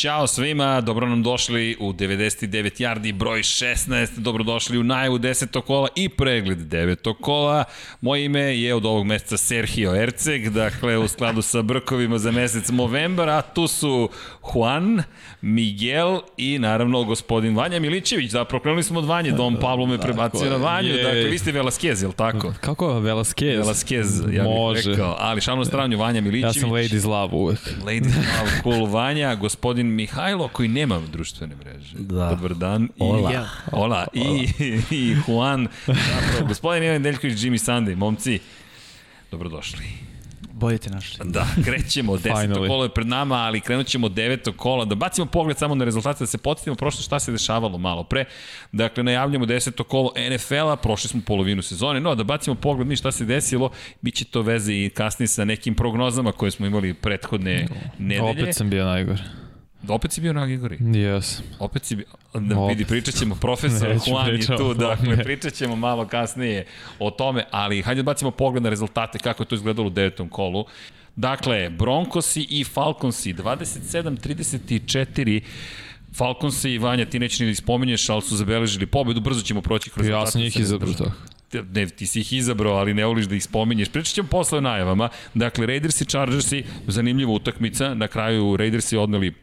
[0.00, 5.60] Ćao svima, dobro nam došli u 99 yardi broj 16, dobrodošli u najavu 10.
[5.60, 7.14] kola i pregled 9.
[7.20, 7.64] kola.
[8.00, 12.70] Moje ime je od ovog meseca Sergio Erceg, dakle u skladu sa brkovima za mesec
[12.70, 14.08] Movembar, a tu su
[14.54, 15.02] Juan,
[15.40, 18.30] Miguel i naravno gospodin Vanja Milićević.
[18.30, 21.02] Zapravo krenuli smo od Vanje, Dom Pablo me prebacio na Vanju, je.
[21.02, 22.54] dakle vi ste Velasquez, je li tako?
[22.60, 23.62] Kako Velasquez?
[23.62, 24.42] Velasquez, ja
[24.74, 26.56] bih rekao, ali šalno stranu Vanja Milićević.
[26.56, 27.58] Ja sam Ladies Love uvek.
[27.86, 31.96] Ladies Love, cool Vanja, gospodin Mihajlo koji nema društvene mreže.
[31.98, 32.28] Da.
[32.28, 32.84] Dobar dan.
[32.84, 33.48] I, Ola.
[33.72, 34.06] Ola.
[34.12, 34.48] I,
[35.00, 35.68] i Juan.
[35.86, 37.96] Zapravo, gospodin Ivan Deljković, Jimmy Sunday.
[37.96, 38.38] Momci,
[39.30, 40.10] dobrodošli.
[40.60, 41.30] Bolje te našli.
[41.30, 42.16] Da, krećemo.
[42.24, 44.84] Deseto kolo je pred nama, ali krenut ćemo deveto kola.
[44.84, 48.24] Da bacimo pogled samo na rezultate, da se podsjetimo prošlo šta se dešavalo malo pre.
[48.72, 53.12] Dakle, najavljamo deseto kolo NFL-a, prošli smo polovinu sezone, no da bacimo pogled mi šta
[53.12, 57.68] se desilo, bit će to veze i kasnije sa nekim prognozama koje smo imali prethodne
[57.98, 58.42] nedelje.
[58.42, 59.22] Opet sam bio najgore.
[59.88, 60.78] Opet si bio na Igori?
[60.94, 61.42] Jes.
[61.58, 66.06] Opet si bio, da vidi, pričat ćemo, profesor Juan je tu, dakle, pričat ćemo malo
[66.06, 66.66] kasnije
[66.98, 70.28] o tome, ali hajde da bacimo pogled na rezultate, kako je to izgledalo u devetom
[70.28, 70.64] kolu.
[71.16, 75.40] Dakle, Broncosi i Falconsi, 27-34,
[76.16, 79.90] Falconsi i Vanja, ti neće ni da ispominješ, ali su zabeležili pobedu, brzo ćemo proći
[79.90, 81.12] kroz Ja sam njih izabrao tako
[81.52, 83.88] ne, ti si ih izabrao, ali ne voliš da ih spominješ.
[83.88, 85.08] Pričat ćemo posle o najavama.
[85.34, 87.94] Dakle, Raiders i Chargersi, zanimljiva utakmica.
[87.94, 89.34] Na kraju Raidersi odneli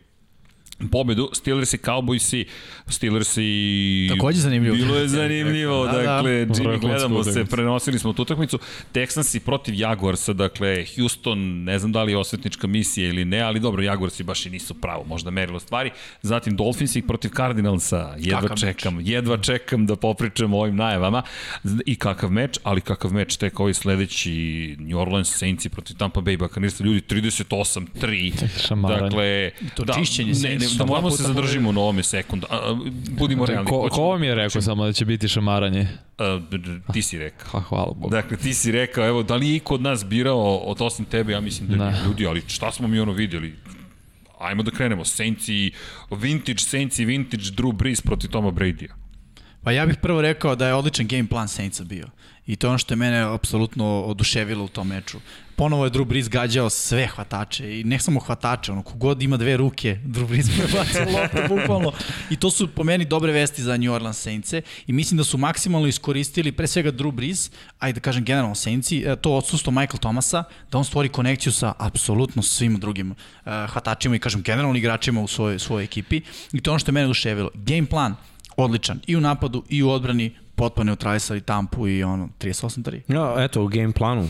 [0.92, 2.46] pobedu, Steelers i Cowboys i
[2.88, 4.10] Steelers i...
[4.16, 4.76] Takođe zanimljivo.
[4.76, 5.98] Bilo je zanimljivo, da, da.
[5.98, 6.54] dakle, da.
[6.54, 8.60] Jimmy, gledamo se, prenosili smo tu utakmicu.
[8.94, 13.40] Texans i protiv Jaguarsa, dakle, Houston, ne znam da li je osvetnička misija ili ne,
[13.40, 15.92] ali dobro, Jaguarsi baš i nisu pravo, možda merilo stvari.
[16.22, 19.08] Zatim Dolphins i protiv Cardinalsa, jedva kakav čekam, meč.
[19.08, 21.24] jedva čekam da popričam o ovim najavama.
[21.86, 26.22] I kakav meč, ali kakav meč tek ovaj sledeći New Orleans Saints i protiv Tampa
[26.22, 28.34] Bay Buccaneers, ljudi 38-3.
[28.88, 32.48] Dakle, to da, čišćenje ne, da moramo se zadržimo na ovome sekundu.
[32.50, 32.76] A,
[33.10, 33.70] budimo realni.
[33.70, 35.88] Ko, ko vam je rekao samo da će biti šamaranje?
[36.18, 36.40] A,
[36.94, 37.48] ti si rekao.
[37.52, 38.10] Ha, hvala Bogu.
[38.10, 41.34] Dakle, ti si rekao, evo, da li je iko od nas birao od osim tebe,
[41.34, 41.98] ja mislim da ne.
[42.06, 43.56] ljudi, ali šta smo mi ono vidjeli?
[44.40, 45.06] Ajmo da krenemo.
[45.06, 45.72] Saints i
[46.12, 49.07] vintage Saints i vintage Drew Brees protiv Toma Brady-a.
[49.64, 52.08] Pa ja bih prvo rekao da je odličan game plan Saintsa bio.
[52.48, 55.18] I to je ono što je mene apsolutno oduševilo u tom meču.
[55.56, 59.58] Ponovo je Drew Brees gađao sve hvatače i ne samo hvatače, ono, kogod ima dve
[59.58, 61.92] ruke, Drew Brees prebacio loptu bukvalno.
[62.30, 65.38] I to su po meni dobre vesti za New Orleans Saintse i mislim da su
[65.38, 70.00] maksimalno iskoristili pre svega Drew Brees, ajde da kažem generalno Saintsi, e, to odsustvo Michael
[70.00, 75.22] Thomasa, da on stvori konekciju sa apsolutno svim drugim uh, hvatačima i kažem generalno igračima
[75.22, 76.22] u svojoj, svojoj ekipi.
[76.54, 77.50] I to je ono što je mene oduševilo.
[77.54, 78.16] Game plan,
[78.58, 83.02] odličan i u napadu i u odbrani potpuno neutralisali Tampu i ono 38-3.
[83.08, 84.28] Ja, eto, u game planu.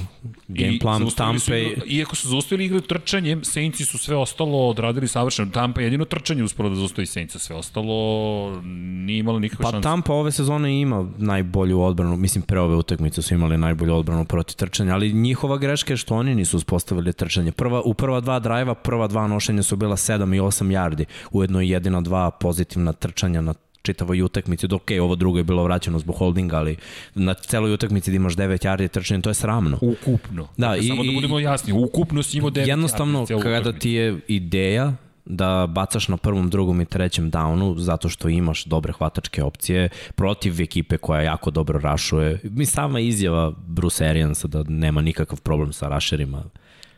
[0.48, 1.40] Game I plan Tampe...
[1.40, 1.52] Su,
[1.86, 5.52] iako su zaustavili igru trčanjem, Saintsi su sve ostalo odradili savršeno.
[5.52, 8.62] Tampa je jedino trčanje usporo da zaustavi Saintsa, sve ostalo
[9.06, 9.84] nije imalo nikakve pa, šanse.
[9.84, 14.26] Pa Tampa ove sezone ima najbolju odbranu, mislim pre ove utakmice su imali najbolju odbranu
[14.26, 17.52] protiv trčanja, ali njihova greška je što oni nisu uspostavili trčanje.
[17.52, 21.62] Prva, u prva dva drajva, prva dva nošenja su bila 7 i 8 yardi, ujedno
[21.62, 23.54] i jedina dva pozitivna trčanja na
[23.88, 26.76] čitavoj utakmici, dok je ovo drugo je bilo vraćeno zbog holdinga, ali
[27.16, 29.80] na celoj utakmici da imaš 9 yardi trčanja, to je sramno.
[29.82, 30.48] Ukupno.
[30.58, 34.20] Da, dakle, i, samo da budemo jasni, ukupno si imao 9 Jednostavno, kada ti je
[34.28, 34.94] ideja
[35.30, 40.62] da bacaš na prvom, drugom i trećem downu zato što imaš dobre hvatačke opcije protiv
[40.62, 42.40] ekipe koja jako dobro rašuje.
[42.44, 46.44] Mi sama izjava Bruce Ariansa da nema nikakav problem sa rašerima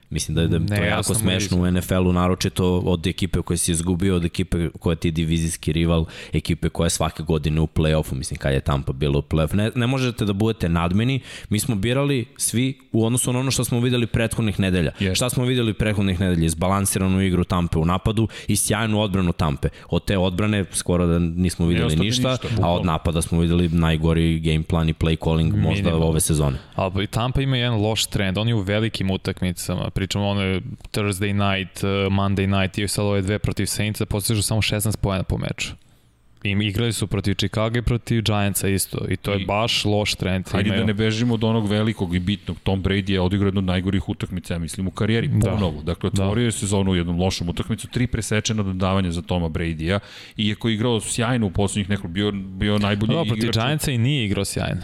[0.10, 3.58] Mislim da je, da ne, to je jako smešno u NFL-u, naročito od ekipe koje
[3.58, 7.68] si izgubio, od ekipe koja ti je divizijski rival, ekipe koja je svake godine u
[7.68, 9.56] play-offu, mislim kad je Tampa bilo u play-offu.
[9.56, 11.20] Ne, ne možete da budete nadmeni,
[11.50, 14.92] mi smo birali svi u odnosu na ono što smo videli prethodnih nedelja.
[15.00, 15.16] Yes.
[15.16, 16.46] Šta smo videli prethodnih nedelja?
[16.46, 19.70] Izbalansiranu igru Tampe u napadu i sjajnu odbranu Tampe.
[19.90, 24.40] Od te odbrane skoro da nismo videli ništa, ništa a od napada smo videli najgori
[24.40, 26.10] game plan i play calling možda Minimum.
[26.10, 26.58] ove sezone.
[26.76, 30.62] Ali Tampa ima jedan loš trend, oni u velikim utakmicama pričamo ono
[30.92, 35.24] Thursday night, uh, Monday night i sad ove dve protiv Saintsa postižu samo 16 pojena
[35.24, 35.76] po meču.
[36.44, 39.06] I igrali su protiv Chicago i protiv Giantsa isto.
[39.10, 40.50] I to je I, baš loš trend.
[40.52, 42.58] Hajde da ne bežimo od onog velikog i bitnog.
[42.64, 45.28] Tom Brady je odigrao jednu od najgorih utakmica, ja mislim, u karijeri.
[45.28, 45.52] Da.
[45.52, 45.82] Ponovo.
[45.82, 46.46] Dakle, otvorio da.
[46.46, 47.88] je sezonu u jednom lošom utakmicu.
[47.88, 50.00] Tri presečena dodavanja za Toma Brady-a.
[50.38, 54.26] Iako je igrao sjajno u poslednjih nekoliko, bio, bio najbolji da, protiv Giantsa i nije
[54.26, 54.82] igrao sjajno.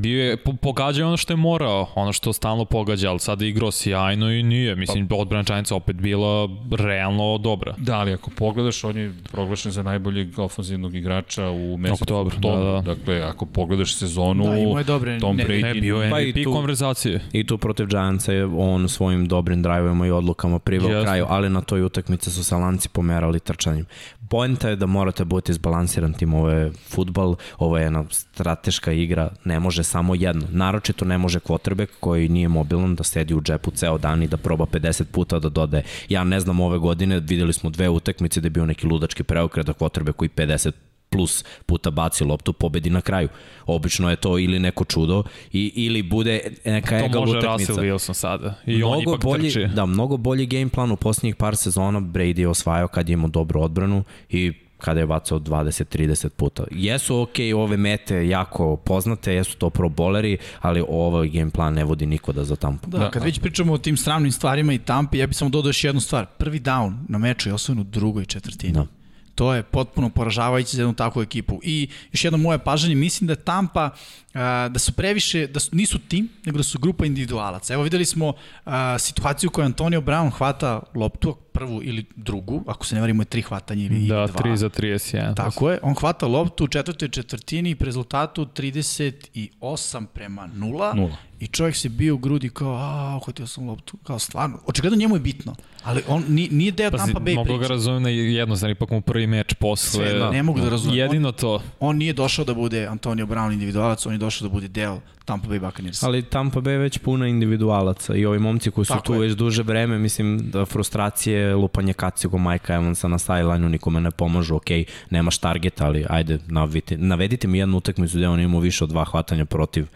[0.00, 3.70] Bio je, po, pogađao ono što je morao, ono što stalno pogađa, ali sada igrao
[3.70, 4.76] sjajno i nije.
[4.76, 7.74] Mislim, pa, odbrana Giantsa opet bila realno dobra.
[7.78, 12.56] Da, ali ako pogledaš, on je proglašen za najboljeg ofenzivnog igrača u mesecu Oktober, da,
[12.56, 12.94] da.
[12.94, 15.62] Dakle, ako pogledaš sezonu, da, je dobre, Tom ne, Brady...
[15.62, 17.20] Ne, bio je Pa MVP i tu- konverzacije.
[17.32, 21.04] I tu protiv Giantsa je on svojim dobrim drajvovima i odlukama priveo Jasno.
[21.04, 23.86] kraju, ali na toj utakmici su se lanci pomerali trčanjem.
[24.28, 29.30] Poenta je da morate biti izbalansiran tim, ovo je futbal, ovo je jedna strateška igra,
[29.44, 30.46] ne može samo jedno.
[30.50, 34.36] Naročito ne može quarterback koji nije mobilan da sedi u džepu ceo dan i da
[34.36, 35.82] proba 50 puta da dode.
[36.08, 39.66] Ja ne znam ove godine, videli smo dve utakmice da je bio neki ludački preokret
[39.66, 40.72] da quarterback koji 50
[41.10, 43.28] plus puta baci loptu, pobedi na kraju.
[43.66, 45.22] Obično je to ili neko čudo
[45.52, 47.72] i, ili bude neka To egal može utakmica.
[47.72, 48.54] Russell Wilson sada.
[48.66, 49.66] I on mnogo ipak bolji, trči.
[49.74, 53.28] Da, mnogo bolji game plan u posljednjih par sezona Brady je osvajao kad je imao
[53.28, 56.64] dobru odbranu i kada je bacao 20-30 puta.
[56.70, 61.84] Jesu ok ove mete jako poznate, jesu to pro boleri, ali ovaj game plan ne
[61.84, 62.90] vodi nikoda za tampu.
[62.90, 63.10] Da, Da.
[63.10, 66.00] kad već pričamo o tim sramnim stvarima i tampi, ja bih samo dodao još jednu
[66.00, 66.26] stvar.
[66.38, 68.72] Prvi down na meču je osvojen u drugoj četvrtini.
[68.72, 68.86] Da.
[69.34, 71.60] To je potpuno poražavajuće za jednu takvu ekipu.
[71.62, 73.90] I još jedno moje pažanje, mislim da je Tampa,
[74.34, 77.74] a, da su previše, da su, nisu tim, nego da su grupa individualaca.
[77.74, 78.32] Evo videli smo
[78.64, 83.22] a, situaciju u kojoj Antonio Brown hvata loptu, prvu ili drugu, ako se ne varimo
[83.22, 84.40] je tri hvatanja ili Da, dva.
[84.40, 85.36] 3 za 31.
[85.36, 90.54] Tako je, on hvata loptu u četvrtoj četvrtini po rezultatu 38 prema 0.
[90.94, 91.16] Nula.
[91.40, 94.58] I čovjek se bio u grudi kao, a, uhvatio sam loptu, kao stvarno.
[94.66, 95.54] Očigledno njemu je bitno,
[95.84, 99.00] ali on nije, nije deo Pazi, Tampa Bay mogu ga razumem na jednostavno, ipak mu
[99.00, 99.90] prvi meč posle.
[99.90, 100.30] Sve, da.
[100.30, 100.98] ne mogu da razumem.
[100.98, 101.62] Jedino to.
[101.80, 105.48] On nije došao da bude Antonio Brown individualac, on je došao da bude deo Tampa
[105.48, 106.02] Bay Buccaneers.
[106.02, 109.20] Ali Tampa Bay je već puna individualaca i ovi momci koji su Tako tu je.
[109.20, 114.56] već duže vreme, mislim da frustracije, lupanje kacigo Majka Evansa na sideline-u nikome ne pomažu,
[114.56, 114.70] ok,
[115.10, 119.04] nemaš targeta, ali ajde, navedite, navedite mi jednu utakmicu gde on imao više od dva
[119.04, 119.86] hvatanja protiv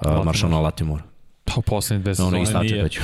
[0.00, 1.13] uh, Maršana Latimora.
[1.44, 2.88] Pa poslednje dve Ono sezone i nije.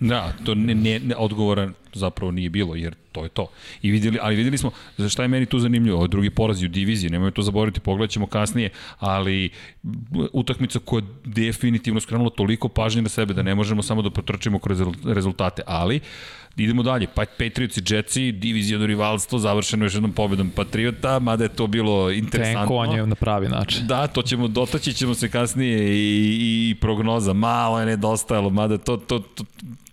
[0.00, 3.46] Da, to ne, ne, ne, odgovora zapravo nije bilo, jer to je to.
[3.82, 6.66] I videli, ali videli smo, za šta je meni tu zanimljivo, ovo je drugi porazi
[6.66, 9.50] u diviziji, nemoj to zaboraviti, pogledat ćemo kasnije, ali
[10.32, 14.58] utakmica koja je definitivno skrenula toliko pažnje na sebe da ne možemo samo da potrčimo
[14.58, 16.00] kroz rezultate, ali
[16.56, 21.48] idemo dalje, pa Patriots i Jetsi, divizijano rivalstvo, završeno još jednom pobedom Patriota, mada je
[21.48, 22.60] to bilo interesantno.
[22.60, 23.86] Tenkovanje na pravi način.
[23.86, 28.96] Da, to ćemo, dotaći ćemo se kasnije i, i prognoza, malo je nedostajalo, mada to,
[28.96, 29.44] to, to,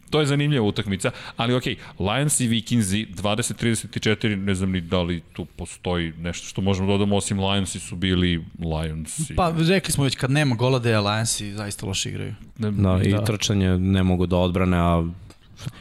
[0.10, 5.22] to je zanimljiva utakmica, ali okej, Lions i Vikingsi 20-34, ne znam ni da li
[5.34, 9.36] tu postoji nešto što možemo da dodamo, osim Lionsi su bili Lionsi.
[9.36, 12.34] Pa rekli smo već kad nema gola da je Lionsi zaista loše igraju.
[12.58, 13.24] Ne, Da, i Da.
[13.24, 15.04] trčanje ne mogu da odbrane, a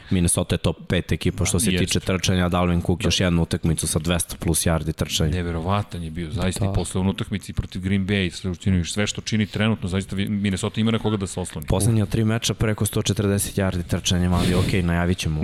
[0.09, 1.85] Minnesota je top 5 ekipa što se Jeste.
[1.85, 5.31] tiče trčanja, Dalvin Cook još jednu utakmicu sa 200 plus yardi trčanja.
[5.31, 6.71] Neverovatan je bio, zaista Da.
[6.71, 10.81] i posle one utakmice protiv Green Bay, sve, učinio, sve što čini trenutno, zaista Minnesota
[10.81, 11.67] ima na koga da se osloni.
[11.67, 13.23] Poslednja tri meča preko 140
[13.57, 15.41] yardi trčanja, ali ok, najavit ćemo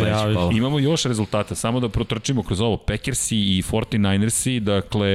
[0.00, 0.34] Najavi.
[0.34, 0.52] kola.
[0.52, 2.76] Imamo još rezultata, samo da protrčimo kroz ovo.
[2.78, 5.08] Packersi i 49ersi, dakle,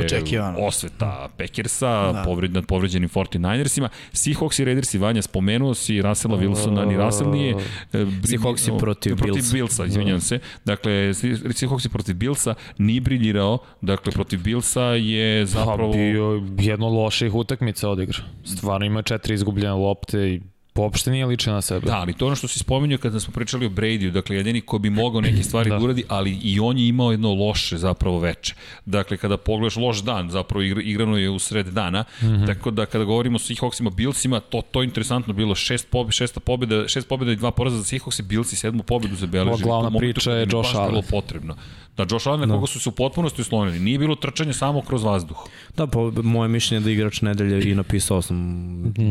[0.00, 0.58] Očekivano.
[0.58, 2.12] osveta Packersa, Da.
[2.12, 2.22] da.
[2.22, 3.88] povred, nad povređenim 49ersima.
[4.12, 7.54] Seahawks i Raidersi, Vanja, spomenuo si Russella Wilsona, ni Russell nije.
[8.24, 9.52] Seahawksi o, protiv protiv Billsa.
[9.52, 10.38] Billsa, izvinjam se.
[10.64, 11.14] Dakle,
[11.54, 15.92] Seahawksi protiv Billsa nije briljirao, dakle, protiv Billsa je zapravo...
[15.92, 18.18] Pa bio jedno loših utakmica odigra.
[18.44, 20.40] Stvarno ima četiri izgubljene lopte i
[20.82, 21.86] uopšte nije liče na sebe.
[21.86, 24.78] Da, ali to ono što si spomenuo kada smo pričali o Bradyu, dakle jedini ko
[24.78, 25.74] bi mogao neke stvari da.
[25.74, 25.78] Da.
[25.78, 28.54] da uradi, ali i on je imao jedno loše zapravo veče.
[28.84, 32.26] Dakle, kada pogledaš loš dan, zapravo igra, igrano je u sred dana, mm.
[32.26, 32.46] -hmm.
[32.46, 36.40] tako da kada govorimo o Seahawksima, Billsima, to, to je interesantno bilo, šest, pobe, šesta
[36.40, 39.52] pobjeda, šest pobjeda i dva poraza za Seahawks i Billsi, sedmu pobjedu zabeležili.
[39.52, 41.02] Ova glavna priča kada je Josh Allen.
[41.10, 41.56] potrebno.
[41.96, 43.80] Da, Josh Allen na koga su se u potpunosti uslonili.
[43.80, 45.36] Nije bilo trčanje samo kroz vazduh.
[45.76, 48.36] Da, po moje mišljenje da igrač nedelje i napisao sam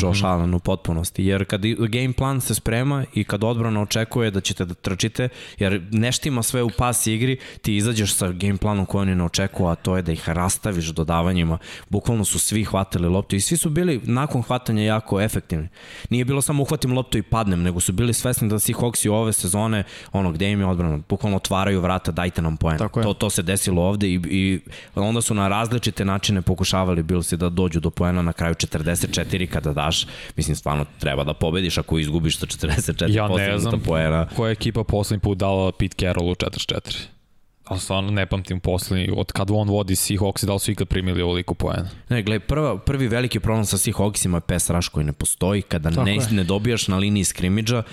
[0.02, 4.32] Josh Allen u potpunosti, jer kad i- game plan se sprema i kad odbrana očekuje
[4.32, 8.58] da ćete da trčite, jer nešto ima sve u pas igri, ti izađeš sa game
[8.58, 11.58] planom koji oni ne očekuju, a to je da ih rastaviš dodavanjima.
[11.90, 15.68] Bukvalno su svi hvatali loptu i svi su bili nakon hvatanja jako efektivni.
[16.10, 19.84] Nije bilo samo uhvatim loptu i padnem, nego su bili svesni da Seahawksi ove sezone,
[20.12, 22.75] ono gde im je odbrana, bukvalno otvaraju vrata, dajte nam poen.
[22.78, 23.04] Tako je.
[23.04, 24.60] To, to se desilo ovde i, i
[24.96, 29.74] onda su na različite načine pokušavali Billsi da dođu do poena na kraju 44 kada
[29.74, 34.28] daš, mislim stvarno treba da pobediš ako izgubiš sa 44 Ja ne znam poena.
[34.36, 37.15] koja ekipa poslednji put dala Pete Carrollu 44.
[37.66, 41.22] ali stvarno ne pamtim poslednji, od kad on vodi Seahawks, da li su ikad primili
[41.22, 41.90] ovoliko poena?
[42.10, 45.90] Ne, gledaj, prva, prvi veliki problem sa Seahawksima je pass rush koji ne postoji, kada
[45.90, 46.22] Tako ne, je.
[46.32, 47.84] ne dobijaš na liniji skrimidža,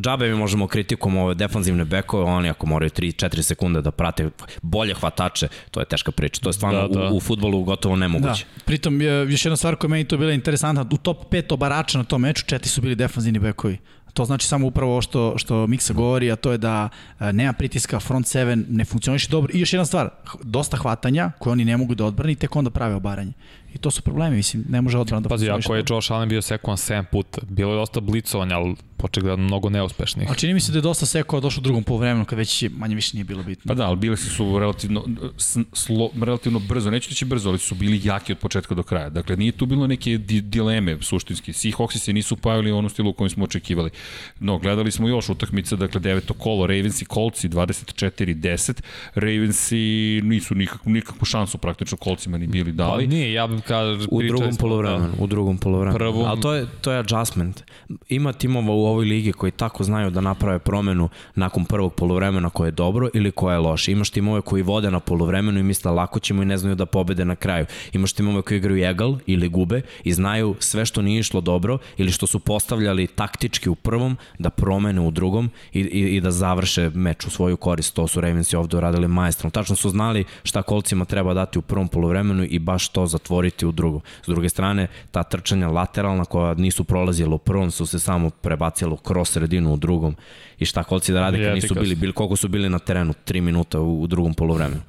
[0.00, 4.30] džabe mi možemo kritikom ove defanzivne bekove, oni ako moraju 3-4 sekunde da prate
[4.62, 7.08] bolje hvatače, to je teška priča, to je stvarno da, da.
[7.10, 8.44] u, u futbolu gotovo nemoguće.
[8.56, 8.64] Da.
[8.64, 12.20] Pritom, još jedna stvar koja meni to bila interesantna, u top 5 obarača na tom
[12.20, 13.78] meču, četiri su bili defanzivni bekovi.
[14.12, 16.88] To znači samo upravo ovo što, što Miksa govori, a to je da
[17.20, 19.52] e, nema pritiska, front 7 ne funkcioniše dobro.
[19.54, 20.10] I još jedna stvar,
[20.42, 23.32] dosta hvatanja koje oni ne mogu da odbrani, tek onda prave obaranje.
[23.74, 26.42] I to su problemi, mislim, ne može odbrana da Pazi, ako je Josh Allen bio
[26.42, 30.30] sekovan 7 puta, bilo je dosta blicovanja, ali očigledno mnogo neuspešnih.
[30.30, 32.94] A čini mi se da je dosta sekova došlo u drugom poluvremenu, kad već manje
[32.94, 33.68] više nije bilo bitno.
[33.68, 35.04] Pa da, ali bili su relativno,
[35.72, 39.10] slo, relativno brzo, neću reći brzo, ali su bili jaki od početka do kraja.
[39.10, 41.52] Dakle, nije tu bilo neke di, dileme suštinski.
[41.52, 43.90] Seahawksi se nisu pojavili u onom stilu u kojem smo očekivali.
[44.40, 48.80] No, gledali smo još utakmice, dakle, deveto kolo, Ravens i Colts 24-10.
[49.14, 53.04] Ravensi nisu nikakvu, nikakvu šansu praktično Coltsima ni bili dali.
[53.04, 53.96] Pa nije, ja kao...
[54.10, 55.24] U drugom polovremenu, da.
[55.24, 55.98] u drugom polovremenu.
[55.98, 56.26] Prvom...
[56.26, 57.62] Ali to je, to je adjustment.
[58.08, 62.68] Ima timova u ovoj ligi koji tako znaju da naprave promenu nakon prvog polovremena koje
[62.68, 63.92] je dobro ili koje je loše.
[63.92, 67.24] Imaš timove koji vode na polovremenu i misle lako ćemo i ne znaju da pobede
[67.24, 67.66] na kraju.
[67.92, 72.10] Imaš timove koji igraju egal ili gube i znaju sve što nije išlo dobro ili
[72.10, 76.90] što su postavljali taktički u prvom da promene u drugom i, i, i da završe
[76.94, 77.94] meč u svoju korist.
[77.94, 79.50] To su Ravensi ovde uradili majstrom.
[79.50, 83.72] Tačno su znali šta kolcima treba dati u prvom polovremenu i baš to zatvoriti u
[83.72, 84.00] drugom.
[84.24, 88.72] S druge strane, ta trčanja lateralna koja nisu prolazila u prvom su se samo prebacili
[88.72, 90.16] bacilo kroz sredinu u drugom
[90.58, 93.40] i šta kolci da rade kad nisu bili, bili koliko su bili na terenu, 3
[93.40, 94.82] minuta u, u drugom polovremenu.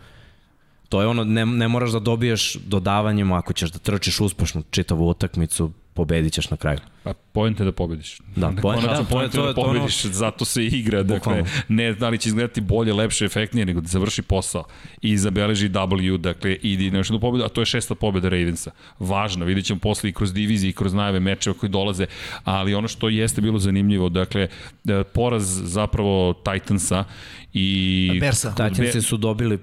[0.89, 5.09] To je ono, ne, ne moraš da dobiješ dodavanjem ako ćeš da trčiš uspešno čitavu
[5.09, 6.79] utakmicu, pobedit ćeš na kraju.
[7.03, 8.17] Pa point je da pobediš.
[8.35, 10.13] Da, point, da, point je da pobediš, ono...
[10.13, 11.03] zato se igra.
[11.03, 14.63] Dakle, ne da li će izgledati bolje, lepše, efektnije, nego da završi posao
[15.01, 18.71] i zabeleži W, dakle, idi na nešto pobedu, a to je šesta pobeda Ravensa.
[18.99, 22.05] Važno, vidit ćemo posle i kroz divizije i kroz najave mečeva koji dolaze,
[22.43, 24.47] ali ono što jeste bilo zanimljivo, dakle,
[24.87, 27.03] e, poraz zapravo Titansa
[27.53, 28.17] i...
[28.21, 28.55] Bersa.
[28.55, 29.59] Titansi su dobili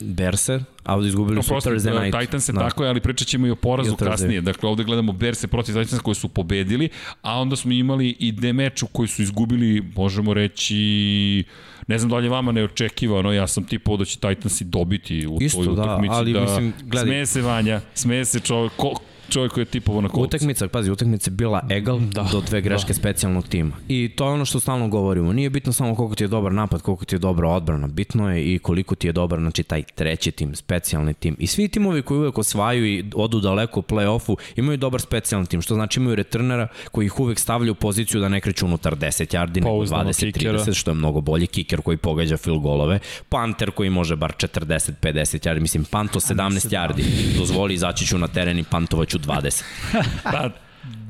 [0.00, 2.20] Berse, a ovde izgubili no, su Thursday night.
[2.20, 2.60] Titan se da.
[2.60, 4.40] tako je, ali pričat ćemo i o porazu I kasnije.
[4.40, 6.88] Dakle, ovde gledamo Berse protiv Titansa koji su pobedili,
[7.22, 11.44] a onda smo imali i demeču koji su izgubili, možemo reći,
[11.86, 15.38] ne znam da li je vama neočekivano, ja sam tipao da će Titansi dobiti u
[15.40, 16.14] Isto, toj da, utakmici.
[16.14, 17.06] ali da, mislim, gledaj.
[17.06, 18.94] Smeje se Vanja, smeje se čovjek, ko,
[19.30, 20.26] čovjek koji je tipovo na kolcu.
[20.26, 22.94] Utakmica, pazi, utakmica je bila egal da, do dve greške da.
[22.94, 23.76] specijalnog tima.
[23.88, 25.32] I to je ono što stalno govorimo.
[25.32, 27.86] Nije bitno samo koliko ti je dobar napad, koliko ti je dobra odbrana.
[27.86, 31.36] Bitno je i koliko ti je dobar, znači, taj treći tim, specijalni tim.
[31.38, 35.62] I svi timovi koji uvek osvajaju i odu daleko u play-offu, imaju dobar specijalni tim,
[35.62, 39.36] što znači imaju returnera koji ih uvek stavlja u poziciju da ne kreću unutar 10
[39.36, 44.16] yardi, nego 20-30, što je mnogo bolji kiker koji pogađa fil golove, panter koji može
[44.16, 47.02] bar 40-50 yardi, mislim, panto 17 yardi,
[47.38, 49.62] dozvoli izaći ću na teren i pantovaću 20.
[50.22, 50.50] pa,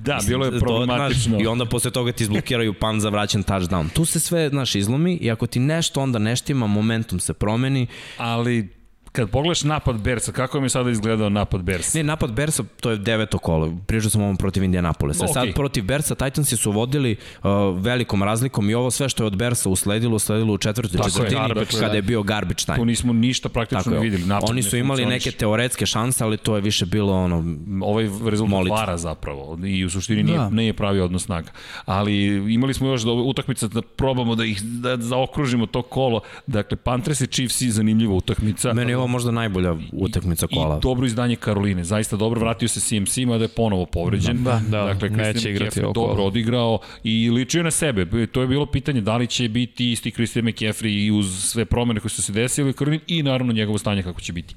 [0.02, 1.40] Da, Mislim, bilo je problematično.
[1.40, 3.88] I onda posle toga ti izblokiraju pan za vraćan touchdown.
[3.92, 7.86] Tu se sve, znaš, izlomi i ako ti nešto onda neštima, momentum se promeni.
[8.18, 8.68] Ali
[9.12, 11.98] Kad pogledaš napad Bersa, kako mi je sada izgledao napad Bersa?
[11.98, 13.72] Ne, napad Bersa, to je deveto kolo.
[13.86, 15.24] Pričao sam ovom protiv Indianapolisa.
[15.24, 15.32] Okay.
[15.32, 19.36] Sad protiv Bersa Titansi su vodili uh, velikom razlikom i ovo sve što je od
[19.36, 22.78] Bersa usledilo, usledilo u četvrtoj četvrtini je, kada je bio garbage time.
[22.78, 24.24] Tu nismo ništa praktično Tako videli.
[24.24, 27.44] Napad Oni su imali neke teoretske šanse, ali to je više bilo ono...
[27.82, 28.74] Ovaj rezultat molite.
[28.74, 30.50] vara zapravo i u suštini nije, da.
[30.50, 31.50] nije pravi odnos snaga.
[31.84, 32.24] Ali
[32.54, 36.20] imali smo još da utakmica da probamo da ih da zaokružimo to kolo.
[36.46, 38.72] Dakle, Panthers i Chiefs i zanimljiva utakmica.
[38.72, 40.76] Meni ovo možda najbolja utakmica kola.
[40.78, 44.44] I dobro izdanje Karoline, zaista dobro, vratio se CMC, mada je ponovo povređen.
[44.44, 48.26] Da, da, dakle, neće igrati ovo dobro odigrao i ličio na sebe.
[48.26, 52.00] To je bilo pitanje da li će biti isti Christian McCaffrey i uz sve promene
[52.00, 54.54] koje su se desile u Karolini i naravno njegovo stanje kako će biti.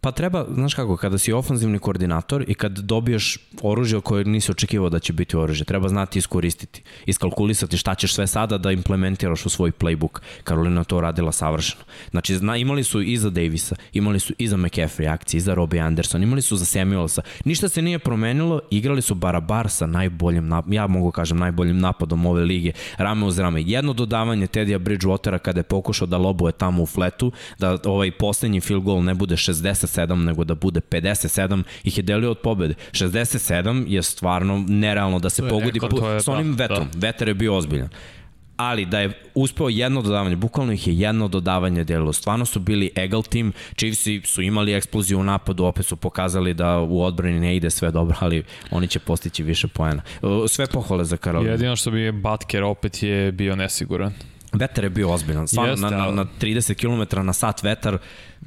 [0.00, 4.90] Pa treba, znaš kako, kada si ofanzivni koordinator i kad dobiješ oružje koje nisi očekivao
[4.90, 9.48] da će biti oružje, treba znati iskoristiti, iskalkulisati šta ćeš sve sada da implementiraš u
[9.48, 10.20] svoj playbook.
[10.44, 11.82] Karolina to radila savršeno.
[12.10, 15.54] Znači, zna, imali su i za Davisa, imali su i za McCaffrey akcije, i za
[15.54, 17.22] Robbie Anderson, imali su za Samuelsa.
[17.44, 22.44] Ništa se nije promenilo, igrali su barabar sa najboljim, ja mogu kažem, najboljim napadom ove
[22.44, 23.62] lige, rame uz rame.
[23.62, 28.60] Jedno dodavanje Tedija Bridgewatera kada je pokušao da lobuje tamo u fletu, da ovaj poslednji
[28.60, 32.74] field goal ne bude 60 67, nego da bude 57, ih je delio od pobede.
[32.92, 36.88] 67 je stvarno nerealno da se pogodi rekord, je, sa onim da, vetrom.
[36.92, 37.06] Da.
[37.06, 37.88] Vetar je bio ozbiljan
[38.60, 42.12] ali da je uspeo jedno dodavanje, bukvalno ih je jedno dodavanje delilo.
[42.12, 46.78] Stvarno su bili egal tim, Chiefsi su imali eksploziju u napadu, opet su pokazali da
[46.78, 50.02] u odbrani ne ide sve dobro, ali oni će postići više poena.
[50.48, 51.50] Sve pohvale za Karolina.
[51.50, 54.12] Jedino što bi je Batker opet je bio nesiguran.
[54.52, 55.48] Vetar je bio ozbiljan.
[55.48, 57.98] Stvarno, Jeste, na, na, na 30 km na sat vetar,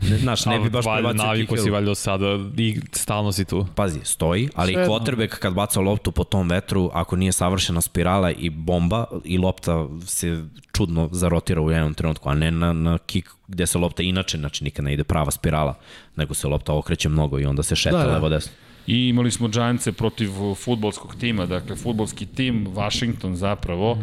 [0.01, 3.65] ne, znaš, ne bi baš prebacio Naviko kick, si valjda sada i stalno si tu.
[3.75, 4.93] Pazi, stoji, ali Svejedno.
[4.93, 9.87] quarterback kad baca loptu po tom vetru, ako nije savršena spirala i bomba i lopta
[10.05, 14.37] se čudno zarotira u jednom trenutku, a ne na, na kick gde se lopta inače,
[14.37, 15.75] znači nikad ne ide prava spirala,
[16.15, 18.13] nego se lopta okreće mnogo i onda se šeta Da, da, da.
[18.13, 18.51] levo desno.
[18.87, 23.97] I imali smo Giantse protiv futbolskog tima, dakle futbolski tim Washington zapravo.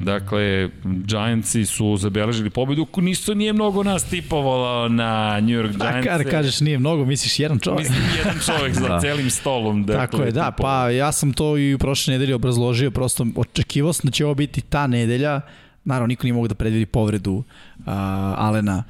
[0.00, 6.06] Dakle, Giantsi su zabeležili pobedu, nisu nije mnogo nas tipovalo na New York Giants.
[6.08, 7.88] kada kažeš nije mnogo, misliš jedan čovjek.
[7.88, 9.00] Mislim, jedan čovjek za Da.
[9.00, 9.84] celim stolom.
[9.86, 13.92] Dakle, Tako je, da, pa ja sam to i u prošle nedelje obrazložio, prosto očekivao
[13.92, 15.40] sam da će ovo biti ta nedelja,
[15.86, 17.44] naravno niko nije mogu da predvidi povredu uh,
[18.36, 18.84] Alena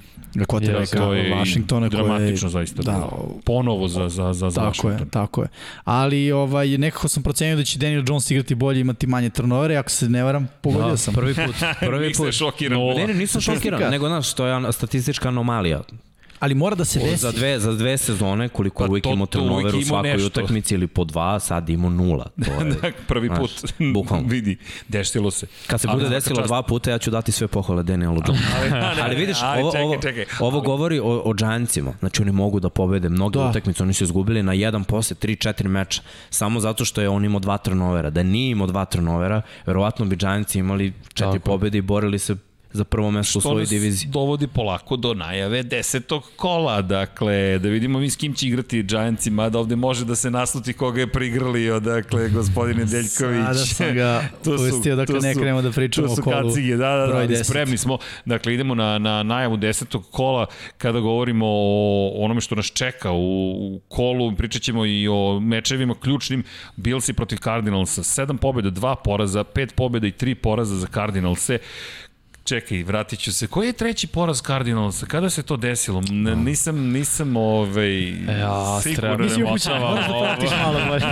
[0.44, 1.90] Kotreveka to je Washingtona.
[1.90, 3.08] koje- dramatično zaista Da.
[3.44, 4.92] Ponovo za, za, za, za Tako Washington.
[4.98, 5.48] je, tako je.
[5.84, 9.76] Ali ovaj, nekako sam procenio da će Daniel Jones igrati bolje i imati manje turnovere,
[9.76, 11.14] ako se ne varam, pogodio Da, sam.
[11.14, 12.32] Prvi put, prvi je put.
[12.32, 12.80] šokiran.
[12.96, 15.82] Ne, ne, nisam šokiran, nego znaš, to je statistička anomalija.
[16.40, 17.16] Ali mora da se desi.
[17.16, 20.26] Za dve, za dve sezone, koliko Pa je uvijek imao turnover u svakoj nešto.
[20.26, 22.24] utakmici ili po dva, sad imao nula.
[22.44, 24.28] To je, Da, prvi znaš, put bukvalno.
[24.28, 24.56] vidi,
[24.88, 25.46] desilo se.
[25.66, 26.46] Kad se Ali bude desilo čast.
[26.46, 28.44] dva puta, ja ću dati sve pohvale Danielu Jonesu.
[28.82, 30.24] Ali, Ali vidiš, ali ovo, čekaj, ovo, čekaj.
[30.40, 31.92] ovo Ali- govori o, o Giantsima.
[31.98, 33.44] Znači oni mogu da pobede mnoge Da.
[33.46, 37.40] utakmice, oni su izgubili na jedan posle 3-4 meča, samo zato što je on imao
[37.40, 38.10] dva turnovera.
[38.10, 42.36] Da nije imao dva turnovera, verovatno bi Giantsi imali četiri pobede i borili se
[42.76, 44.10] za prvo mesto u što svojoj nas diviziji.
[44.10, 49.30] dovodi polako do najave desetog kola, dakle, da vidimo mi s kim će igrati Giantsi,
[49.30, 53.44] mada ovde može da se nasluti koga je prigrlio, dakle, gospodine Deljković.
[53.44, 54.22] Sada sam ga
[54.96, 57.44] dok to ne krenemo da pričamo o kolu kacige, da, da, da, ali 10.
[57.44, 57.98] spremni smo.
[58.24, 60.46] Dakle, idemo na, na najavu desetog kola
[60.78, 65.94] kada govorimo o onome što nas čeka u, u kolu, pričat ćemo i o mečevima
[66.00, 66.44] ključnim,
[66.76, 71.58] Billsi protiv Cardinalsa, sedam pobjeda, dva poraza, pet pobjeda i tri poraza za Cardinalse.
[72.46, 73.46] Čekaj, vratit ću se.
[73.46, 75.06] Koji je treći poraz Cardinalsa?
[75.06, 76.02] Kada se to desilo?
[76.10, 78.08] N nisam, nisam ovaj...
[78.08, 79.10] Ja, siguran.
[79.10, 80.24] treba Nisi da upućen, moćava moraš da ovo.
[80.24, 81.04] pratiš malo bolje.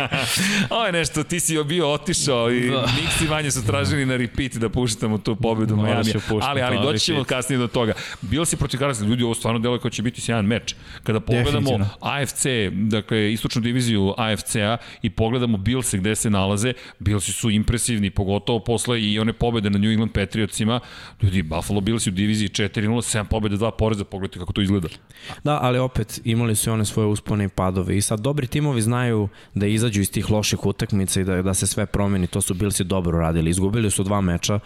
[0.70, 2.86] Ovo je nešto, ti si bio otišao i Da.
[2.86, 6.12] Nix i Vanja su tražili na repeat da puštamo tu pobedu Miami.
[6.42, 7.28] Ali, ali doći ćemo repeat.
[7.28, 7.92] kasnije do toga.
[8.20, 10.74] Bilo si protiv Cardinalsa, ljudi, ovo stvarno deluje kao će biti sjajan meč.
[11.02, 11.88] Kada pogledamo Definitivno.
[12.00, 18.58] AFC, dakle, istočnu diviziju AFC-a i pogledamo Billse gde se nalaze, Billsi su impresivni, pogotovo
[18.58, 20.63] posle i one pobede na New England Patriotsima.
[21.22, 24.88] Ljudi, Buffalo Billsi u diviziji 4-0, 7 pobede, 2 poreza, pogledajte kako to izgleda.
[25.44, 27.96] Da, ali opet imali su i one svoje uspone i padove.
[27.96, 31.66] I sad dobri timovi znaju da izađu iz tih loših utakmica i da, da se
[31.66, 33.50] sve promeni, to su Billsi dobro radili.
[33.50, 34.60] Izgubili su dva meča,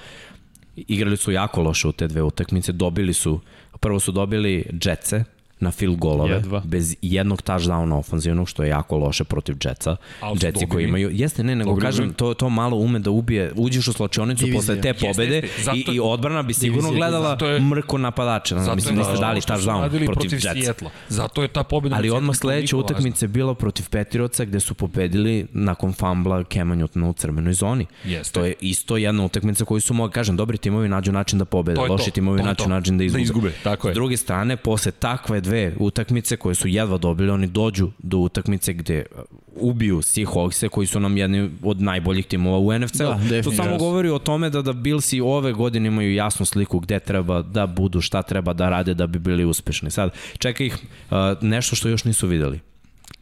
[0.76, 3.40] igrali su jako loše u te dve utakmice, dobili su,
[3.80, 5.24] prvo su dobili Jetse,
[5.60, 6.62] na field golove, Jedva.
[6.64, 9.96] bez jednog touchdowna ofanzivnog, što je jako loše protiv Jetsa.
[10.42, 13.88] Jetsi koji imaju, jeste ne, nego Dobili kažem, to, to malo ume da ubije, uđeš
[13.88, 14.58] u slačionicu Divizija.
[14.60, 15.62] posle te Jeste, pobede jeste.
[15.62, 16.98] Zato- i, i odbrana bi sigurno Divizija.
[17.00, 18.58] gledala Zato je- mrko napadača.
[18.58, 20.74] Zato Mislim, niste to dali touchdown radili protiv Jetsa.
[21.08, 25.46] Zato je ta pobeda Ali odmah sledeća utakmica je bila protiv Patriotsa gde su pobedili
[25.52, 27.86] nakon fambla Kema Newtona u crvenoj zoni.
[28.04, 28.32] Jeste.
[28.32, 31.76] To je isto jedna utakmica koju su mogli, kažem, dobri timovi nađu način da pobede,
[31.76, 31.86] to.
[31.86, 32.70] loši timovi To nađu to.
[32.70, 33.22] način da Da izgube.
[33.22, 33.94] izgube, tako je.
[33.94, 38.72] S druge strane, posle takve dve utakmice koje su jedva dobili, oni dođu do utakmice
[38.72, 39.22] gde uh,
[39.54, 43.28] ubiju Seahawkse koji su nam jedni od najboljih timova u NFC-u.
[43.30, 47.00] Da, to samo govori o tome da da Billsi ove godine imaju jasnu sliku gde
[47.00, 49.90] treba da budu, šta treba da rade da bi bili uspešni.
[49.90, 50.76] Sad, čeka ih
[51.10, 52.60] uh, nešto što još nisu videli.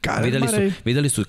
[0.07, 0.73] Karen Videli su, Murray.
[0.85, 1.27] videli su uh,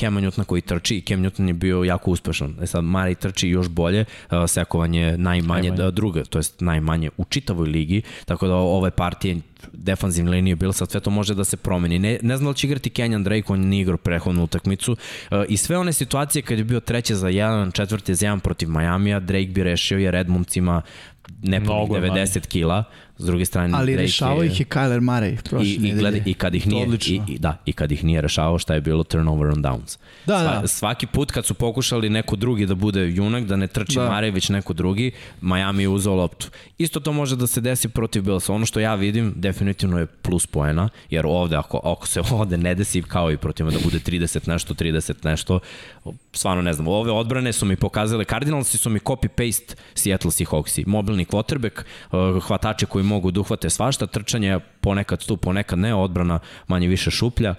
[0.00, 2.56] Cam Newtona koji trči i Cam Newton je bio jako uspešan.
[2.62, 4.00] E sad, Murray trči još bolje,
[4.30, 5.70] uh, sekovanje najmanje, Najmanje.
[5.70, 9.36] da, druga, to jest najmanje u čitavoj ligi, tako da ove partije
[9.72, 11.98] defanzivne linije bilo sad sve to može da se promeni.
[11.98, 15.38] Ne, ne znam da li će igrati Kenyan Drake, on nije igrao prehodnu utakmicu uh,
[15.48, 19.20] i sve one situacije kad je bio treće za jedan, četvrte za jedan protiv Majamija,
[19.20, 20.82] Drake bi rešio jer Edmunds ima
[21.42, 22.84] nepunih Mnogo je 90 kila,
[23.18, 24.46] s druge strane Ali Drake rešavao je...
[24.46, 26.00] ih je Kyler Murray prošle I, i, nedelje.
[26.00, 28.80] gleda, i kad ih nije i, i, da, i kad ih nije rešavao šta je
[28.80, 29.98] bilo turnover on downs.
[30.26, 30.66] Da, Sva, da.
[30.66, 34.08] Svaki put kad su pokušali neko drugi da bude junak, da ne trči Da.
[34.08, 36.48] Mare, već neko drugi, Miami je uzao loptu.
[36.78, 38.52] Isto to može da se desi protiv Billsa.
[38.52, 42.74] Ono što ja vidim definitivno je plus poena, jer ovde ako, ako se ovde ne
[42.74, 45.60] desi kao i protiv da bude 30 nešto, 30 nešto,
[46.32, 46.88] stvarno ne znam.
[46.88, 50.86] Ove odbrane su mi pokazale, Cardinalsi su mi copy-paste Seattle Seahawksi.
[50.86, 56.38] Mobilni quarterback, uh, hvatači koji mogu da uhvate svašta, trčanje ponekad tu, ponekad ne, odbrana
[56.68, 57.54] manje više šuplja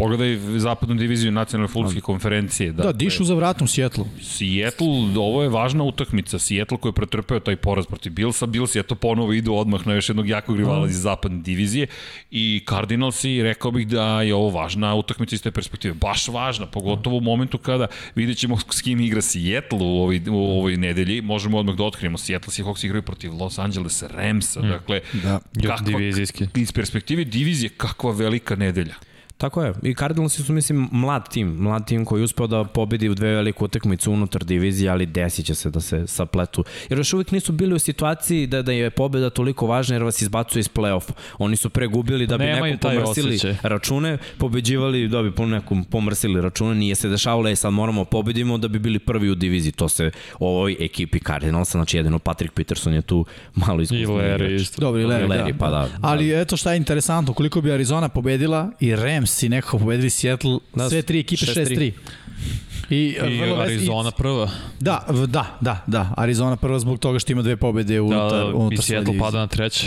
[0.00, 2.72] Pogledaj zapadnu diviziju nacionalne futbolske konferencije.
[2.72, 4.04] Da, da dišu za vratom Seattle.
[4.22, 6.38] Seattle, ovo je važna utakmica.
[6.38, 8.46] Seattle koji je pretrpeo taj poraz protiv Billsa.
[8.46, 11.86] Bills je to ponovo idu odmah na još jednog jakog rivala iz zapadne divizije.
[12.30, 15.94] I Cardinalsi, rekao bih da je ovo važna utakmica iz te perspektive.
[15.94, 20.36] Baš važna, pogotovo u momentu kada vidjet ćemo s kim igra Seattle u ovoj, u
[20.36, 21.20] ovoj nedelji.
[21.20, 22.18] Možemo odmah da otkrijemo.
[22.18, 24.62] Seattle Seahawks igraju protiv Los Angeles Ramsa.
[24.62, 24.68] Mm.
[24.68, 25.40] Dakle, da.
[25.66, 26.46] kakva, divizijski.
[26.56, 28.94] iz perspektive divizije, kakva velika nedelja.
[29.40, 29.72] Tako je.
[29.82, 31.48] I Cardinalsi su, mislim, mlad tim.
[31.48, 35.46] Mlad tim koji je uspeo da pobedi u dve velike utakmice unutar divizije, ali desit
[35.46, 36.64] će se da se sapletu.
[36.88, 40.22] Jer još uvijek nisu bili u situaciji da, da je pobeda toliko važna jer vas
[40.22, 41.12] izbacuje iz play-offa.
[41.38, 43.56] Oni su pregubili da bi nekom pomrsili osjećaj.
[43.62, 46.74] račune, pobeđivali da bi nekom pomrsili račune.
[46.74, 49.72] Nije se dešavalo, je sad moramo pobedimo da bi bili prvi u diviziji.
[49.72, 53.24] To se u ovoj ekipi Cardinalsa, znači jedino Patrick Peterson je tu
[53.54, 54.04] malo iskusno.
[54.04, 54.80] I Larry isto.
[54.80, 55.58] Dobri, Larry, Larry, da.
[55.58, 59.48] Pa da, Ali eto šta je interesantno, koliko bi Arizona pobedila i Rams Rams i
[59.48, 61.92] nekako pobedili Seattle, da, sve tri ekipe 6-3.
[62.90, 64.50] I, I Arizona prva.
[64.80, 66.14] Da, da, da, da.
[66.16, 69.46] Arizona prva zbog toga što ima dve pobede unutar, da, unutar I Seattle pada na
[69.46, 69.86] treće.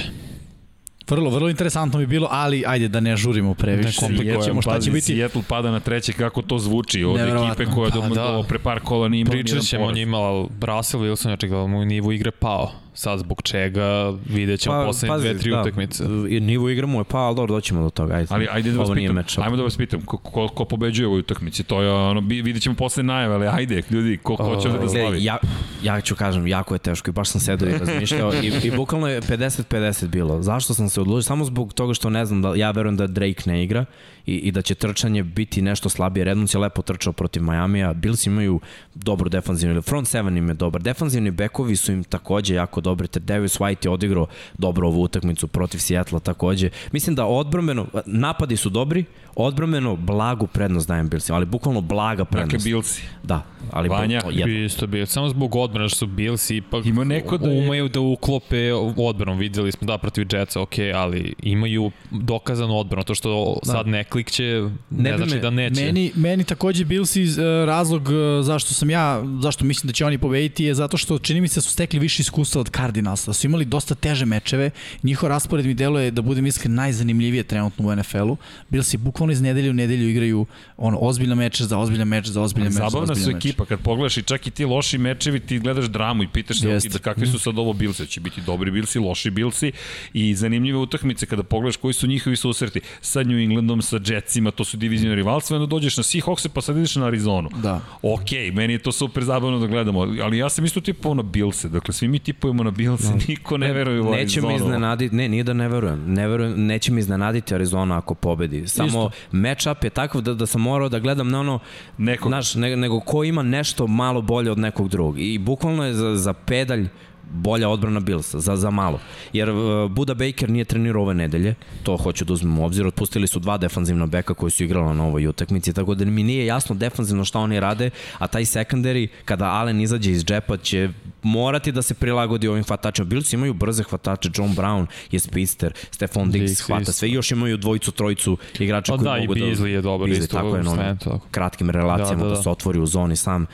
[1.09, 4.07] Vrlo, vrlo interesantno bi bilo, ali ajde da ne žurimo previše.
[4.07, 5.15] Ne jer ćemo šta će biti.
[5.15, 8.43] Seattle pada na treće, kako to zvuči od ekipe koja pa, do, da.
[8.47, 10.17] pre par kola nije imala Pričat ćemo njima,
[10.61, 15.37] Russell Wilson očigledno mu nivu igre pao sad zbog čega vidjet ćemo pa, poslednje dve,
[15.37, 16.03] tri da, utakmice.
[16.29, 18.15] I nivo igra mu je pa, ali dobro, doćemo do toga.
[18.15, 21.07] Ajde, ali ajde da vas pitam, meč, ajmo da vas pitam, ko, ko, ko pobeđuje
[21.07, 21.63] u utakmici?
[21.63, 25.23] To je ono, vidjet ćemo posle najave, ali ajde, ljudi, ko, ko će da slavi?
[25.23, 25.37] Ja,
[25.83, 29.07] ja ću kažem, jako je teško i baš sam sedao i razmišljao i, i bukvalno
[29.07, 30.41] je 50-50 bilo.
[30.41, 31.21] Zašto sam se odlučio?
[31.21, 33.85] Samo zbog toga što ne znam, da, ja verujem da Drake ne igra
[34.25, 36.23] i, i da će trčanje biti nešto slabije.
[36.23, 38.59] Redmond je lepo trčao protiv Majamija, Bills imaju
[38.95, 40.81] dobro defanzivni, front seven im je dobar.
[40.81, 45.47] Defanzivni bekovi su im takođe jako dobri, te Davis White je odigrao dobro ovu utakmicu
[45.47, 46.69] protiv Seattle takođe.
[46.91, 52.51] Mislim da odbromeno, napadi su dobri, odbromeno blagu prednost dajem Billsima, ali bukvalno blaga prednost.
[52.51, 53.01] Dakle, Billsi.
[53.23, 53.41] Da,
[53.71, 54.21] ali Vanja.
[54.45, 57.65] Bi isto bio, samo zbog odbrana što su Billsi ipak Ima neko da je...
[57.67, 63.15] umeju da uklope odbranu, videli smo da protiv Jetsa, ok, ali imaju dokazanu odbranu, to
[63.15, 63.71] što da.
[63.71, 64.43] sad ne klikće,
[64.89, 65.85] ne, ne znači me, da neće.
[65.85, 70.17] Meni, meni takođe Billsi uh, razlog uh, zašto sam ja, zašto mislim da će oni
[70.17, 73.33] pobediti je zato što čini mi se da su stekli više iskustva od Cardinalsa, da
[73.33, 74.69] su imali dosta teže mečeve,
[75.03, 78.37] njihov raspored mi deluje da budem iskren najzanimljivije trenutno u NFL-u.
[78.69, 80.45] Billsi bukvalno iz nedelje u nedelju igraju
[80.77, 82.83] ono ozbiljne meče za ozbiljne meč za ozbiljne meče.
[82.89, 86.27] Zabavna su ekipa kad pogledaš i čak i ti loši mečevi ti gledaš dramu i
[86.27, 89.71] pitaš se da kakvi su sad ovo Billsi, će biti dobri Billsi, loši Billsi
[90.13, 94.63] i zanimljive utakmice kada pogledaš koji su njihovi susreti sa New Englandom, sa Jetsima, to
[94.63, 97.49] su divizijne rivalstva, onda dođeš na Seahawks pa sad ideš na Arizonu.
[97.55, 97.81] Da.
[98.01, 101.69] Ok, meni je to super zabavno da gledamo, ali ja sam isto tipovao na Billse,
[101.69, 103.19] dakle svi mi tipujemo na Billse, no.
[103.27, 106.91] niko ne, veruje u Neće mi iznenaditi, ne, nije da ne verujem, ne verujem, neće
[106.91, 108.67] mi iznenaditi Arizona ako pobedi.
[108.67, 109.11] Samo isto.
[109.31, 111.59] Matchup je takav da, da sam morao da gledam na ono,
[111.97, 112.31] Nekog.
[112.31, 115.19] Naš, ne, nego ko ima nešto malo bolje od nekog drugog.
[115.19, 116.87] I bukvalno je za, za pedalj
[117.33, 118.99] bolja odbrana Billsa, za, za malo.
[119.33, 123.27] Jer uh, Buda Baker nije trenirao ove nedelje, to hoću da uzmem u obzir, otpustili
[123.27, 126.75] su dva defanzivna beka koji su igrala na ovoj utakmici, tako da mi nije jasno
[126.75, 130.89] defanzivno šta oni rade, a taj secondary, kada Allen izađe iz džepa, će
[131.23, 133.05] morati da se prilagodi ovim hvatačima.
[133.05, 137.57] Bills imaju brze hvatače, John Brown je spister, Stefan Diggs Dix, hvata sve, još imaju
[137.57, 139.39] dvojicu, trojicu igrača pa koji da, mogu da...
[139.39, 140.37] Da, i Beasley je dobar Beasley, isto.
[140.37, 142.35] Tako je, no, kratkim relacijama da, da, da.
[142.35, 143.45] da se otvori u zoni sam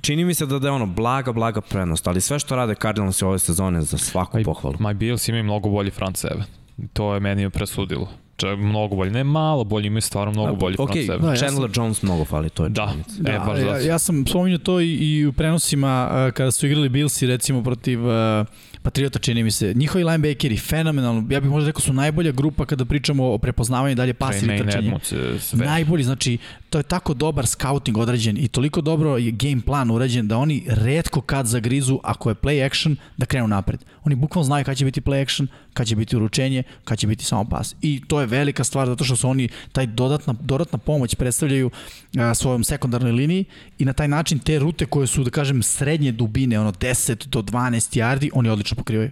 [0.00, 3.22] čini mi se da, da je ono blaga, blaga prednost, ali sve što rade Cardinals
[3.22, 4.76] ove sezone za svaku my, pohvalu.
[4.78, 6.44] My Bills imaju mnogo bolji front seven.
[6.92, 8.08] To je meni presudilo.
[8.36, 11.20] Čak mnogo bolji, ne malo bolji, imaju stvarno mnogo bolji okay, front seven.
[11.20, 13.22] Da, Chandler ja sam, Jones mnogo fali, to je da, činjenica.
[13.22, 16.66] Da, e, baš ja, ja sam spominjao to i, i u prenosima uh, kada su
[16.66, 18.12] igrali Billsi recimo protiv uh,
[18.82, 19.74] Patriota čini mi se.
[19.74, 24.14] Njihovi linebackeri fenomenalno, ja bih možda rekao su najbolja grupa kada pričamo o prepoznavanju dalje
[24.14, 24.98] pasa ili trčanja.
[25.52, 26.38] Najbolji, znači
[26.74, 30.64] to je tako dobar scouting odrađen i toliko dobro je game plan urađen da oni
[30.66, 33.84] redko kad zagrizu ako je play action da krenu napred.
[34.04, 37.24] Oni bukvalno znaju kada će biti play action, kada će biti uručenje, kada će biti
[37.24, 37.74] samo pas.
[37.82, 41.70] I to je velika stvar zato što su oni taj dodatna, dodatna pomoć predstavljaju
[42.18, 43.44] a, svojom sekundarnoj liniji
[43.78, 47.42] i na taj način te rute koje su da kažem srednje dubine, ono 10 do
[47.42, 49.10] 12 yardi, oni odlično pokrivaju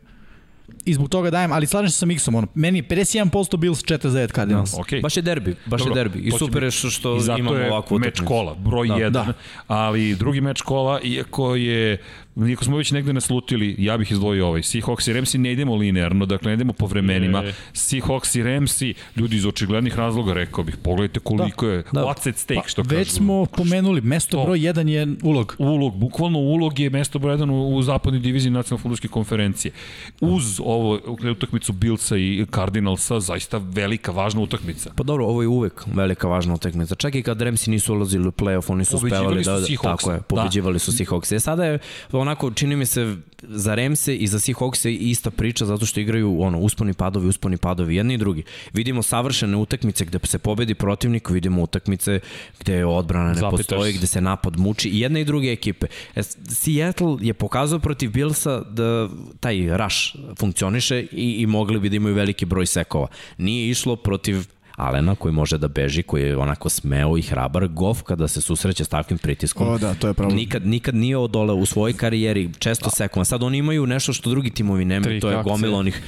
[0.85, 4.35] i zbog toga dajem, ali slažem se sa Mixom, ono, meni je 51% Bills 49
[4.35, 4.73] Cardinals.
[4.73, 5.03] No, okay.
[5.03, 6.19] Baš je derbi, baš Dobro, je derbi.
[6.19, 8.23] I super je što, što imamo ovakvu utakmicu.
[8.23, 9.25] meč kola, broj 1, da.
[9.25, 9.33] da.
[9.67, 11.99] ali drugi meč kola, iako je
[12.37, 14.61] Iako smo već negde naslutili, ja bih izdvojio ovaj.
[14.61, 17.45] Seahawks i Ramsi ne idemo linearno, dakle ne idemo po vremenima.
[17.45, 17.53] E.
[17.73, 22.01] Seahawks i Ramsi, ljudi iz očiglednih razloga, rekao bih, pogledajte koliko da, je, da.
[22.01, 22.97] what's at stake, pa, što kažu.
[22.97, 25.57] Već smo pomenuli, mesto to, broj 1 je ulog.
[25.59, 29.73] Ulog, bukvalno ulog je mesto broj 1 u, u zapadnoj diviziji nacionalne futbolske konferencije.
[30.21, 31.01] Uz ovo
[31.33, 34.90] utakmicu Billsa i Cardinalsa zaista velika, važna utakmica.
[34.97, 36.95] Pa dobro, ovo je uvek velika važna utakmica.
[36.95, 39.61] Čak i kad Remsi nisu ulazili u playoff, oni su uspevali da...
[39.61, 40.79] Su tako je, pobeđivali da.
[40.79, 41.37] su Seahawks.
[41.37, 41.79] E sada je,
[42.23, 46.59] onako, čini mi se, za Remse i za Seahawks ista priča zato što igraju ono,
[46.59, 48.43] usponi padovi, usponi padovi, jedni i drugi.
[48.73, 52.21] Vidimo savršene utakmice gde se pobedi protivnik, vidimo utakmice
[52.61, 53.67] gde odbrana ne Zapitaš.
[53.67, 55.87] postoji, gde se napad muči i jedne i druge ekipe.
[56.15, 59.09] E, Seattle je pokazao protiv Billsa da
[59.41, 63.07] taj rush funkcioniše i, i mogli bi da imaju veliki broj sekova.
[63.39, 67.69] Nije išlo protiv Alena koji može da beži, koji je onako smeo i hrabar.
[67.69, 69.69] Goff kada se susreće s takvim pritiskom.
[69.69, 70.35] O da, to je pravo.
[70.35, 72.91] Nikad, nikad nije odole u svojoj karijeri, često da.
[72.91, 73.25] sekoma.
[73.25, 76.03] Sad oni imaju nešto što drugi timovi nemaju, to je gomilo onih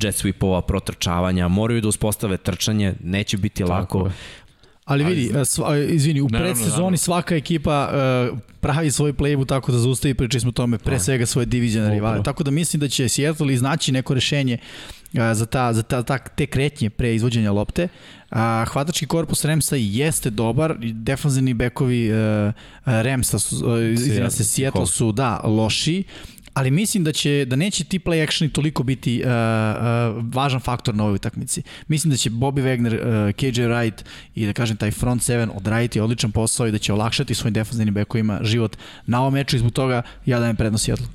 [0.00, 4.06] jet sweepova, protrčavanja, moraju da uspostave trčanje, neće biti Tako lako.
[4.06, 4.12] Je.
[4.84, 7.90] Ali vidi, sva, izvini, u predsezoni svaka ekipa
[8.32, 11.94] uh, pravi svoj playbook tako da zaustavi, pričali smo o tome, pre svega svoje divizijane
[11.94, 12.22] rivale.
[12.22, 16.18] Tako da mislim da će Seattle iznaći neko rešenje uh, za, ta, za ta, ta,
[16.18, 17.88] te kretnje pre izvođenja lopte.
[18.30, 22.52] A, hvatački korpus Remsa jeste dobar, defanzivni bekovi uh,
[22.84, 26.02] Remsa, su, uh, izvina se, Seattle su, da, loši,
[26.56, 30.94] ali mislim da će da neće ti play actioni toliko biti uh, uh, važan faktor
[30.94, 31.62] na ovoj utakmici.
[31.88, 36.00] Mislim da će Bobby Wagner, uh, KJ Wright i da kažem taj front seven odraditi
[36.00, 39.72] odličan posao i da će olakšati svojim defensivnim bekovima život na ovom meču i zbog
[39.72, 41.06] toga ja dajem prednost Seattle.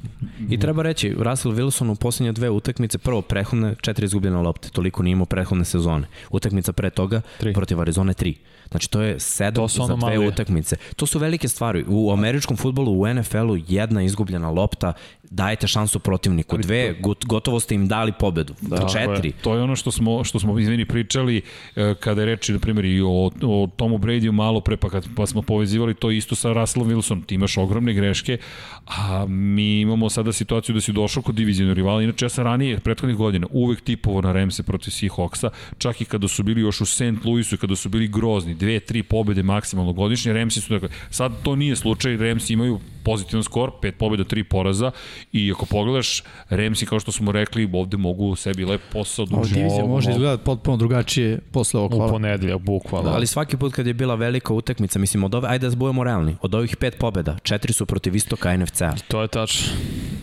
[0.49, 5.03] I treba reći, Russell Wilson u poslednje dve utakmice, prvo prehodne, četiri izgubljene lopte, toliko
[5.03, 6.07] nije imao prehodne sezone.
[6.29, 7.53] Utakmica pre toga, tri.
[7.53, 8.35] protiv Arizone, tri.
[8.71, 10.27] Znači to je sedam to za dve malije.
[10.27, 10.75] utakmice.
[10.95, 11.85] To su velike stvari.
[11.87, 14.93] U američkom futbolu, u NFL-u jedna izgubljena lopta
[15.31, 16.57] dajete šansu protivniku.
[16.57, 18.53] Dve, gotovo ste im dali pobedu.
[18.61, 19.29] Da, Četiri.
[19.29, 19.33] Je.
[19.41, 21.41] To je ono što smo, što smo izvini, pričali
[21.75, 25.07] e, kada je reči, na primjer, i o, o Tomu Brady-u malo pre, pa, kad,
[25.15, 27.25] pa smo povezivali to isto sa Russellom Wilson.
[27.25, 28.37] Ti imaš ogromne greške,
[28.85, 32.03] a mi imamo sada situaciju da si došao kod divizijnog rivala.
[32.03, 36.27] Inače, ja sam ranije, prethodnih godina, uvek tipovo na Remse protiv Seahawksa, čak i kada
[36.27, 37.25] su bili još u St.
[37.25, 41.31] Louisu i kada su bili grozni, dve, tri pobede maksimalno godišnje, Remsi su dakle, sad
[41.43, 44.91] to nije slučaj, Remsi imaju pozitivan skor, pet pobjeda, tri poraza
[45.31, 49.55] i ako pogledaš, Remsi, kao što smo rekli, ovde mogu sebi lep posao da uđe.
[49.55, 52.05] Divizija može izgledati potpuno drugačije posle ovog hvala.
[52.05, 53.09] U ponedeljak, bukvalno.
[53.09, 56.03] Da, ali svaki put kad je bila velika utakmica, mislim, od ove, ajde da zbujemo
[56.03, 58.93] realni, od ovih pet pobjeda, četiri su protiv istoka NFC-a.
[59.07, 59.67] To je tačno.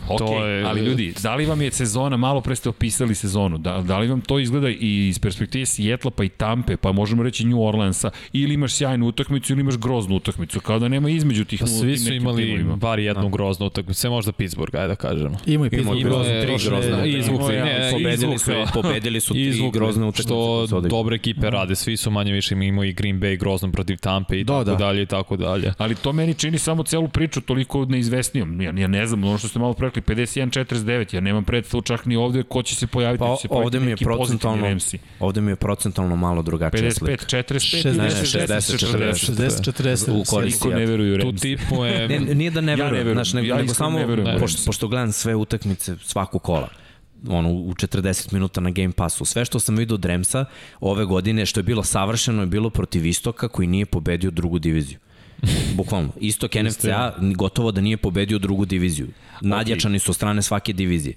[0.09, 0.63] Ok, to je...
[0.63, 4.07] ali ljudi, da li vam je sezona, malo pre ste opisali sezonu, da, da li
[4.07, 8.11] vam to izgleda i iz perspektive Sijetla pa i Tampe, pa možemo reći New Orleansa,
[8.33, 11.97] ili imaš sjajnu utakmicu ili imaš groznu utakmicu, kao da nema između tih pa svi
[11.97, 13.29] su imali bar jednu da.
[13.29, 15.37] groznu utakmicu, sve možda Pittsburgh, ajde da kažemo.
[15.45, 17.09] Ima i Pittsburgh groznu, tri grozne.
[17.09, 20.27] Izvukli, ne, pobedili su, pobedili su tri grozne utakmice.
[20.27, 24.39] Što dobre ekipe rade, svi su manje više imao i Green Bay grozno protiv Tampe
[24.39, 24.75] i da, tako da.
[24.75, 25.73] dalje i tako dalje.
[25.77, 28.61] Ali to meni čini samo celu priču toliko neizvesnijom.
[28.61, 32.15] Ja, ja ne znam, ono što ste malo prekli, 51-49, ja nemam predstavu čak ni
[32.15, 33.19] ovde ko će se pojaviti.
[33.19, 34.77] Pa, će se ovde mi je procentalno,
[35.19, 39.31] ovde mi je procentalno malo drugačije 55, 45, 60, 60, 40.
[39.31, 40.21] 60, 40.
[40.21, 40.65] U korist.
[40.65, 42.07] ne veruju Tu tipu je...
[42.07, 44.61] Ne, nije da ne veruju, ja ne verujem, znaš, nego, ja nego samo, ne pošto,
[44.65, 46.69] pošto gledam sve utakmice svaku kola,
[47.27, 49.25] ono, u 40 minuta na Game Passu.
[49.25, 50.45] Sve što sam vidio od Remsa
[50.79, 54.99] ove godine, što je bilo savršeno, je bilo protiv Istoka koji nije pobedio drugu diviziju.
[55.77, 56.09] Bukvalno.
[56.19, 59.07] Istok NFCA gotovo da nije pobedio drugu diviziju.
[59.41, 61.15] Nadjačani su strane svake divizije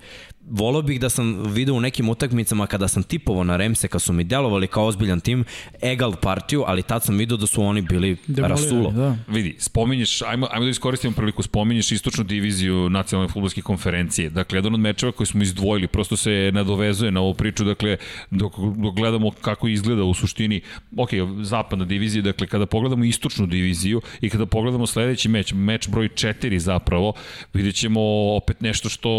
[0.50, 4.12] volao bih da sam video u nekim utakmicama kada sam tipovao na Remse, kad su
[4.12, 5.44] mi delovali kao ozbiljan tim,
[5.82, 8.90] egal partiju, ali tad sam video da su oni bili Demolirani, rasulo.
[8.90, 9.16] Da.
[9.28, 14.30] Vidi, spominješ, ajmo, ajmo da iskoristimo priliku, spominješ istočnu diviziju nacionalne futbolske konferencije.
[14.30, 17.96] Dakle, jedan od mečeva koji smo izdvojili, prosto se nadovezuje na ovu priču, dakle,
[18.30, 20.60] dok, dok gledamo kako izgleda u suštini,
[20.96, 21.10] ok,
[21.42, 26.58] zapadna divizija, dakle, kada pogledamo istočnu diviziju i kada pogledamo sledeći meč, meč broj 4
[26.58, 27.12] zapravo,
[27.54, 28.00] vidjet ćemo
[28.36, 29.10] opet nešto što,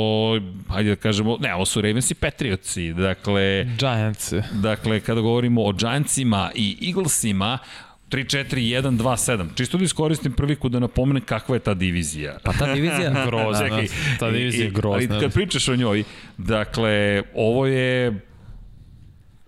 [0.68, 3.66] hajde da kažem, kažemo, ne, ovo su Ravens i Patriotsi, dakle...
[3.78, 4.34] Giants.
[4.52, 7.60] Dakle, kada govorimo o Giantsima i Eaglesima,
[8.10, 9.48] 3, 4, 1, 2, 7.
[9.56, 12.38] Čisto da iskoristim priliku da napomenem kakva je ta divizija.
[12.44, 13.68] Pa ta divizija grozna.
[13.68, 13.88] Čekaj,
[14.20, 15.16] ta divizija je grozna.
[15.16, 16.04] Ali kad pričaš o njoj,
[16.38, 18.20] dakle, ovo je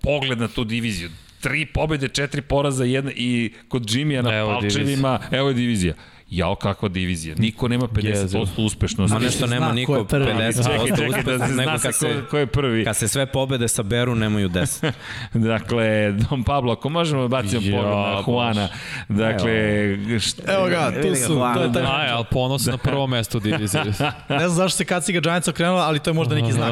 [0.01, 1.09] pogled na tu diviziju.
[1.41, 5.39] Tri pobede, četiri poraza, jedna i kod Jimmy-a na evo palčevima, divizija.
[5.39, 5.93] evo je divizija
[6.29, 7.35] jao kakva divizija.
[7.37, 9.13] Niko nema 50% uspešnosti.
[9.13, 12.85] Ma nešto nema niko 50% uspešnosti, da nego kad se, ko je prvi.
[12.85, 14.91] Kad se sve pobede saberu, nemaju 10.
[15.33, 18.69] dakle, Don Pablo, ako možemo da bacimo pogled na Juana.
[19.09, 21.41] Dakle, šta, Evo ga, tu su.
[21.55, 21.83] To je taj...
[21.83, 23.81] Aj, ali ponos na prvo mesto u diviziji.
[24.29, 26.71] ne znam zašto se Kaciga Giants okrenula, ali to je možda neki znak.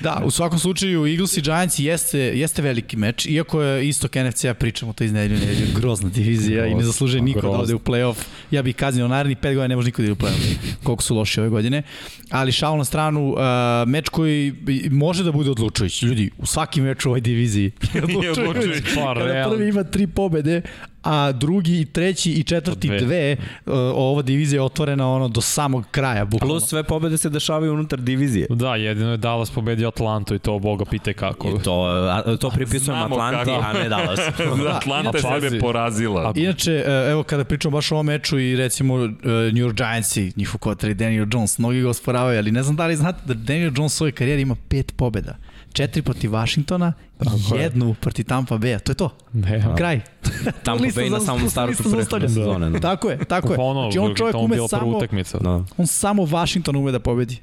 [0.00, 4.54] da, u svakom slučaju Eagles i Giants jeste, jeste veliki meč, iako je istok NFC-a
[4.54, 8.16] pričamo to iz nedelju nedelju, grozna divizija i ne zaslužuje niko da ode u play-off.
[8.50, 10.56] Ja bih kaznio naredni pet godina ne može niko da ide u play-off.
[10.84, 11.82] Koliko su loši ove godine.
[12.30, 13.38] Ali šal na stranu, uh,
[13.86, 14.54] meč koji
[14.90, 16.06] može da bude odlučujući.
[16.06, 18.94] Ljudi, u svakim meču u ovoj diviziji je odlučujući.
[18.94, 20.62] Pa, Kada prvi ima tri pobede,
[21.02, 23.36] a drugi i treći i četvrti dve, dve
[23.66, 26.54] uh, ova divizija je otvorena ono do samog kraja bukvalno.
[26.54, 28.46] Plus sve pobede se dešavaju unutar divizije.
[28.50, 31.48] Da, jedino je Dallas pobedio Atlantu i to boga pite kako.
[31.48, 33.66] I to, a, to pripisujem Atlanti, kako.
[33.66, 34.20] a ne Dallas.
[34.64, 36.32] da, Atlanta je sebe porazila.
[36.36, 40.32] Inače, uh, evo kada pričamo baš o ovom meču i recimo uh, New York Giantsi,
[40.36, 43.72] njihov kotari Daniel Jones, mnogi ga osporavaju, ali ne znam da li znate da Daniel
[43.76, 45.36] Jones u svojoj karijeri ima pet pobeda
[45.72, 47.94] četiri protiv Washingtona, Tako jednu je.
[47.94, 48.78] protiv Tampa Bay-a.
[48.78, 49.10] To je to.
[49.32, 50.00] Ne, Kraj.
[50.64, 52.70] Tampa Bay na samom startu pre sezone.
[52.70, 52.80] Da.
[52.80, 53.56] Tako je, tako je.
[53.72, 55.00] Znači on čovjek ume samo,
[55.40, 55.64] da.
[55.76, 57.38] on samo Washington ume da pobedi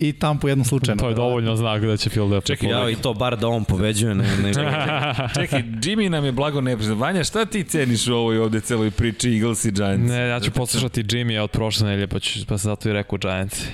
[0.00, 0.98] i tamo po jednom slučaju.
[0.98, 4.14] To je dovoljno znak da će Philadelphia Čekaj, ja i to bar da on pobeđuje.
[4.14, 4.52] Ne, ne,
[5.40, 6.98] Čekaj, Jimmy nam je blago nepriznan.
[6.98, 10.10] Vanja, šta ti ceniš u ovoj ovde celoj priči Eagles i Giants?
[10.10, 13.18] Ne, ja ću poslušati Jimmy od prošle nelje, pa, ću, pa sam zato i rekao
[13.18, 13.64] Giants.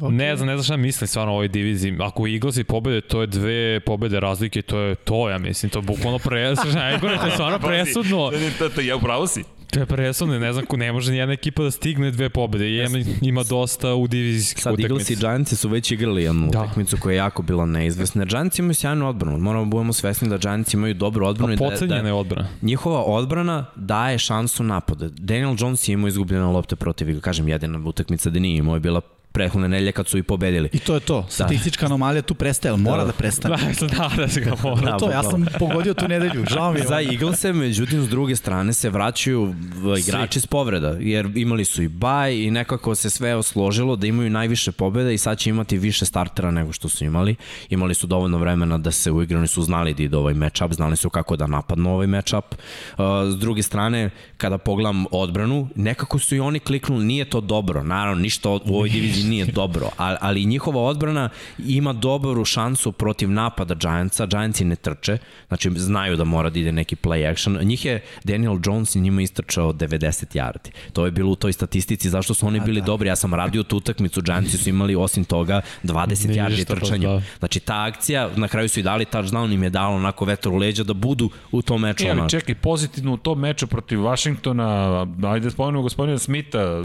[0.00, 0.12] Okay.
[0.12, 1.96] Ne znam, ne znam šta mislim stvarno o ovoj diviziji.
[2.00, 5.82] Ako Eaglesi pobede, to je dve pobede razlike, to je to, ja mislim, to je
[5.82, 6.80] bukvalno presudno.
[7.00, 8.30] to je stvarno presudno.
[8.58, 9.44] To, to, ja upravo si.
[9.70, 12.70] To je presudno, ne znam, ne može nijedna ekipa da stigne dve pobede.
[12.70, 14.88] Jedna ima dosta u divizijskih Sad utakmica.
[14.88, 16.60] Sad Eagles i Giants su već igrali jednu da.
[16.62, 18.24] utakmicu koja je jako bila neizvesna.
[18.24, 19.38] Giants imaju sjajnu odbranu.
[19.38, 21.56] Moramo da budemo svesni da Giants imaju dobru odbranu.
[21.56, 22.48] Pa pocenjena da, da, odbrana.
[22.62, 25.08] Njihova odbrana daje šansu napada.
[25.08, 29.00] Daniel Jones je imao izgubljene lopte protiv, kažem, jedina utakmica da nije imao je bila
[29.36, 30.68] prethodne nedelje kad su i pobedili.
[30.72, 31.20] I to je to.
[31.20, 31.30] Da.
[31.30, 31.86] Statistička da.
[31.86, 33.56] anomalija tu prestaje, ali mora da, da prestane.
[33.80, 34.90] Da, da, da se ga mora.
[34.90, 36.86] Da, to, ja sam pogodio tu nedelju, žao mi je.
[36.86, 39.54] Za Eaglese, međutim, s druge strane se vraćaju
[39.98, 44.30] igrači s povreda, jer imali su i baj i nekako se sve osložilo da imaju
[44.30, 47.36] najviše pobjeda i sad će imati više startera nego što su imali.
[47.70, 50.96] Imali su dovoljno vremena da se uigraju, oni su znali da ide ovaj matchup, znali
[50.96, 52.44] su kako da napadnu ovaj matchup.
[52.54, 57.82] Uh, s druge strane, kada pogledam odbranu, nekako su i oni kliknuli, nije to dobro.
[57.82, 63.30] Naravno, ništa u ovoj diviziji nije dobro, ali, ali njihova odbrana ima dobru šansu protiv
[63.30, 67.58] napada Giantsa, Giantsi ne trče, znači znaju da mora da ide neki play action.
[67.62, 70.70] Njih je Daniel Jones i njima istrčao 90 yardi.
[70.92, 72.86] To je bilo u toj statistici zašto su oni bili da.
[72.86, 73.08] dobri.
[73.08, 77.08] Ja sam radio tu utakmicu, Giantsi su imali osim toga 20 Nije yardi trčanja.
[77.08, 77.22] Da.
[77.38, 80.56] Znači ta akcija, na kraju su i dali touchdown, im je dalo onako vetar u
[80.56, 82.06] leđa da budu u tom meču.
[82.06, 86.82] E, ali čekaj, pozitivno u tom meču protiv Washingtona, ajde spomenemo gospodina Smitha,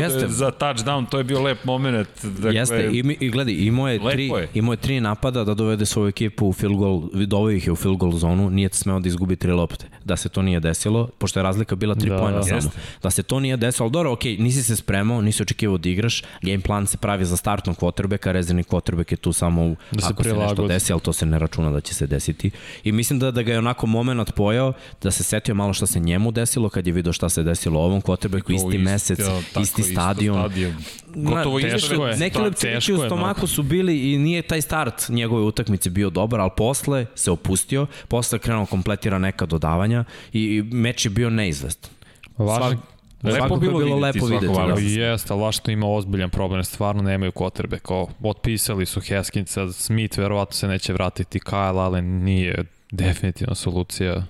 [0.00, 0.28] Jeste.
[0.28, 2.08] za touchdown, to je bio lep moment.
[2.22, 4.48] Dakle, Jeste, i, i gledaj, imao je, tri, je.
[4.54, 7.76] imao je tri napada da dovede svoju ekipu u field goal, doveo ih je u
[7.76, 9.86] field goal zonu, nije smeo da izgubi tri lopte.
[10.04, 12.70] Da se to nije desilo, pošto je razlika bila tri da, pojena samo.
[13.02, 15.88] Da se to nije desilo, ali dobro, okej, okay, nisi se spremao, nisi očekivao da
[15.88, 20.06] igraš, game plan se pravi za startnog quarterbacka, rezervni quarterback je tu samo u, da
[20.06, 22.50] ako se, se nešto desi, ali to se ne računa da će se desiti.
[22.84, 26.00] I mislim da, da ga je onako moment pojao, da se setio malo šta se
[26.00, 29.18] njemu desilo, kad je video šta se desilo ovom quarterbacku, isti isti mesec,
[29.60, 30.38] isti stadion.
[30.38, 30.74] stadion.
[31.14, 32.16] Gotovo teško je.
[32.16, 36.50] Neki lepcevići u stomaku su bili i nije taj start njegove utakmice bio dobar, ali
[36.56, 41.90] posle se opustio, posle krenuo kompletira neka dodavanja i meč je bio neizvestan.
[42.36, 42.78] Važno,
[43.22, 44.46] Lepo bilo, bilo lepo videti.
[44.46, 44.74] Da.
[44.80, 47.78] Jeste, ali što ima ozbiljan problem, stvarno nemaju kotrbe.
[47.78, 54.22] Kao, otpisali su Heskinsa, Smith verovatno se neće vratiti, Kyle Allen nije definitivno solucija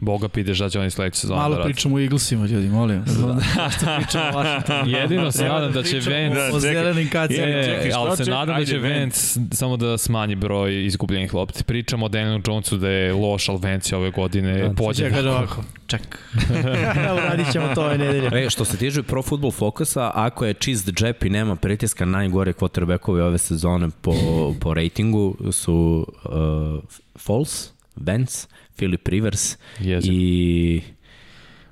[0.00, 3.16] Boga pide šta će oni sledeće sezone Malo da pričamo o Eaglesima, ljudi, molim vas.
[3.16, 4.90] Da, što pričamo o Washingtonu.
[4.90, 6.50] Jedino se nadam da će Vance...
[6.52, 7.46] O zelenim kacima.
[7.46, 11.64] Je, ali se nadam da će Vance samo da smanji broj izgubljenih lopti.
[11.64, 15.04] Pričamo o Danielu Jonesu da je loš, ali Vance ove godine da, pođe.
[15.04, 16.18] Čekaj ovako, ček.
[17.16, 18.44] Uradit ćemo to ove nedelje.
[18.44, 22.52] E, što se tiže Pro Football Focusa, ako je čist džep i nema pritiska, najgore
[22.52, 24.14] quarterbackovi ove sezone po,
[24.60, 26.82] po ratingu su uh,
[27.16, 28.46] False, Vance,
[28.78, 30.12] Philip Rivers Jezim.
[30.14, 30.82] i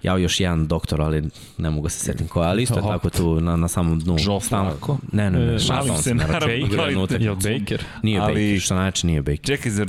[0.03, 1.23] ja još jedan doktor, ali
[1.59, 4.16] ne mogu se setim koja, ali isto je tako tu na, na samom dnu.
[4.21, 4.99] Joe Flacco?
[5.12, 7.07] Ne, ne, ne, ne šalim se, naravno.
[7.35, 7.85] Baker?
[8.03, 9.45] Nije ali, Baker, što znači nije Baker.
[9.45, 9.88] Čekaj, zar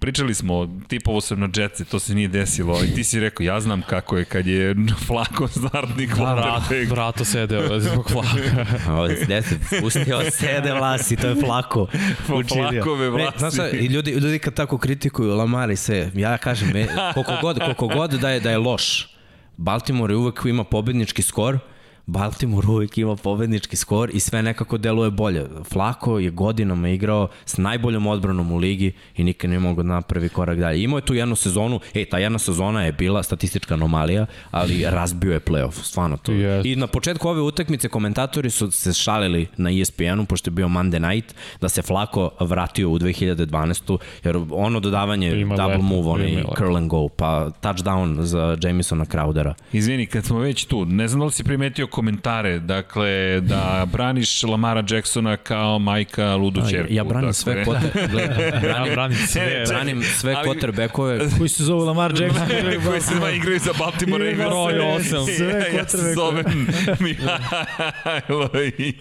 [0.00, 3.60] pričali smo, tipovo sam na Jetsi, to se nije desilo, i ti si rekao, ja
[3.60, 4.74] znam kako je kad je
[5.06, 8.66] Flako startnik da, vrat, vrato sede zbog Flaka.
[8.92, 9.42] Ovo se
[9.80, 11.86] pustio sede vlasi, to je Flako.
[12.26, 13.44] Flakove vlasi.
[13.44, 16.72] Ne, znaš, i ljudi, ljudi kad tako kritikuju Lamar i sve, ja kažem,
[17.14, 19.14] koliko god, koliko god da je, da je loš,
[19.56, 21.58] Baltimore je uvek ima pobednički skor,
[22.06, 25.46] Baltimore uvijek ima pobednički skor i sve nekako deluje bolje.
[25.72, 30.28] Flako je godinama igrao s najboljom odbranom u ligi i nikad ne mogu da napravi
[30.28, 30.82] korak dalje.
[30.82, 35.32] Imao je tu jednu sezonu, ej, ta jedna sezona je bila statistička anomalija, ali razbio
[35.32, 36.32] je playoff, stvarno to.
[36.32, 36.72] Yes.
[36.72, 41.10] I na početku ove utakmice komentatori su se šalili na ESPN-u, pošto je bio Monday
[41.12, 43.98] night, da se Flako vratio u 2012.
[44.24, 46.54] Jer ono dodavanje, Ima double lepo, move, onaj lepo.
[46.56, 49.54] curl and go, pa touchdown za Jamisona Crowdera.
[49.72, 54.42] Izvini, kad smo već tu, ne znam da li si primetio komentare, dakle, da braniš
[54.42, 56.92] Lamara Jacksona kao majka ludu čerku.
[56.92, 57.34] Ja branim dakle.
[57.34, 59.64] sve kote, gledaj, Ja branim, branim sve.
[59.68, 62.46] branim sve Ali- quarterbackove Koji se zove Lamar Jackson.
[62.86, 64.72] koji se dva igraju za Baltimore Ima Ravens.
[64.72, 65.34] broj osam.
[65.36, 66.66] Sve ja se zovem
[67.00, 68.94] Mihajlo i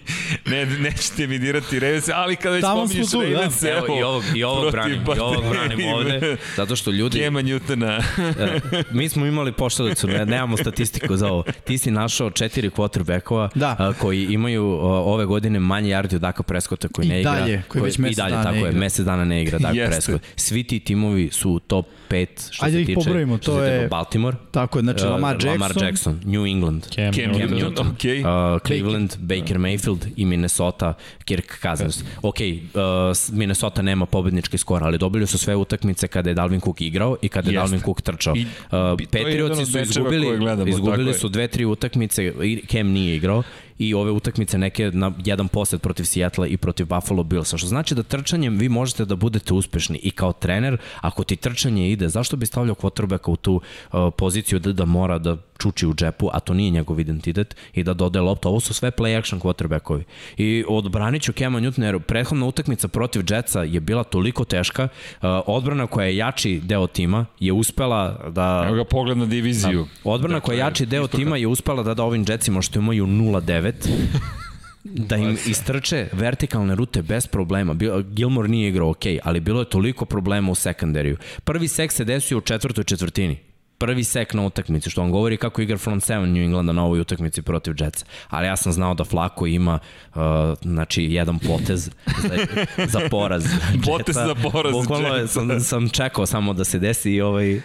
[0.46, 2.62] ne, nećete mi dirati Ravens, ali kada već
[3.12, 3.30] tu, da.
[3.30, 7.42] Ravens, Evo, i ovog, i ovog branim, i ovog branim ovde, zato što ljudi, Kema
[7.42, 8.02] Newtona.
[8.40, 8.60] E,
[8.92, 11.44] mi smo imali pošalicu, ne, nemamo statistiku za ovo.
[11.64, 13.76] Ti si našao četiri quarterbackova Da.
[13.80, 17.32] a, koji imaju a, ove godine manje yardi od Daka Preskota koji I ne igra.
[17.32, 19.74] dalje, koji već I dalje, dana tako je, mesec dana ne igra Dak.
[19.88, 20.24] Prescott.
[20.36, 23.60] Svi ti timovi su u top 5 što Ajde se ih tiče, pobrojimo, što to
[23.60, 25.52] tiče je- Baltimore, Tako je, znači uh, Lamar Jackson.
[25.52, 27.60] Lamar Jackson, New England, Cam, Cam Newton.
[27.60, 28.20] Newton, okej.
[28.20, 28.26] Uh,
[28.62, 30.94] Cleveland, Baker Mayfield i Minnesota,
[31.26, 32.00] Kirk Cousins.
[32.22, 32.82] Ok, uh,
[33.32, 37.30] Minnesota nema pobednički skor, ali dobili su sve utakmice kada je Dalvin Cook igrao i
[37.30, 37.62] kada je Jeste.
[37.62, 38.36] Dalvin Cook trčao.
[38.36, 38.80] I- Uh,
[39.12, 43.44] Patriotsi su izgubili, gledamo, izgubili su dve, tri utakmice, i Cam nije igrao
[43.80, 47.96] i ove utakmice neke na jedan posed protiv Seattle i protiv Buffalo Billsa, što znači
[47.96, 52.38] da trčanjem vi možete da budete uspešni i kao trener, ako ti trčanje ide, zašto
[52.38, 56.40] bi stavljao quarterbacka u tu uh, poziciju da, da mora da čuči u džepu, a
[56.40, 58.50] to nije njegov identitet i da dodaje loptu.
[58.50, 60.04] Ovo su sve play action quarterbackovi.
[60.38, 64.84] I odbranit ću Kema Newtona jer prethodna utakmica protiv Jetsa je bila toliko teška.
[64.84, 68.66] Uh, odbrana koja je jači deo tima je uspela da...
[68.68, 69.88] Evo ga pogled na diviziju.
[70.04, 73.74] Odbrana koja je jači deo tima je uspela da da ovim Jetsima što imaju 0-9
[75.10, 77.76] da im istrče vertikalne rute bez problema.
[78.12, 81.18] Gilmore nije igrao ok, ali bilo je toliko problema u sekundariju.
[81.44, 83.53] Prvi sek se desio u četvrtoj četvrtini
[83.84, 87.00] prvi sek na utakmici, što vam govori kako igra front seven New Englanda na ovoj
[87.00, 88.06] utakmici protiv Jetsa.
[88.30, 89.80] Ali ja sam znao da Flako ima
[90.16, 90.22] uh,
[90.62, 91.90] znači, jedan potez
[92.22, 92.38] za,
[92.88, 93.46] za poraz
[93.88, 95.34] Potez za poraz Bukvalno je, Jetsa.
[95.34, 97.62] sam, sam čekao samo da se desi i ovaj, uh,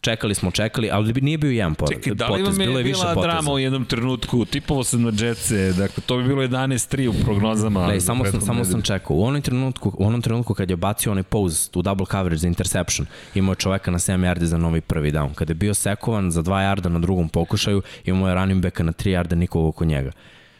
[0.00, 2.80] čekali smo, čekali, ali nije bio jedan poraz, Čekaj, da li potez, vam bilo je
[2.80, 3.32] je više bila poteza.
[3.32, 4.44] drama u jednom trenutku?
[4.44, 7.90] Tipovo sam na Jetse, dakle, to bi bilo 11-3 u prognozama.
[7.94, 9.16] Za samo sam, samo sam čekao.
[9.16, 12.46] U onom trenutku, u onom trenutku kad je bacio onaj pause u double coverage za
[12.46, 15.34] interception, imao je čoveka na 7 yardi za novi prvi down.
[15.34, 18.92] Kada je bio sekovan za 2 yarda na drugom pokušaju, imao je running backa na
[18.92, 20.12] 3 yarda nikog oko njega.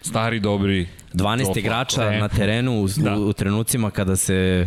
[0.03, 0.89] Stari, dobri.
[1.15, 3.17] 12 Top igrača na terenu u, Da.
[3.17, 4.67] u, u trenucima kada se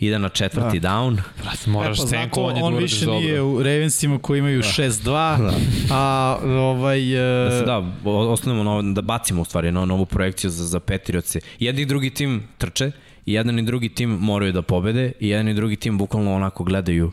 [0.00, 0.88] ide na četvrti Da.
[0.88, 1.18] down.
[1.66, 3.20] Moraš e, pa stenkovanje da on uradiš više dobro.
[3.20, 5.52] nije u Ravensima koji imaju 6-2,
[5.90, 7.00] a ovaj...
[7.44, 10.64] Da se e, da, ostanemo na, ovo- da bacimo u stvari na novu projekciju za,
[10.66, 11.40] za Patriotse.
[11.58, 12.90] Jedan i drugi tim trče,
[13.26, 16.64] i jedan i drugi tim moraju da pobede, i jedan i drugi tim bukvalno onako
[16.64, 17.12] gledaju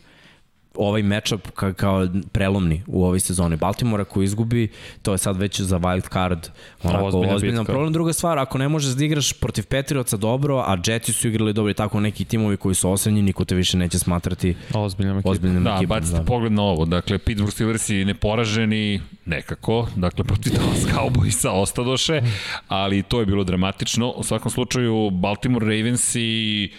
[0.75, 3.55] ovaj matchup ka, kao prelomni u ovoj sezoni.
[3.55, 4.67] Baltimore ako izgubi,
[5.01, 6.47] to je sad već za wild card
[6.83, 7.93] onako Ozbiljna ozbiljan problem.
[7.93, 11.71] Druga stvar, ako ne možeš da igraš protiv Patriotsa dobro, a Jetsi su igrali dobro
[11.71, 15.29] i tako neki timovi koji su osenjeni, niko te više neće smatrati Ozbiljna ekipa.
[15.29, 15.87] ozbiljnim Da, ekipom.
[15.89, 16.85] bacite pogled na ovo.
[16.85, 22.21] Dakle, Pittsburgh Steelersi neporaženi nekako, dakle, protiv Dallas Cowboysa ostadoše,
[22.67, 24.09] ali to je bilo dramatično.
[24.09, 26.69] U svakom slučaju, Baltimore Ravensi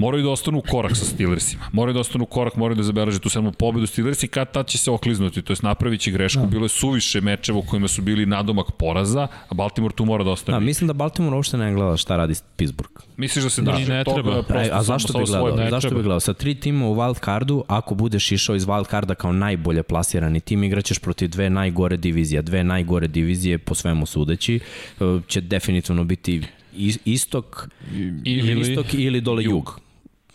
[0.00, 1.62] moraju da ostanu u korak sa Steelersima.
[1.72, 3.86] Moraju da ostanu u korak, moraju da zabeleže tu sedmu pobedu.
[3.86, 6.46] Steelersi kad tad će se okliznuti, to je napravit će grešku.
[6.46, 10.30] Bilo je suviše mečeva u kojima su bili nadomak poraza, a Baltimore tu mora da
[10.30, 10.56] ostane.
[10.56, 12.92] Da, mislim da Baltimore uopšte ne gleda šta radi Pittsburgh.
[13.16, 14.42] Misliš da se Da, drži ne toga treba.
[14.42, 15.56] prosto E, a zašto bi gledao?
[15.56, 15.96] Ne Zašto treba.
[15.96, 16.20] bi gledao?
[16.20, 20.40] Sa tri tima u wild cardu, ako budeš išao iz wild carda kao najbolje plasirani
[20.40, 22.42] tim, igraćeš protiv dve najgore divizije.
[22.42, 24.60] Dve najgore divizije, po svemu sudeći,
[25.00, 26.42] e, će definitivno biti
[26.74, 28.20] is- istok ili,
[28.50, 29.80] Ili- istok ili dole jug.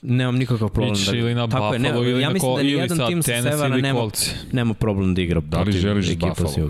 [0.07, 2.61] Nemam nikakav problem Ići ili na Tako je, Buffalo ne, ili ja na mislim da
[2.61, 4.31] ili nijedan tim sa Tennessee severa ili nema, Colts.
[4.51, 6.69] nema problem da igra Da li želiš ekipa Buffalo?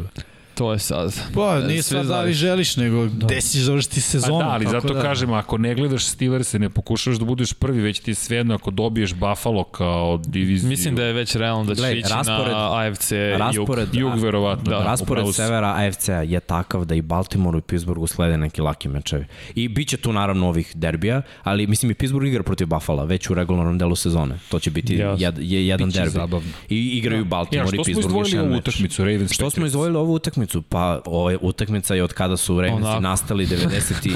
[0.55, 1.13] To je sad.
[1.33, 3.25] Pa, nije Sve sad da li želiš, nego da.
[3.25, 4.39] gde si završiti Pa sezonu.
[4.39, 5.01] da, ali zato da.
[5.01, 8.71] kažem, ako ne gledaš Steelers ne pokušaš da budeš prvi, već ti je svejedno ako
[8.71, 10.69] dobiješ Buffalo kao diviziju.
[10.69, 14.11] Mislim da je već realno da će ići raspored- na AFC raspored- jug.
[14.11, 14.63] Jug verovatno.
[14.65, 18.87] Da, Da, Raspored severa AFC-a je takav da i Baltimore i Pittsburghu slede neki laki
[18.87, 19.25] mečevi.
[19.55, 23.29] I bit će tu naravno ovih derbija, ali mislim i Pittsburgh igra protiv Buffalo već
[23.29, 24.35] u regularnom delu sezone.
[24.49, 25.17] To će biti Jasno.
[25.19, 26.09] jed, je, jedan derbi.
[26.09, 26.49] zabavno.
[26.69, 29.49] I igraju Ja, Baltimore što i smo Pittsburgh još izdvojili jedan ovu utakmicu Ravens Što
[29.49, 30.44] smo izdvojili ovu utakmicu?
[30.69, 33.01] Pa ova utakmica je od kada su Ravensi Onako.
[33.01, 34.13] nastali 90 i,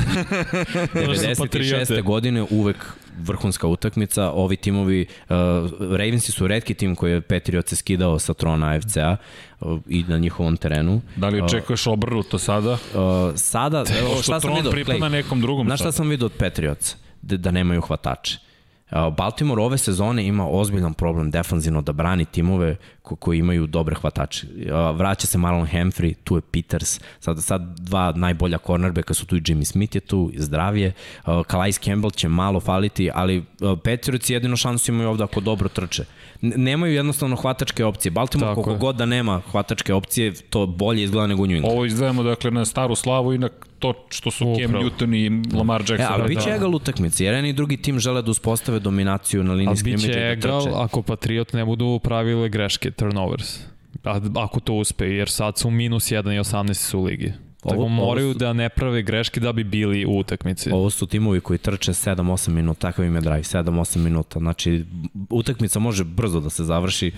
[0.93, 1.37] 96.
[1.37, 2.01] Patriote.
[2.01, 2.85] godine uvek
[3.17, 4.31] vrhunska utakmica.
[4.31, 5.35] Ovi timovi, uh,
[5.79, 9.15] Ravensi su redki tim koji je Patriots skidao sa trona AFC-a
[9.59, 11.01] uh, i na njihovom terenu.
[11.15, 12.71] Da li očekuješ obrnuto sada?
[12.71, 12.79] Uh,
[13.35, 14.71] sada, evo, šta sam vidio?
[14.71, 15.67] Pripada nekom drugom.
[15.67, 16.95] Znaš šta sam vidio od Patriots?
[17.21, 18.37] Da, da nemaju hvatače.
[19.17, 22.75] Baltimore ove sezone ima ozbiljan problem defanzivno da brani timove
[23.09, 24.47] ko, koji imaju dobre hvatače.
[24.93, 29.41] Vraća se Marlon Humphrey, tu je Peters, sad, sad dva najbolja cornerbacka su tu i
[29.41, 30.93] Jimmy Smith je tu, zdravije.
[31.25, 33.43] Calais Campbell će malo faliti, ali
[33.83, 36.05] Patriots jedino šansu imaju ovde ako dobro trče.
[36.41, 38.11] Nemaju jednostavno hvatačke opcije.
[38.11, 38.79] Baltimore Tako koliko je.
[38.79, 41.73] god da nema hvatačke opcije, to bolje izgleda nego New England.
[41.73, 43.49] Ovo izgledamo dakle na staru slavu i na
[43.79, 44.67] to što su Upravo.
[44.67, 46.01] Cam Newton i Lamar Jackson.
[46.01, 46.55] E, ali biće da.
[46.55, 50.07] egal utakmici, jer jedan i drugi tim žele da uspostave dominaciju na liniji skrimiđa i
[50.07, 50.25] da trče.
[50.25, 53.59] Ali biće egal ako Patriot ne budu pravile greške, turnovers.
[54.03, 57.33] A, ako to uspe, jer sad su minus 1 i 18 su u ligi.
[57.63, 60.71] Ovo, Tako moraju su, da ne prave greške da bi bili u utakmici.
[60.71, 64.39] Ovo su timovi koji trče 7-8 minuta, takav im je drive, 7-8 minuta.
[64.39, 64.85] Znači,
[65.29, 67.11] utakmica može brzo da se završi.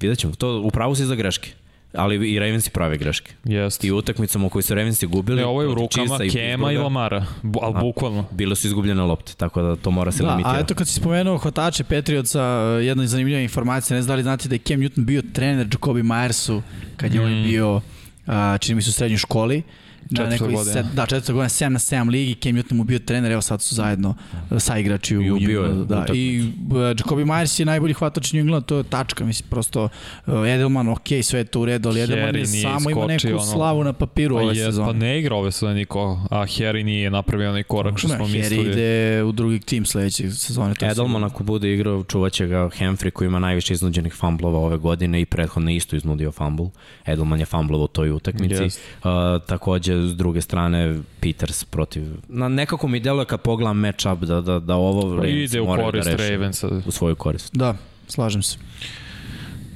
[0.00, 1.50] Vidjet ćemo, to upravo si za greške
[1.94, 3.32] ali i Ravensi prave greške.
[3.44, 3.86] Jeste.
[3.86, 5.40] I utakmicama u kojoj su Ravensi gubili.
[5.40, 8.24] Ne, ovo je u rukama Kema i, i Lamara, bu, ali bukvalno.
[8.30, 10.58] Bile su izgubljene lopte, tako da to mora se da, limitirati.
[10.58, 12.42] A eto kad si spomenuo hvatače Patriotsa,
[12.82, 16.02] jedna zanimljiva informacija, ne znam da li znate da je Cam Newton bio trener Jacobi
[16.02, 16.60] Myersu
[16.96, 17.24] kad je mm.
[17.24, 17.80] on bio,
[18.26, 19.62] a, čini mi se u srednjoj školi.
[20.10, 20.54] Na nekoj
[20.92, 23.74] da, četvrta godina, 7 na 7 ligi, Cam Newton mu bio trener, evo sad su
[23.74, 24.14] zajedno
[24.58, 25.84] sa igrači u I ubio je.
[25.84, 29.88] Da, I uh, Jacobi Myers je najbolji hvatač New England, to je tačka, mislim, prosto
[30.26, 33.40] uh, Edelman, ok, sve je to u redu, ali Edelman je samo ima neku ono,
[33.40, 34.86] slavu na papiru ove je, sezone.
[34.86, 38.26] Pa ne igra ove sezone niko, a Harry nije napravio onaj korak što ne, smo
[38.26, 38.64] Harry mislili.
[38.64, 40.74] Harry ide u drugi tim sledeće sezone.
[40.74, 45.20] To Edelman ako bude igrao, čuvaće ga Humphrey koji ima najviše iznuđenih fumblova ove godine
[45.20, 46.66] i prethodno isto iznudio fumble.
[47.06, 48.54] Edelman je fumblovo toj utakmici.
[48.54, 48.78] Yes.
[49.36, 52.02] Uh, takođe, s druge strane, Peters protiv...
[52.28, 55.82] Na, nekako mi deluje kad pogledam match-up da, da, da ovo pa ide u da
[55.82, 56.68] korist da Ravensa.
[56.86, 57.56] U svoju korist.
[57.56, 57.76] Da,
[58.08, 58.58] slažem se.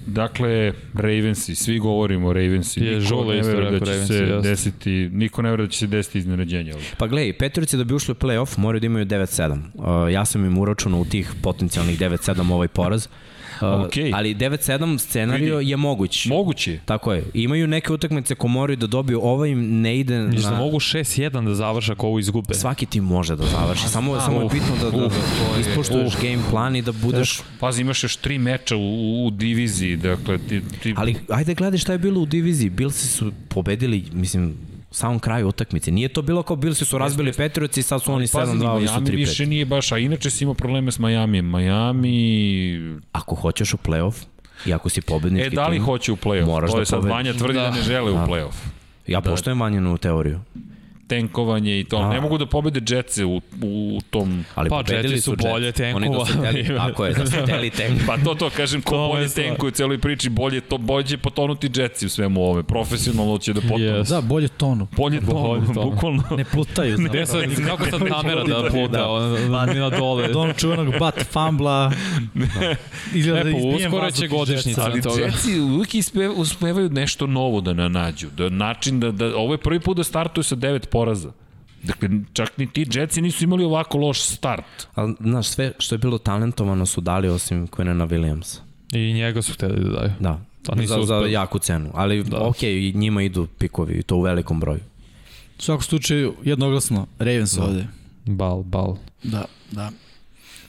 [0.07, 2.81] Dakle, Ravensi, svi govorimo o Ravensi.
[2.81, 4.41] Je, niko ne veruje da će Ravensi, se jasno.
[4.41, 6.75] desiti, niko ne veruje da će se desiti iznenađenje.
[6.99, 9.61] Pa gledaj, Petrovici da bi ušli u play-off moraju da imaju 9-7.
[9.75, 13.09] Uh, ja sam im uračunao u tih potencijalnih 9-7 ovaj poraz.
[13.61, 14.13] Okay.
[14.15, 16.27] Ali 9-7 scenario je moguć.
[16.27, 16.79] Moguće.
[16.85, 17.25] Tako je.
[17.35, 20.57] Imaju neke utakmice ko moraju da dobiju, ovo im ne ide Mislim da na...
[20.57, 22.55] da mogu 6-1 da završa ako ovo izgube.
[22.55, 23.89] Svaki tim može da završi.
[23.89, 27.41] Samo, uh, samo je bitno da, da, da ispoštuješ uh, game plan i da budeš...
[27.61, 30.95] Pazi, imaš još tri meča u, u diviziji, dakle ti, ti...
[30.97, 32.71] Ali ajde gledaj šta je bilo u diviziji.
[32.71, 34.57] Bilsi su pobedili, mislim,
[34.91, 35.91] samom kraju utakmice.
[35.91, 38.95] Nije to bilo kao Bilsi su razbili Patriots i sad su oni 7-2, oni su
[38.95, 39.17] 3-5.
[39.17, 41.43] više nije baš, a inače si imao probleme s Miami.
[41.43, 43.01] Miami...
[43.13, 44.15] Ako hoćeš u play-off,
[44.67, 45.59] I ako si pobednički tim...
[45.59, 46.67] E, da li tim, hoće u play-off?
[46.67, 48.25] To da je sad Vanja tvrdi da, da ne žele da.
[48.25, 48.55] u play-off.
[49.07, 49.31] Ja da.
[49.31, 50.41] poštojem Vanjenu teoriju
[51.09, 51.97] tenkovanje i to.
[51.97, 52.09] A.
[52.09, 54.45] Ne mogu da pobede Jetsi u, u tom...
[54.55, 56.27] Ali pa Jetsi su bolje tenkova.
[56.87, 58.01] Tako je, da su teli tenk.
[58.07, 61.17] pa to to, kažem, ko to bolje tenkuje u celoj priči, bolje, to, bolje će
[61.17, 62.63] potonuti Jetsi u svemu ovome.
[62.63, 63.79] Profesionalno će da potonu.
[63.79, 64.09] Yes.
[64.09, 64.87] Da, bolje tonu.
[64.97, 65.91] Bolje tonu, bolje tonu.
[65.91, 66.23] bukvalno.
[66.37, 66.99] Ne plutaju.
[66.99, 69.09] ne, sad, kako sad kamera da puta, da.
[69.09, 70.25] ona, na dole.
[70.25, 71.93] Od onog čuvanog bat fambla.
[72.35, 72.75] Da.
[73.15, 75.91] Izgleda da uskoro će godišnjica Ali Jetsi uvijek
[76.37, 78.29] uspevaju nešto novo da nađu.
[78.37, 81.33] Da način da, da, ovo je prvi put da startuju sa devet poraza.
[81.83, 84.89] Dakle, čak ni ti Jetsi nisu imali ovako loš start.
[84.95, 88.59] Ali, znaš, sve što je bilo talentovano su dali osim Quinena Williamsa.
[88.93, 90.13] I njega su hteli da daju.
[90.21, 91.91] Da, A nisu za, za jaku cenu.
[91.95, 92.41] Ali, da.
[92.41, 94.81] ok, i njima idu pikovi, i to u velikom broju.
[95.59, 97.65] U svakom slučaju, jednoglasno, Ravens da.
[97.65, 97.87] ovde.
[98.25, 98.97] Bal, bal.
[99.23, 99.91] Da, da.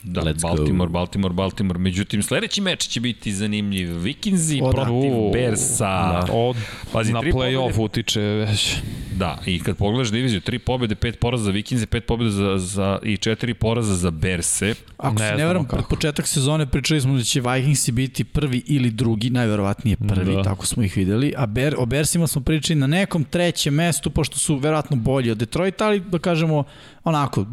[0.02, 0.92] Da, Let's Baltimore, go.
[0.92, 1.78] Baltimore, Baltimore.
[1.78, 3.98] Međutim, sledeći meč će biti zanimljiv.
[3.98, 5.30] Vikinzi o, protiv da.
[5.32, 5.84] Bersa.
[5.86, 6.26] Da.
[6.32, 6.56] Od,
[6.92, 8.76] Pazi, na play-off utiče već.
[9.16, 12.98] Da, i kad pogledaš diviziju, tri pobede, pet poraza za Vikinze, pet pobede za, za,
[13.02, 14.74] i četiri poraza za Berse.
[14.96, 18.62] Ako ne se ne veram, pred početak sezone pričali smo da će Vikingsi biti prvi
[18.66, 20.42] ili drugi, najverovatnije prvi, da.
[20.42, 21.32] tako smo ih videli.
[21.36, 25.38] A Ber, o Bersima smo pričali na nekom trećem mestu, pošto su verovatno bolji od
[25.38, 26.64] Detroita, ali da kažemo,
[27.04, 27.46] onako,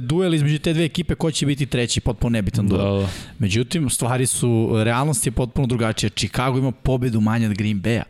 [0.00, 2.94] duel između te dve ekipe, ko će biti treći, potpuno nebitan duel.
[2.94, 3.08] Da, da.
[3.38, 6.10] Međutim, stvari su, realnost je potpuno drugačija.
[6.10, 8.04] Chicago ima pobedu manje od Green Bay-a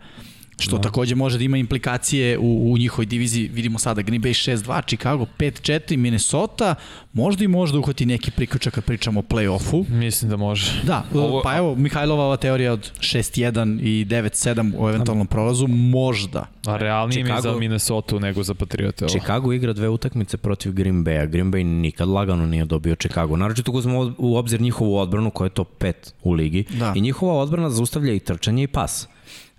[0.59, 0.83] što da.
[0.83, 3.49] takođe može da ima implikacije u, u njihovoj diviziji.
[3.49, 6.75] Vidimo sada Green Bay 6-2, Chicago 5-4, Minnesota,
[7.13, 9.89] možda i možda uhvati neki priključak kad pričamo o play-offu.
[9.89, 10.83] Mislim da može.
[10.83, 11.41] Da, Ovo...
[11.43, 16.47] pa evo, Mihajlova ova teorija od 6-1 i 9-7 u eventualnom prolazu, možda.
[16.67, 19.07] A realnije Chicago, mi za Minnesota nego za Patriote.
[19.09, 21.27] Chicago igra dve utakmice protiv Green Bay-a.
[21.27, 23.37] Green Bay nikad lagano nije dobio Chicago.
[23.37, 26.65] Naravno, tu uzmemo u obzir njihovu odbranu koja je to pet u ligi.
[26.79, 26.93] Da.
[26.97, 29.09] I njihova odbrana zaustavlja i trčanje i pas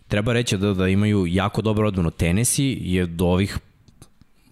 [0.08, 2.12] treba reći da, da imaju jako dobro odbranu.
[2.12, 3.58] Tennessee je do ovih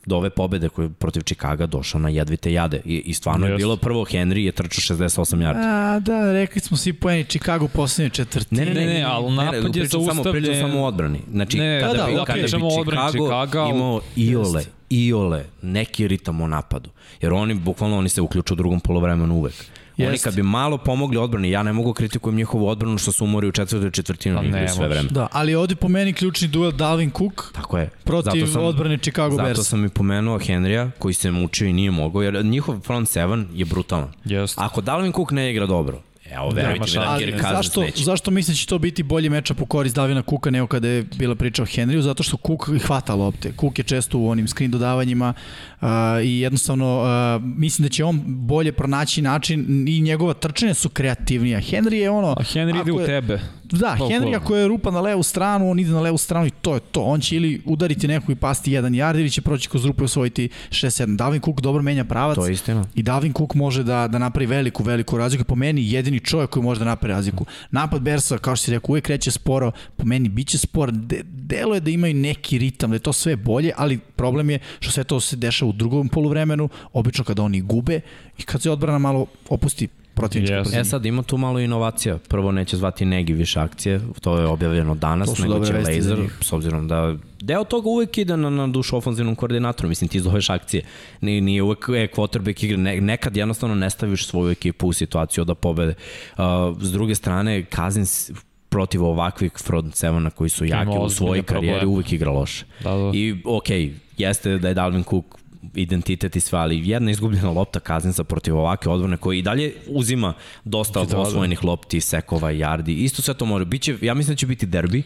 [0.06, 2.82] do ove pobede koje protiv Čikaga došao na jedvite jade.
[2.86, 3.58] I, i stvarno je Jeste.
[3.58, 5.56] bilo prvo Henry je trčao 68 yardi.
[5.58, 8.66] A, da, rekli smo svi poeni Chicago u poslednjoj četvrtini.
[8.66, 11.20] ne, ne, ali napad je pričam samo, pričam zaustavljen- samo o odbrani.
[11.32, 14.01] Znači, Ne, kada, da, bi, da, kada bi pričamo o odbrani Chicago Chicaga, ali- imao
[14.16, 16.89] iole, iole, neki ritam u napadu.
[17.22, 19.54] Jer oni, bukvalno, oni se uključuju u drugom polovremenu uvek.
[19.98, 20.24] Oni Jeste.
[20.24, 23.52] kad bi malo pomogli odbrani, ja ne mogu kritikujem njihovu odbranu što su umori u
[23.52, 25.10] četvrtoj četvrtinu Pa ne sve vreme.
[25.12, 27.89] Da, ali ovde po meni ključni duel Dalvin Cook Tako je.
[28.04, 29.60] protiv Zato sam- odbrane Chicago Zato Bears.
[29.62, 33.66] sam i pomenuo Henrya, koji se mučio i nije mogao, jer njihov front seven je
[33.66, 34.12] brutalan.
[34.26, 34.62] Jeste.
[34.62, 36.02] Ako Dalvin Cook ne igra dobro,
[36.36, 38.03] evo, verujte mi da Kirk Cousins zašto, neće.
[38.03, 41.03] zašto mislim da će to biti bolji mečap u korist Davina Kuka nego kada je
[41.03, 42.01] bila priča o Henryu?
[42.01, 42.38] Zato što
[42.75, 43.53] i hvata lopte.
[43.59, 45.34] Cook je često u onim screen dodavanjima
[45.81, 45.88] uh,
[46.23, 47.01] i jednostavno
[47.38, 51.59] uh, mislim da će on bolje pronaći način i njegova trčanja su kreativnija.
[51.59, 52.31] Henry je ono...
[52.31, 53.39] A Henry ide u je- tebe.
[53.63, 56.47] Da, Pa, Henry ko- ako je rupa na levu stranu, on ide na levu stranu
[56.47, 57.01] i to je to.
[57.01, 60.05] On će ili udariti neku i pasti jedan yard ili će proći kroz rupu i
[60.05, 61.15] osvojiti 6-7.
[61.15, 62.36] Dalvin Cook dobro menja pravac.
[62.36, 62.86] To je istina.
[62.95, 65.43] I Dalvin Cook može da, da napravi veliku, veliku razliku.
[65.43, 67.45] Po meni jedini čovjek koji može da napravi razliku.
[67.71, 69.71] Napad Bersa, kao što si rekao, uvijek kreće sporo.
[69.97, 70.91] Po meni biće sporo.
[70.91, 74.59] De, delo je da imaju neki ritam, da je to sve bolje, ali problem je
[74.80, 78.01] što sve to se dešava u drugom poluvremenu, obično kada oni gube
[78.38, 80.80] i kad se odbrana malo opusti protivnička Yes.
[80.80, 82.18] E sad ima tu malo inovacija.
[82.18, 86.18] Prvo neće zvati Negi više akcije, to je objavljeno To danas, su nego će laser,
[86.41, 90.49] s obzirom da deo toga uvek ide na, na dušu ofenzivnom koordinatoru, mislim ti zoveš
[90.49, 90.84] akcije,
[91.22, 95.43] nije, nije uvek je quarterback igra, ne, nekad jednostavno ne staviš svoju ekipu u situaciju
[95.43, 95.93] da pobede.
[96.38, 96.43] Uh,
[96.82, 98.32] s druge strane, Cousins
[98.70, 102.66] protiv ovakvih front sevena koji su jaki u svojoj karijeri uvek igra loše.
[102.84, 103.11] Da, da.
[103.14, 105.43] I okej, jeste da je Dalvin Cook
[105.76, 110.34] identitet i sve, ali jedna izgubljena lopta Kazinsa protiv ovake odbrane koji i dalje uzima
[110.64, 112.93] dosta osvojenih lopti, sekova, jardi.
[112.93, 113.66] Isto sve to može.
[113.66, 115.03] Biće, ja mislim da će biti derbi.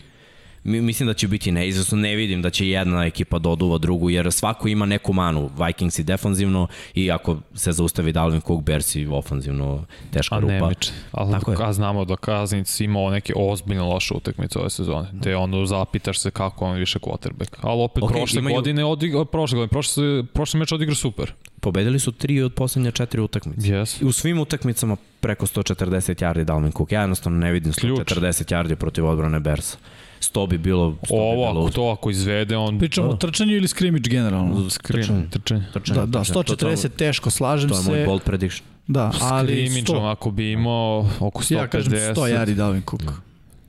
[0.68, 4.10] Mi, mislim da će biti neizvesno, ne vidim da će jedna ekipa da oduva drugu,
[4.10, 8.96] jer svako ima neku manu, Vikings i defanzivno i ako se zaustavi Dalvin Cook, Bears
[8.96, 10.54] i ofanzivno teška A rupa.
[10.54, 10.92] ne meče.
[11.12, 15.08] Ali Tako a znamo da Kaznic imao neke ozbiljno loše utakmice ove sezone.
[15.14, 17.56] Gde ono zapitaš se kako on više quarterback.
[17.62, 21.32] Ali opet Ok, okay, prošle imaju- godine odigrao, prošle godine, prošle, prošle meč odigrao super.
[21.60, 23.62] Pobedili su tri od poslednje četiri utakmice.
[23.68, 24.02] Yes.
[24.04, 26.92] I u svim utakmicama preko 140 yardi Dalvin Cook.
[26.92, 28.00] Ja jednostavno ne vidim Ključ.
[28.00, 29.78] 140 yardi protiv odbrane Bersa.
[30.22, 32.80] 100 bi bilo, 100 bi Ovo, bilo ako to ako izvede, on...
[32.80, 34.70] Pričamo o trčanju ili scrimmage generalno?
[34.70, 35.26] Screen, trčanje.
[35.30, 35.64] trčanje.
[35.74, 36.00] trčanje.
[36.00, 38.06] Da, da, To- to- 140 teško, slažem To je moj se.
[38.06, 38.68] bold prediction.
[38.88, 40.08] Da, ali 100.
[40.08, 41.54] ako bi imao oko 150.
[41.54, 43.02] Ja kažem 100 yardi Dalvin Cook.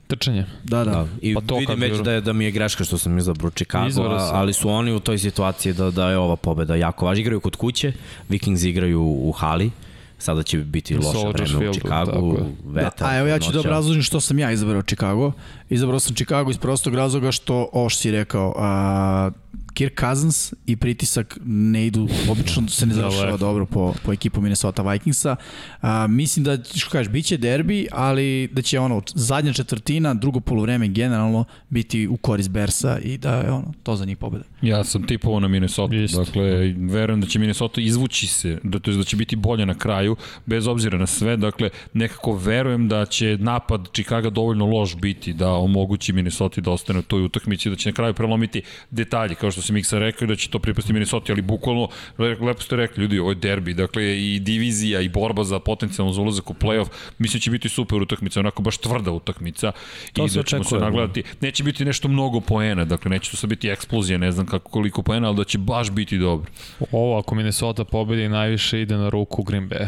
[0.07, 0.45] Trčanje.
[0.63, 0.91] Da, da.
[0.91, 1.07] Da.
[1.21, 3.51] I Pa to vidim već bi- da je, da mi je greška što sam izabrao
[3.51, 7.05] Chicago, Izvora a- ali su oni u toj situaciji da, da je ova pobeda jako
[7.05, 7.21] važna.
[7.21, 7.93] Igraju kod kuće,
[8.29, 9.71] Vikings igraju u hali,
[10.19, 12.91] sada će biti loše vreme u Chicagu, vetar.
[12.99, 13.69] Da, a evo ja ću da hladnoća.
[13.69, 15.31] obrazložim što sam ja izabrao Chicago.
[15.69, 19.31] Izabrao sam Chicago iz prostog razloga što, ovo što si rekao, a,
[19.73, 24.81] Kirk Cousins i pritisak ne idu, obično se ne završava dobro po, po ekipu Minnesota
[24.91, 25.35] Vikingsa.
[25.81, 30.39] A, mislim da, što kažeš, bit će derbi, ali da će ono, zadnja četvrtina, drugo
[30.39, 34.43] polovreme generalno biti u korist Bersa i da je ono, to za njih pobeda.
[34.61, 36.23] Ja sam tipovao na Minnesota, Isto.
[36.23, 39.73] dakle, verujem da će Minnesota izvući se, da, to je da će biti bolje na
[39.73, 40.15] kraju,
[40.45, 45.51] bez obzira na sve, dakle, nekako verujem da će napad Chicago dovoljno loš biti da
[45.51, 48.61] omogući Minnesota da ostane u toj utakmici, da će na kraju prelomiti
[48.91, 51.87] detalje, kao što se Miksa rekao, da će to pripasti Minnesota, ali bukvalno,
[52.17, 56.13] le- lepo ste rekli, ljudi, ovo je derbi, dakle, i divizija, i borba za potencijalno
[56.13, 56.87] za ulazak u playoff,
[57.19, 59.71] mislim da će biti super utakmica, onako baš tvrda utakmica,
[60.13, 60.85] To i se da ćemo se očekuje, da.
[60.85, 64.69] nagledati neće biti nešto mnogo poena, dakle neće to sad biti eksplozija, ne znam kako
[64.71, 66.51] koliko poena, ali da će baš biti dobro.
[66.91, 69.87] Ovo, ako Minnesota pobedi, najviše ide na ruku Green Bay.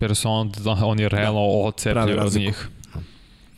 [0.00, 0.52] Jer su on,
[0.84, 1.40] on je realno
[1.94, 2.44] da, od razliku.
[2.46, 2.68] njih.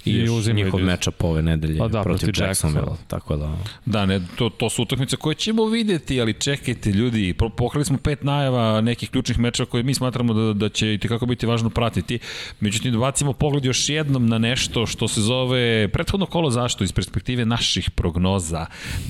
[0.07, 2.81] I još uzimaju njihov mečap ove nedelje Pa da, protiv, protiv Jacksonville.
[2.81, 3.09] Jacksonville.
[3.09, 3.57] Tako da...
[3.85, 8.25] Da, ne, to, to su utakmice koje ćemo videti, ali čekajte ljudi, pokrili smo pet
[8.25, 12.19] najava nekih ključnih mečeva koje mi smatramo da, da će i kako biti važno pratiti.
[12.61, 16.93] Međutim, da bacimo pogled još jednom na nešto što se zove prethodno kolo zašto iz
[16.93, 18.67] perspektive naših prognoza.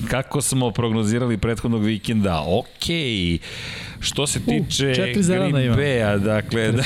[0.09, 2.45] Kako smo prognozirali prethodnog vikenda?
[2.47, 3.39] Okej.
[4.01, 5.75] Što se tiče zelena Green.
[5.75, 6.83] Bay-a, dakle, da.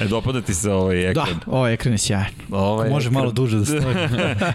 [0.00, 1.40] E, Dopada ti se ovaj Da, ekran.
[1.46, 2.32] ovaj ekran je sjajan.
[2.50, 3.20] Ovaj Može ekran.
[3.20, 3.96] malo duže da stoji.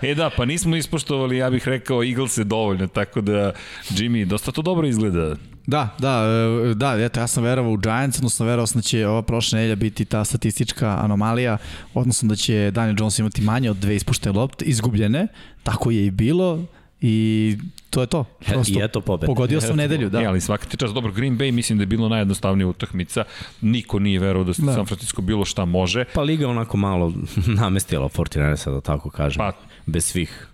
[0.11, 3.53] e da, pa nismo ispoštovali, ja bih rekao, Eagles je dovoljno, tako da,
[3.89, 5.35] Jimmy, dosta to dobro izgleda.
[5.67, 6.23] Da, da,
[6.71, 9.59] e, da, eto, ja sam verovao u Giants, odnosno verovao sam da će ova prošla
[9.59, 11.57] nedelja biti ta statistička anomalija,
[11.93, 15.27] odnosno da će Daniel Jones imati manje od dve ispuštene lopte, izgubljene,
[15.63, 16.65] tako je i bilo
[17.01, 17.57] i
[17.89, 18.23] to je to.
[18.45, 19.25] Prosto, I eto pobede.
[19.25, 20.17] Pogodio sam nedelju, Da.
[20.17, 20.23] da.
[20.23, 23.23] E, ali svaka ti čast, dobro, Green Bay mislim da je bilo najjednostavnija utakmica.
[23.61, 24.65] Niko nije verovao da, Da.
[24.65, 24.73] da.
[24.73, 26.05] San Francisco bilo šta može.
[26.13, 27.13] Pa Liga onako malo
[27.61, 29.37] namestila 49 da tako kažem.
[29.37, 29.51] Pa,
[29.85, 30.47] Bez svih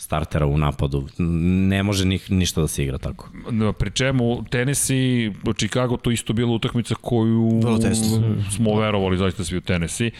[0.00, 1.08] startera u napadu.
[1.68, 3.28] Ne može ni, ništa da se igra tako.
[3.78, 7.60] Pri čemu Tennessee, Chicago to isto bila utakmica koju
[8.56, 10.10] smo verovali zaista svi u Tennessee.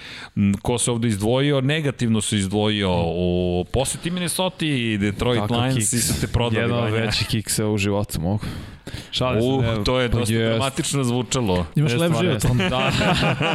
[0.63, 1.61] Ko se ovde izdvojio?
[1.61, 6.63] Negativno se izdvojio u poseti Minnesota i Detroit Kako Lions i su te prodali.
[6.63, 8.45] Jedan od većih kiksa u životu mogu.
[9.11, 10.49] Šalim uh, se, ne, to je dosta jest.
[10.49, 11.67] dramatično zvučalo.
[11.77, 12.43] Imaš lep život.
[12.71, 12.93] Da.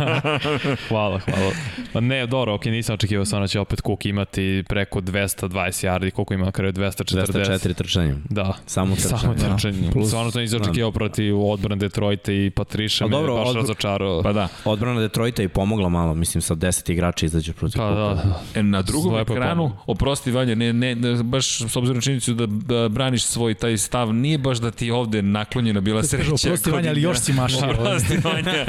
[0.87, 1.51] hvala, hvala.
[1.93, 5.49] Pa ne, dobro, ok, nisam očekivao stvarno da će opet Cook imati preko 220
[5.87, 7.31] yardi, koliko ima kraju 240.
[7.31, 8.23] 204 trčanjem.
[8.29, 8.53] Da.
[8.65, 9.19] Samo trčanjem.
[9.19, 9.91] Samo trčanjem.
[9.95, 10.05] Da.
[10.05, 13.59] Stvarno to nisam očekivao protiv odbrana Detroita i Patriša me dobro, baš odbr...
[13.59, 14.23] razočarao.
[14.23, 14.47] Pa da.
[14.65, 18.59] Odbrana Detroita i pomogla malo, mislim sa 10 igrača izađe protiv pa, da, da.
[18.59, 22.45] E, na drugom Svoje ekranu, oprosti Vanja, ne, ne, ne, baš s obzirom činjenicu da,
[22.45, 26.31] da braniš svoj taj stav, nije baš da ti ovde naklonjena bila sreća.
[26.31, 27.69] Oprosti Vanja, ali još si mašao.
[27.69, 28.65] Oprosti Vanja,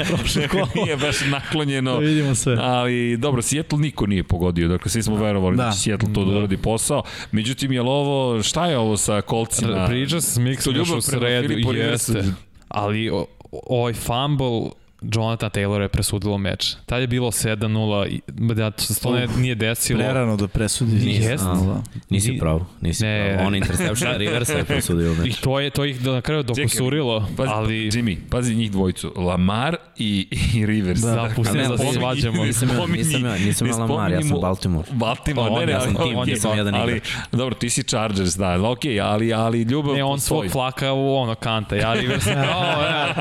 [0.75, 1.93] nije baš naklonjeno.
[1.93, 2.57] Da vidimo sve.
[2.61, 6.25] Ali dobro, Seattle niko nije pogodio, dakle svi smo verovali da, da će Seattle to
[6.25, 7.03] da, da uradi posao.
[7.37, 9.85] Međutim, je ovo, šta je ovo sa kolcima?
[9.87, 12.23] Priča se još u sredu, jeste.
[12.67, 13.11] Ali
[13.51, 14.69] ovaj fumble
[15.01, 16.75] Jonathan Taylor je presudilo meč.
[16.85, 19.99] Tad je bilo 7-0, da se to ne, nije desilo.
[19.99, 21.05] Prerano da presudi.
[21.05, 21.81] Nije, da.
[22.09, 23.33] Nisi pravo, nisi ne.
[23.33, 23.47] pravo.
[23.47, 25.37] On interception Rivers je presudio meč.
[25.37, 27.91] I to je, to ih na kraju dokusurilo, pazi, ali...
[27.91, 31.01] Jimmy, pazi njih dvojicu, Lamar i, i Rivers.
[31.01, 32.45] Da, da pusti da se svađamo.
[32.45, 34.87] Nisam, ja, nisam, ja, nisam ja Lamar, ja sam Baltimore.
[34.91, 38.35] Baltimore, pa, ne, ne, ja sam tim, on nisam jedan ali, Dobro, ti si Chargers,
[38.35, 42.27] da, ok, ali, ali ljubav Ne, on svog flaka u ono kanta, ja Rivers.
[42.27, 43.15] o, ja.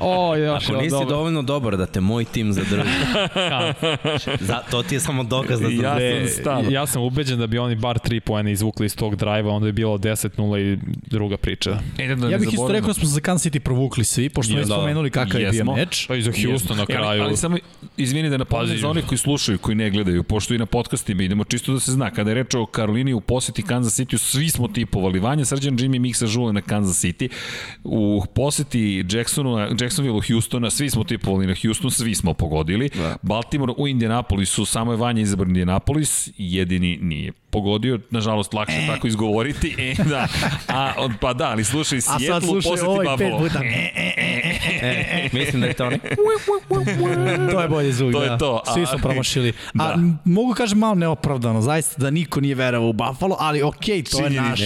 [0.00, 0.68] o, još,
[1.04, 2.82] Ako nisi dovoljno dobar da te moj tim zadrži.
[4.40, 6.72] Za, to ti je samo dokaz da ja sam, stav.
[6.72, 9.72] ja sam ubeđen da bi oni bar 3 poena izvukli iz tog drajva, onda je
[9.72, 11.78] bilo 10-0 i druga priča.
[11.98, 14.52] E, da, da ja bih isto rekao da smo za Kansas City provukli svi, pošto
[14.52, 16.06] smo da, spomenuli kakav je bio meč.
[16.06, 17.06] Pa i za Houston na kraju.
[17.06, 17.56] Ali, ali samo,
[17.96, 21.44] izvini da napomenem za onih koji slušaju, koji ne gledaju, pošto i na podcastima idemo
[21.44, 22.10] čisto da se zna.
[22.10, 25.18] Kada je reč o Karolini u poseti Kansas City, svi smo tipovali.
[25.18, 27.28] Vanja Srđan, Jimmy Mixa Žule na Kansas City.
[27.84, 32.88] U poseti Jacksonu, Jacksonville, Houstona, svi smo tipovali na Houston, svi smo pogodili.
[32.88, 33.16] Da.
[33.22, 38.86] Baltimore u Indianapolisu, samo je Vanja izabran Indianapolis, jedini nije pogodio, nažalost lakše e.
[38.86, 39.74] tako izgovoriti.
[39.78, 40.28] E, da.
[40.68, 43.38] A, pa da, ali slušaj, Sjetlu poseti ovaj Buffalo.
[43.38, 43.60] Puta.
[43.64, 44.12] E, e,
[44.82, 45.98] e, e, mislim da je to ne.
[47.52, 48.24] to je bolje zvuk, to da.
[48.24, 48.62] Je to.
[48.66, 49.52] A, Svi smo promašili.
[49.74, 49.84] Da.
[49.84, 54.10] A mogu kažem malo neopravdano, zaista da niko nije verovao u Buffalo, ali okej, okay,
[54.10, 54.60] to Činjeni, je naš.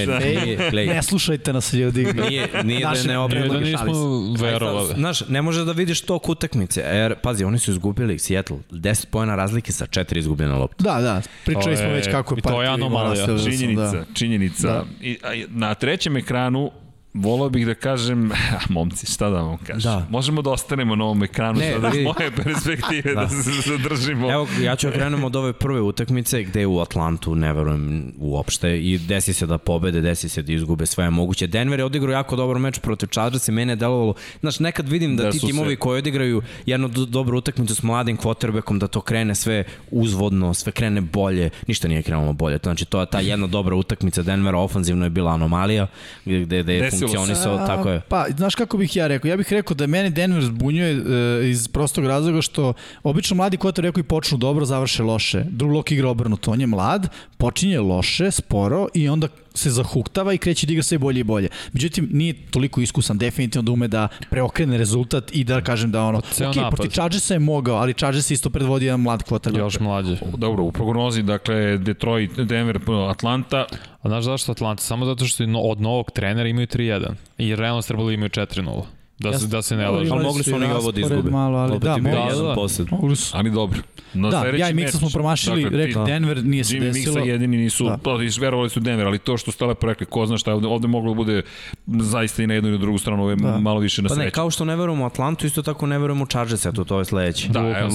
[0.72, 2.04] Ne, ne, slušajte nas ljudi.
[2.04, 3.60] Nije, nije da je neopravdano.
[3.60, 3.92] Da nismo
[4.40, 4.94] verovali.
[4.94, 9.36] Znaš, ne možeš da vidiš to utakmice, jer, pazi, oni su izgubili Seattle, 10 pojena
[9.36, 10.84] razlike sa 4 izgubljene lopte.
[10.84, 13.26] Da, da, pričali smo već kako je partija anomalija.
[13.26, 14.04] Činjenica, da.
[14.14, 14.68] činjenica.
[14.68, 14.84] Da.
[15.00, 16.70] I, a, na trećem ekranu
[17.18, 19.92] volao bih da kažem, a, momci, šta da vam kažem?
[19.92, 20.06] Da.
[20.10, 23.20] Možemo da ostanemo na ovom ekranu ne, sada s moje perspektive da.
[23.20, 24.32] da se zadržimo.
[24.32, 28.98] Evo, ja ću okrenuti od ove prve utakmice gde u Atlantu ne verujem uopšte i
[28.98, 31.46] desi se da pobede, desi se da izgube sve moguće.
[31.46, 35.16] Denver je odigrao jako dobar meč protiv Chargers i mene je delovalo, znaš, nekad vidim
[35.16, 35.76] da, da ti timovi se...
[35.76, 40.72] koji odigraju jednu do, dobru utakmicu s mladim quarterbackom, da to krene sve uzvodno, sve
[40.72, 42.58] krene bolje, ništa nije krenulo bolje.
[42.62, 45.86] Znači, to je ta jedna dobra utakmica Denvera, ofanzivno je bila anomalija,
[46.24, 48.00] gde, gde je funkcionisao, tako je.
[48.08, 49.28] Pa, znaš kako bih ja rekao?
[49.28, 53.84] Ja bih rekao da mene Denver zbunjuje uh, iz prostog razloga što obično mladi kvotar
[53.84, 55.44] rekao i počnu dobro, završe loše.
[55.48, 60.38] Drug lok igra obrnuto, on je mlad, počinje loše, sporo i onda se zahuktava i
[60.38, 61.48] kreće da igra sve bolje i bolje.
[61.72, 66.18] Međutim, nije toliko iskusan definitivno da ume da preokrene rezultat i da kažem da ono,
[66.18, 66.70] ok, napad.
[66.70, 69.56] protiv Chargersa je mogao, ali Chargers isto predvodi jedan mlad kvotar.
[69.56, 70.16] Još mlađe.
[70.36, 72.78] Dobro, u prognozi, dakle, Detroit, Denver,
[73.10, 73.66] Atlanta.
[74.02, 74.82] A znaš zašto Atlanta?
[74.82, 78.97] Samo zato što od novog trenera imaju 3-1 i realno trebalo imaju 4-0.
[79.18, 80.10] Da se, da se ne laže.
[80.12, 81.30] Ali mogli su oni ovo da izgube.
[81.30, 82.96] Malo, ali da, mogli da, da, da.
[82.96, 83.36] Mogli su.
[83.36, 83.78] Ali dobro.
[84.14, 87.14] Na da, ja i Miksa smo promašili, dakle, rekli Denver nije se Jimmy desilo.
[87.14, 87.96] Miksa jedini nisu, da.
[87.96, 90.88] to, verovali su Denver, ali to što ste lepo rekli, ko zna šta ovde, ovde
[90.88, 91.42] moglo da bude
[91.86, 93.58] zaista i na jednu i na drugu stranu, ovo je da.
[93.58, 94.20] malo više na sreću.
[94.20, 97.04] Pa ne, kao što ne verujemo Atlantu, isto tako ne verujemo Chargers, eto, to je
[97.04, 97.48] sledeće.
[97.48, 97.88] Da,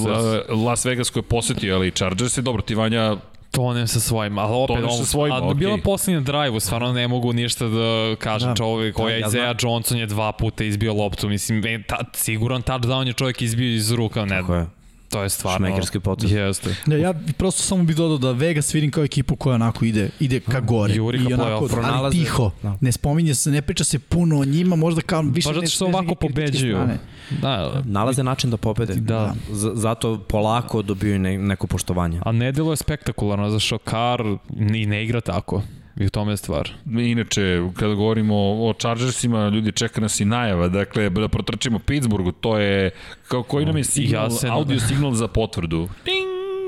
[0.66, 3.16] Las Vegas koje posetio, ali Chargers je dobro, ti Vanja
[3.54, 5.54] Tonem sa svojim, ali opet Tonem sa svojim, a okay.
[5.54, 9.56] bilo poslednje drive stvarno ne mogu ništa da kažem da, čovek koja da, ja Isaiah
[9.62, 13.92] Johnson je dva puta izbio loptu, mislim, e, ta, siguran touchdown je čovjek izbio iz
[13.92, 14.66] ruka, ne, Tako je.
[15.14, 15.66] To je stvarno...
[15.66, 16.32] Šmekerski potez.
[16.32, 16.76] Jeste.
[16.86, 20.40] Ne, ja prosto samo bih dodao da Vegas vidim kao ekipu koja onako ide, ide
[20.40, 20.94] ka gore.
[20.94, 22.50] Juri ka onako, ali tiho.
[22.62, 22.76] Da.
[22.80, 25.48] Ne spominje se, ne priča se puno o njima, možda kao više...
[25.48, 26.78] Pa zato što ovako pobeđuju.
[27.42, 28.94] Da, nalaze način da pobede.
[28.94, 29.34] Da.
[29.52, 32.20] Z zato polako dobiju ne, neko poštovanje.
[32.24, 35.62] A ne delo je spektakularno, zašto Kar ni ne igra tako.
[35.96, 36.70] I u tome je stvar.
[36.86, 42.58] Inače, kada govorimo o Chargersima, ljudi čeka nas i najava, dakle, da protrčimo Pittsburghu, to
[42.58, 42.90] je,
[43.28, 45.88] kao koji nam je signal, ja audio signal za potvrdu.
[46.04, 46.26] Ding,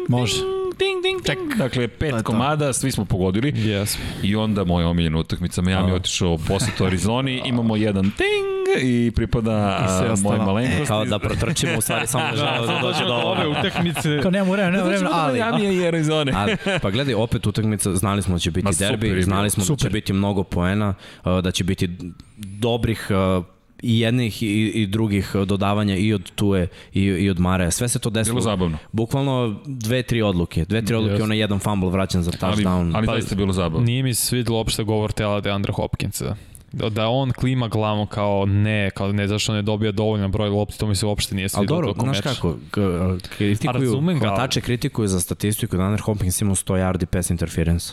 [0.08, 0.55] Može.
[0.78, 1.38] Ting, ting, ting.
[1.48, 1.58] Ček.
[1.58, 2.22] Dakle, pet To je to.
[2.22, 3.52] komada, svi smo pogodili.
[3.52, 3.96] Yes.
[4.22, 8.46] I onda moja omiljena utakmica, Miami je otišao u posetu Arizoni, imamo jedan ting
[8.82, 10.86] i pripada I moje E, malenkosti.
[10.86, 14.20] kao da protrčimo, u stvari samo ne želeo da dođe do ove utakmice.
[14.22, 15.34] Kao nema vremena, nema Znači, vremena, ali...
[15.34, 16.32] Miami i Arizone.
[16.36, 19.22] Ali, pa gledaj, opet utakmica, znali smo da će biti Ma, super je derbi, bilo.
[19.22, 19.82] znali smo da Super.
[19.82, 20.94] će biti mnogo poena,
[21.42, 21.88] da će biti
[22.36, 23.08] dobrih
[23.82, 27.70] i jednih i, i drugih dodavanja i od Tue i, i od Mare.
[27.70, 28.34] Sve se to desilo.
[28.34, 28.78] Bilo zabavno.
[28.92, 30.64] Bukvalno dve, tri odluke.
[30.64, 31.24] Dve, tri odluke, Jeste.
[31.24, 32.92] onaj jedan fumble vraćan za Ali, touchdown.
[32.94, 33.84] ali Pa, zaista bilo zabavno.
[33.86, 36.36] Nije mi se svidilo uopšte govor tela da je Andra Hopkinsa.
[36.72, 40.78] Da da on klima glavom kao ne, kao ne zašto ne dobija dovoljan broj lopti,
[40.78, 42.28] to mi se uopšte nije Ali svidilo dobro, tokom znaš meča.
[42.30, 47.06] kako, k- kritikuju, razumem ga, ali- hvatače kritikuju za statistiku da Hopkins imao 100 yardi
[47.06, 47.92] pass interference.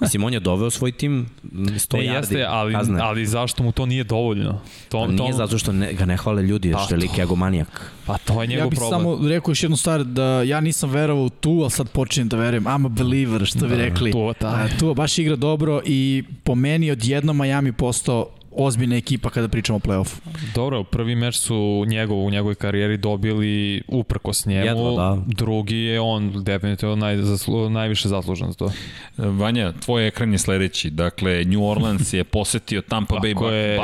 [0.00, 3.00] Mislim, on je doveo svoj tim 100 Ne, yardi jeste, ali, kazne.
[3.00, 4.60] ali zašto mu to nije dovoljno?
[4.88, 7.18] To, Pa nije to, zato što ne, ga ne hvale ljudi, Pa, što je lik
[7.18, 7.92] egomanijak.
[8.06, 9.00] Pa to je njegov Ja bih problem.
[9.00, 12.36] samo rekao još jednu stvar, da ja nisam verovao u tu, ali sad počinjem da
[12.36, 12.64] verujem.
[12.64, 14.12] I'm a believer, što bi rekli.
[14.12, 14.68] Tua, da.
[14.78, 18.26] Tua baš igra dobro i po meni odjedno Miami postao
[18.56, 20.16] ozbiljna ekipa kada pričamo o play-offu.
[20.54, 25.22] Dobro, prvi meč su njegov u njegovoj karijeri dobili uprkos njemu, Jedva, da.
[25.26, 28.72] drugi je on definitivno naj, zaslu, najviše zaslužan za to.
[29.16, 30.90] Vanja, tvoj ekran je sledeći.
[30.90, 33.78] Dakle, New Orleans je posetio Tampa Bay Tako je.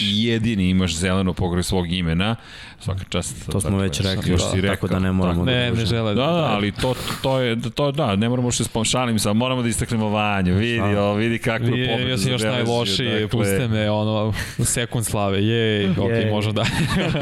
[0.00, 2.36] Jedini imaš zeleno pokraj svog imena.
[2.80, 3.38] Svaka čast.
[3.38, 5.12] dakle, To smo već rekli, još si tako da ne rekao.
[5.14, 6.14] moramo Ne, da ne žele.
[6.14, 9.62] Da, da, ali to, to je, to, da, ne moramo što spom, šalim se, moramo
[9.62, 13.68] da istaknemo Vanju, vidi, o, vidi kakvu Nije, pobedu ja sam još najlošiji, dakle, puste
[13.68, 16.30] me ono, u sekund slave, jej, ok, Jej.
[16.30, 16.64] možda da.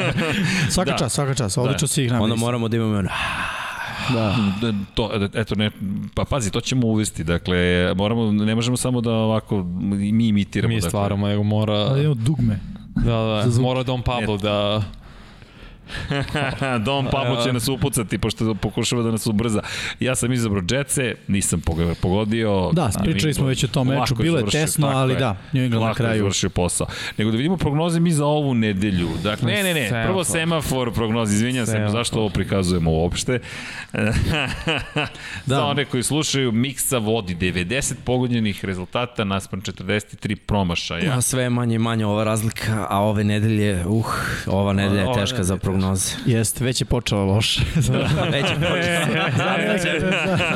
[0.70, 0.96] Svaka Da.
[0.96, 1.58] čast, svaka čast.
[1.58, 2.20] Odlično si igra.
[2.20, 3.08] Onda moramo da imamo ono,
[4.08, 4.36] Da.
[4.60, 5.70] Da, to, eto, ne,
[6.14, 7.56] pa pazi, to ćemo uvesti, dakle,
[7.96, 10.68] moramo, ne možemo samo da ovako mi imitiramo.
[10.68, 10.90] Mi dakle.
[10.90, 12.58] stvaramo, nego mora, Ali imamo dugme.
[12.96, 13.12] da,
[13.46, 14.82] da, mora Don Pablo da,
[16.84, 19.62] Dom Pablo će nas upucati, pošto pokušava da nas ubrza.
[20.00, 22.70] Ja sam izabrao Jetse, nisam pog- pogodio.
[22.72, 25.18] Da, pričali smo već o tom meču, lako bilo je tesno, ali je.
[25.18, 26.18] da, New England na Lako je kraju.
[26.18, 26.86] završio posao.
[27.18, 29.08] Nego da vidimo prognoze mi za ovu nedelju.
[29.22, 30.62] Dakle, ne, ne, ne, prvo Semafor.
[30.62, 31.92] semafor prognoze, izvinjam se, Semafor.
[31.92, 33.38] zašto ovo prikazujemo uopšte.
[35.46, 35.54] Da.
[35.54, 41.12] Za one koji slušaju, Miksa vodi 90 pogodljenih rezultata naspram 43 promašaja.
[41.12, 44.06] a sve je manje i manje ova razlika, a ove nedelje, uh,
[44.46, 46.16] ova nedelja je teška za je prognoze.
[46.26, 47.60] Jeste, već je počelo loše.
[48.32, 48.60] Već je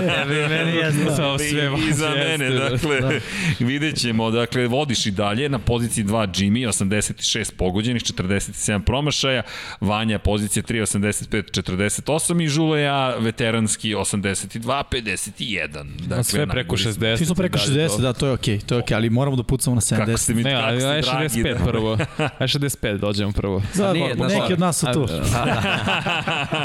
[0.07, 1.17] Tebi i meni jeste.
[1.17, 2.69] Samo sve I, i za mene, da.
[2.69, 3.11] dakle, da.
[3.59, 9.43] vidjet ćemo, dakle, vodiš i dalje na poziciji 2 Jimmy, 86 pogođenih, 47 promašaja,
[9.81, 15.85] Vanja pozicija 3, 85, 48 i Žuleja veteranski 82, 51.
[16.07, 17.07] Dakle, sve preko najgori smo.
[17.07, 17.17] 60.
[17.17, 18.03] Svi smo preko i dalje 60, to.
[18.03, 19.97] da, to je okej, to je okej, ali moramo da pucamo na 70.
[19.97, 21.65] Kako ste mi, Ne, kako ste dragi, 65 da.
[21.65, 21.99] prvo.
[22.39, 23.63] Aj 65 dođemo prvo.
[23.75, 25.07] Da, Nije, znaš neki od nas su tu.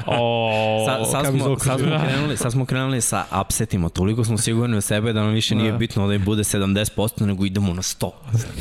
[0.08, 4.78] O, Sa, sad, smo, sad, smo krenuli, sad smo krenuli sa upsetima, toliko smo sigurni
[4.78, 5.78] u sebe da nam više nije Da.
[5.78, 6.88] bitno da im bude 70%,
[7.22, 8.10] nego idemo na 100.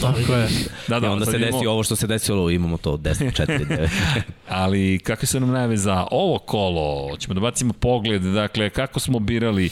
[0.00, 0.48] Tako je.
[0.88, 3.12] Da, I da, onda sad se imamo- desi ovo što se desilo, imamo to 10,
[3.32, 3.88] 4, 9.
[4.48, 6.76] Ali kakve su nam najave za ovo kolo?
[7.16, 9.70] Ćemo da bacimo pogled, dakle, kako smo birali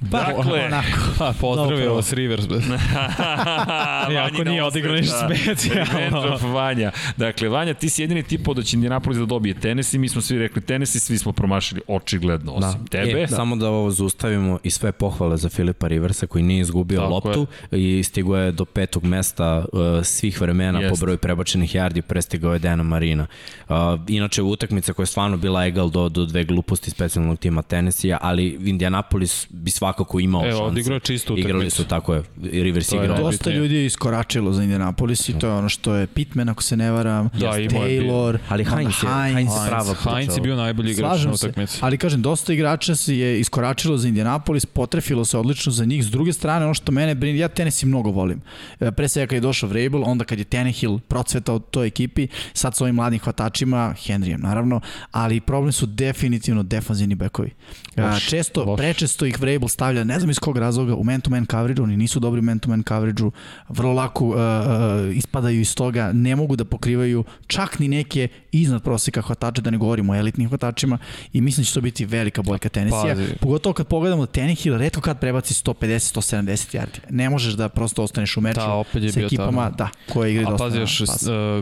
[0.00, 0.98] Pa, Dakle, onako.
[1.18, 2.44] Pa, pozdravio vas Rivers.
[4.12, 5.92] Iako nije odigrao ništa specijalno.
[5.92, 6.92] Revenge of Vanja.
[7.16, 10.38] Dakle, Vanja, ti si jedini tipao da će Indianapolis da dobije Tennessee, mi smo svi
[10.38, 13.22] rekli Tennessee, svi smo promašili očigledno, osim tebe.
[13.22, 17.12] E, Samo da ovo zaustavimo i sve pohvale za Filipa Riversa koji nije izgubio Tako
[17.12, 20.90] loptu i stigo je do petog mesta uh, svih vremena Jest.
[20.90, 23.26] po broju prebačenih yardi, prestigao je Dana Marina.
[23.68, 23.76] Uh,
[24.08, 28.58] inače, utakmica koja je stvarno bila egal do, do dve gluposti specijalnog tima Tennessee, ali
[28.64, 30.62] Indianapolis bi svakako imao Evo, šanse.
[30.64, 31.76] odigrao je čistu Igrali utakmicu.
[31.76, 33.16] su, tako je, i Rivers To je igrao.
[33.16, 33.30] dobro.
[33.30, 36.76] Dosta ljudi je iskoračilo za Indianapolis i to je ono što je Pittman, ako se
[36.76, 40.56] ne varam, Da, je Taylor, Ali Heinz je, Heinz je prava Heinz, Heinz je bio
[40.56, 41.78] najbolji igrač na Slažem se, utakmici.
[41.80, 46.04] ali kažem, dosta igrača se je iskoračilo za Indianapolis, potrefilo se odlično za njih.
[46.04, 48.40] S druge strane, ono što mene brini, ja Tennessee mnogo volim.
[48.80, 52.76] E, Pre svega kad je došao Vrabel, onda kad je Tannehill procvetao toj ekipi, sad
[52.76, 54.80] s ovim mladim hvatačima, Henryjem naravno,
[55.12, 57.50] ali problem su definitivno defanzivni bekovi.
[57.96, 58.76] E, Loš, Često, loš.
[58.78, 62.40] prečesto ih Vrabel stavlja, ne znam iz kog razloga, u man-to-man coverage, oni nisu dobri
[62.40, 63.32] u man-to-man coverage-u,
[63.68, 68.82] vrlo lako uh, uh, ispadaju iz toga, ne mogu da pokrivaju čak ni neke iznad
[68.82, 70.98] proseka hvatača, da ne govorimo o elitnim hvatačima
[71.32, 73.14] i mislim da će to biti velika boljka Tennessee.
[73.14, 73.36] Pazi.
[73.40, 76.98] Pogotovo kad pogledamo Tannehill, redko kad prebaci 150-170 yardi.
[77.10, 79.76] Ne možeš da prosto ostaneš u meču Da, opet je sa ekipama, tamo.
[79.76, 80.64] da, koje igri A dosta.
[80.64, 81.06] pazi još, uh,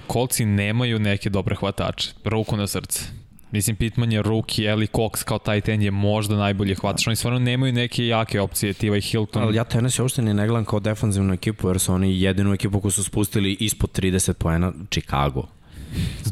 [0.06, 2.10] kolci nemaju neke dobre hvatače.
[2.24, 3.23] Ruku na srce.
[3.54, 7.06] Mislim, Pittman je rookie, Eli Cox kao tight end je možda najbolji hvatač.
[7.06, 9.42] Oni stvarno nemaju neke jake opcije, Tiva i Hilton.
[9.42, 12.80] Ali ja Tennessee uopšte ni ne gledam kao defanzivnu ekipu, jer su oni jedinu ekipu
[12.80, 15.46] koju su spustili ispod 30 poena, Chicago.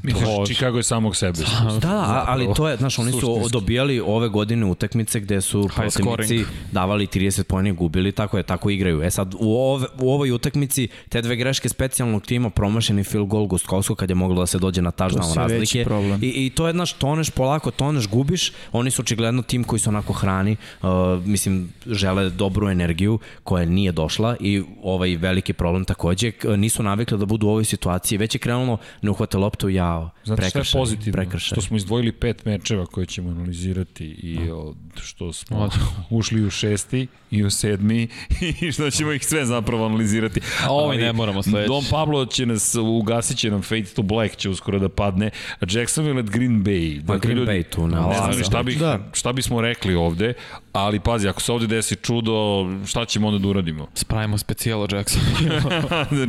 [0.02, 1.38] Misliš, Chicago je samog sebe.
[1.72, 6.44] Da, da, ali to je, znaš, oni su dobijali ove godine utakmice gde su protivnici
[6.72, 9.02] davali 30 pojene i gubili, tako je, tako igraju.
[9.02, 13.46] E sad, u, ove, u ovoj utakmici te dve greške specijalnog tima, promašeni field goal
[13.46, 15.86] Gustkovsko kad je moglo da se dođe na touchdown razlike.
[16.22, 19.88] I, I to je, znaš, toneš polako, toneš, gubiš, oni su očigledno tim koji se
[19.88, 20.88] onako hrani, uh,
[21.24, 27.26] mislim, žele dobru energiju koja nije došla i ovaj veliki problem takođe, nisu navikli da
[27.26, 31.16] budu u ovoj situaciji, već je krenulo ne uhvate loptu, jao, Znate šta je pozitivno?
[31.16, 31.46] Prekršaj.
[31.46, 34.74] Što smo izdvojili pet mečeva koje ćemo analizirati i no.
[35.00, 35.68] što smo
[36.11, 38.09] ušli u šesti i u sedmi
[38.61, 40.40] i što ćemo ih sve zapravo analizirati.
[40.64, 41.68] A ovaj ne moramo sledeći.
[41.68, 45.30] Don Pablo će nas, ugasit će nam Fate to Black će uskoro da padne.
[45.61, 47.07] Jacksonville at Green Bay.
[47.07, 49.11] Pa Green Bay tu, ne, ne znam šta, bih, da.
[49.12, 50.34] šta bismo rekli ovde,
[50.72, 53.86] ali pazi, ako se ovde desi čudo, šta ćemo onda da uradimo?
[53.94, 55.60] Spravimo specijalo Jacksonville.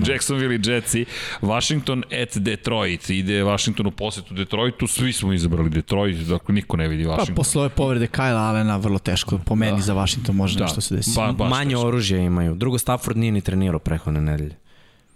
[0.11, 1.05] Jacksonville i Jetsi.
[1.41, 3.09] Washington at Detroit.
[3.09, 7.35] Ide Washington u posetu Detroitu, svi smo izabrali Detroit, dakle niko ne vidi pa, Washington.
[7.35, 9.81] Pa posle ove povrede Kyle Allena vrlo teško, po meni da.
[9.83, 10.63] za Washington može da.
[10.63, 11.11] nešto se desi.
[11.37, 12.55] Ba, Manje oružja imaju.
[12.55, 14.55] Drugo, Stafford nije ni trenirao prehodne nedelje.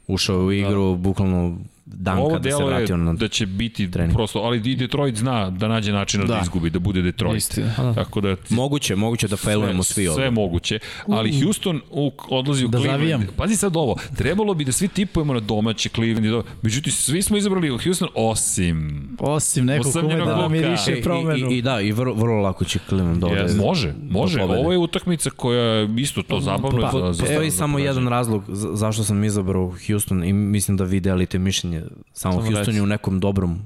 [0.07, 0.97] Ušao u igru, da.
[0.97, 1.57] bukvalno
[1.93, 4.15] dan Ovo kada se vratio na da će biti trening.
[4.15, 7.37] prosto, ali i Detroit zna da nađe način da, da izgubi, da bude Detroit.
[7.37, 7.61] Isti.
[7.61, 7.93] Da.
[7.93, 10.21] Tako da moguće, moguće da failujemo svi ovde.
[10.21, 13.01] Sve moguće, ali Houston u, odlazi u da Cleveland.
[13.01, 13.27] Zavijam.
[13.37, 16.43] Pazi sad ovo, trebalo bi da svi tipujemo na domaće Cleveland.
[16.61, 21.51] Međutim, svi smo izabrali u Houston osim osim nekog kome da miriše promenu.
[21.51, 23.43] I, i, I, da, i vrlo, vrlo lako će Cleveland ovde.
[23.43, 23.57] Yes.
[23.65, 24.41] Može, može.
[24.41, 29.03] Ovo je utakmica koja isto to zabavno pa, za, za, Postoji samo jedan razlog zašto
[29.03, 31.76] sam izabrao Houston i mislim da vi delite mišljenje
[32.13, 33.59] samo, samo Houston je u nekom dobrom,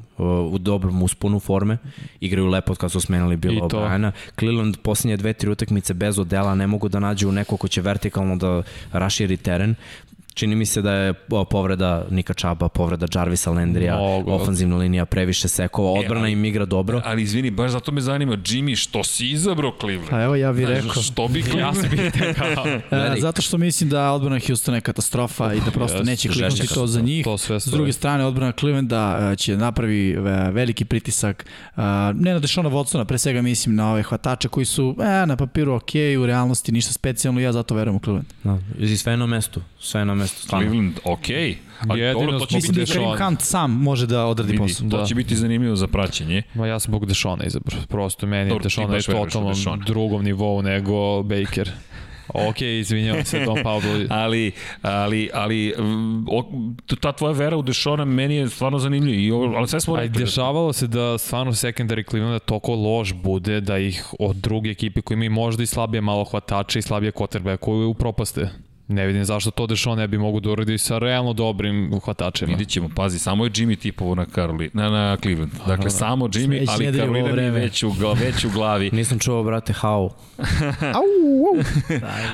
[0.52, 1.78] u dobrom usponu forme,
[2.20, 4.12] igraju lepo kad su smenili Bila O'Briena.
[4.40, 8.36] Cleveland posljednje dve, tri utakmice bez odela ne mogu da nađu neko ko će vertikalno
[8.36, 9.76] da raširi teren.
[10.34, 11.14] Čini mi se da je
[11.50, 16.66] povreda Nika Čaba, povreda Jarvisa Landrija, ofanzivna linija, previše sekova, e, odbrana e, im igra
[16.66, 17.02] dobro.
[17.06, 20.10] Ali izvini, baš zato me zanima, Jimmy, što si izabrao Cleveland?
[20.10, 21.02] Pa evo ja bih rekao.
[21.02, 21.86] Što bi Cleveland?
[22.92, 26.30] ja e, zato što mislim da odbrana Houstona je katastrofa i da prosto yes, neće
[26.30, 27.24] kliknuti to za njih.
[27.24, 30.18] To sve S druge strane, odbrana Clevelanda e, će napravi
[30.52, 31.46] veliki pritisak,
[32.14, 35.74] ne na Dešona Watsona, pre svega mislim na ove hvatače koji su e, na papiru
[35.74, 38.28] ok, u realnosti ništa specijalno, ja zato verujem u Cleveland.
[38.44, 40.42] Da, i sve na mestu, sve na mesto.
[40.42, 40.70] Stvarno.
[40.70, 41.36] Cleveland, okej.
[41.36, 41.56] Okay.
[41.90, 44.88] Ali Jedino dobro, to će biti da Kareem Hunt sam može da odradi posao.
[44.88, 44.98] Da.
[44.98, 46.44] To će biti zanimljivo za praćenje.
[46.54, 47.82] Ma ja sam zbog Dešona izabrao.
[47.90, 49.54] Prosto meni dobro, Dešona je totalno
[49.86, 51.72] drugom nivou nego Baker.
[52.34, 53.92] Ok, izvinjavam se Don Pablo.
[54.10, 54.52] ali,
[54.82, 55.74] ali, ali
[56.28, 56.52] o,
[57.02, 59.22] ta tvoja vera u Dešona meni je stvarno zanimljiva.
[59.22, 59.98] I ovo, ali sve smo.
[59.98, 65.02] Da- dešavalo se da stvarno secondary Clevelanda toko loš bude da ih od druge ekipe
[65.02, 68.50] koji imaju možda i slabije malo hvatače i slabije quarterbacku upropaste.
[68.88, 72.52] Ne vidim zašto to Dešon ne bi mogu da uradi sa realno dobrim hvatačima.
[72.52, 75.52] Vidit ćemo, pazi, samo je Jimmy tipovo na, Caroli, na, na Cleveland.
[75.54, 75.90] Dakle, da, da.
[75.90, 78.90] samo Jimmy, Smeći ali Carolina je već u, već u glavi.
[78.94, 80.10] Nisam čuo, brate, how.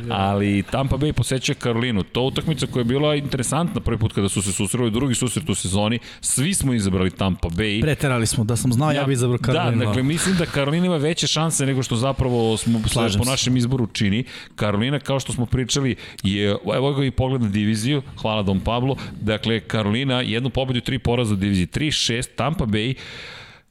[0.10, 2.04] ali Tampa Bay poseća Karolinu.
[2.04, 5.56] To utakmica koja je bila interesantna prvi put kada su se susreli drugi susret u
[5.56, 6.00] sezoni.
[6.22, 7.82] Svi smo izabrali Tampa Bay.
[7.82, 9.80] Preterali smo, da sam znao ja, ja bih izabrao Karolinu.
[9.80, 12.82] Da, dakle, mislim da Karolina ima veće šanse nego što zapravo smo
[13.18, 14.24] po našem izboru čini.
[14.56, 18.96] Karolina, kao što smo pričali, je evo ga i pogled na diviziju, hvala Dom Pablo,
[19.22, 22.96] dakle, Karolina, jednu pobedu i tri poraza u diviziji, 3-6, Tampa Bay,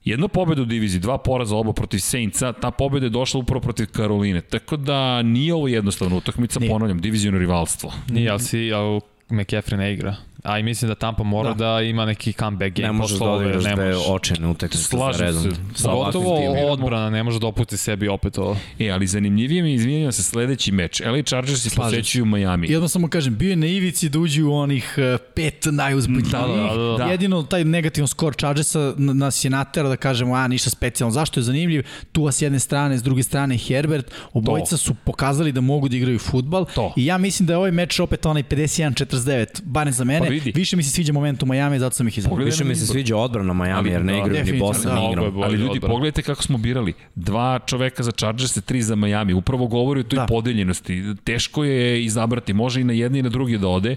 [0.07, 3.87] Jedna pobeda u diviziji, dva poraza oba protiv Saintsa, ta pobeda je došla upravo protiv
[3.93, 4.41] Karoline.
[4.41, 7.93] Tako da nije ovo jednostavna utakmica, ponavljam, divizijno rivalstvo.
[8.09, 10.17] Nije, ali si, ali McCaffrey ne igra.
[10.47, 12.89] A i mislim da Tampa mora da, da ima neki comeback game.
[12.89, 15.43] Ne možeš da odigraš dve očene utakmice za redom.
[15.75, 15.89] Se.
[15.89, 16.39] Gotovo
[16.71, 18.57] odbrana ne može da opusti sebi opet ovo.
[18.79, 21.01] E, ali zanimljivije mi izvinjam se sledeći meč.
[21.01, 22.71] LA Chargers i posećuju Miami.
[22.71, 26.33] Jedno samo kažem, bio je na ivici da uđe u onih uh, pet najuzbiljnijih.
[26.33, 27.05] Da, da, da, da.
[27.05, 31.13] Jedino taj negativan skor Chargersa nas je natera da kažemo, a ništa specijalno.
[31.13, 31.87] Zašto je zanimljiv?
[32.13, 34.11] Tu s jedne strane, s druge strane Herbert.
[34.33, 34.77] Obojica to.
[34.77, 36.65] su pokazali da mogu da igraju futbal.
[36.75, 36.93] To.
[36.97, 40.27] I ja mislim da je ovaj meč opet onaj 51-49, barem za mene.
[40.29, 40.61] Pa vidi.
[40.61, 42.45] Više mi se sviđa moment u Miami, zato sam ih izabrao.
[42.45, 45.43] Više mi se sviđa odbrana Miami, jer ne da, igraju ni Boston, ni igram.
[45.43, 46.93] Ali ljudi, pogledajte kako smo birali.
[47.15, 49.35] Dva čoveka za Chargers, tri za Miami.
[49.35, 50.27] Upravo govori o toj da.
[50.27, 51.15] podeljenosti.
[51.25, 53.97] Teško je izabrati, može i na jedni i na drugi da ode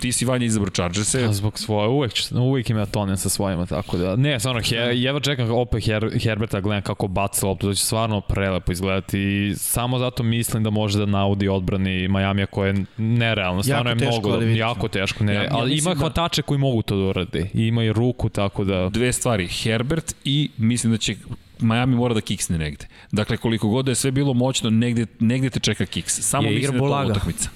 [0.00, 1.24] ti si Vanja izabrao Chargers-e.
[1.24, 5.20] A zbog svoje, uvek, uvek ima tonen sa svojima, tako da, ne, stvarno, he, jedva
[5.20, 9.98] čekam opet Her, Herberta, gledam kako baca loptu, to će stvarno prelepo izgledati i samo
[9.98, 14.28] zato mislim da može da naudi odbrani Majamija koja je nerealno, stvarno jako je teško,
[14.28, 16.00] mnogo, jako teško, ne, ja, ja ali ima da...
[16.00, 18.88] hvatače koji mogu to da urade, ima i ruku, tako da...
[18.88, 21.16] Dve stvari, Herbert i mislim da će
[21.60, 22.86] Miami mora da kiksne negde.
[23.12, 26.20] Dakle, koliko god da je sve bilo moćno, negde, negde te čeka kiks.
[26.20, 27.50] Samo je mislim da je to utakmica.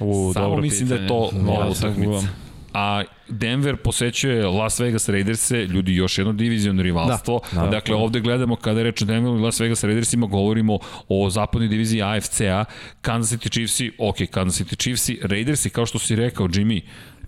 [0.00, 0.98] U, Samo mislim pitanje.
[0.98, 2.26] da je to nova utakmica.
[2.74, 7.40] a Denver posećuje Las Vegas Raiderse, ljudi još jedno diviziono rivalstvo.
[7.52, 10.78] Da, da, dakle, ovde gledamo kada je reč o Denveru i Las Vegas Raidersima, govorimo
[11.08, 12.64] o zapadnoj diviziji AFC-a,
[13.00, 16.80] Kansas City Chiefsi, ok, Kansas City Chiefsi, Raidersi, kao što si rekao, Jimmy,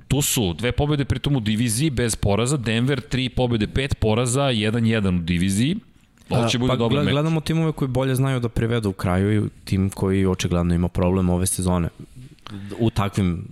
[0.09, 5.19] tu su dve pobede pritom u diviziji bez poraza, Denver tri pobede, pet poraza, 1-1
[5.19, 5.77] u diviziji,
[6.31, 7.13] Ovo će bude pa, dobar meč.
[7.13, 11.31] Gledamo timove koji bolje znaju da privedu u kraju i tim koji očigledno ima problem
[11.31, 11.89] ove sezone
[12.79, 13.49] u takvim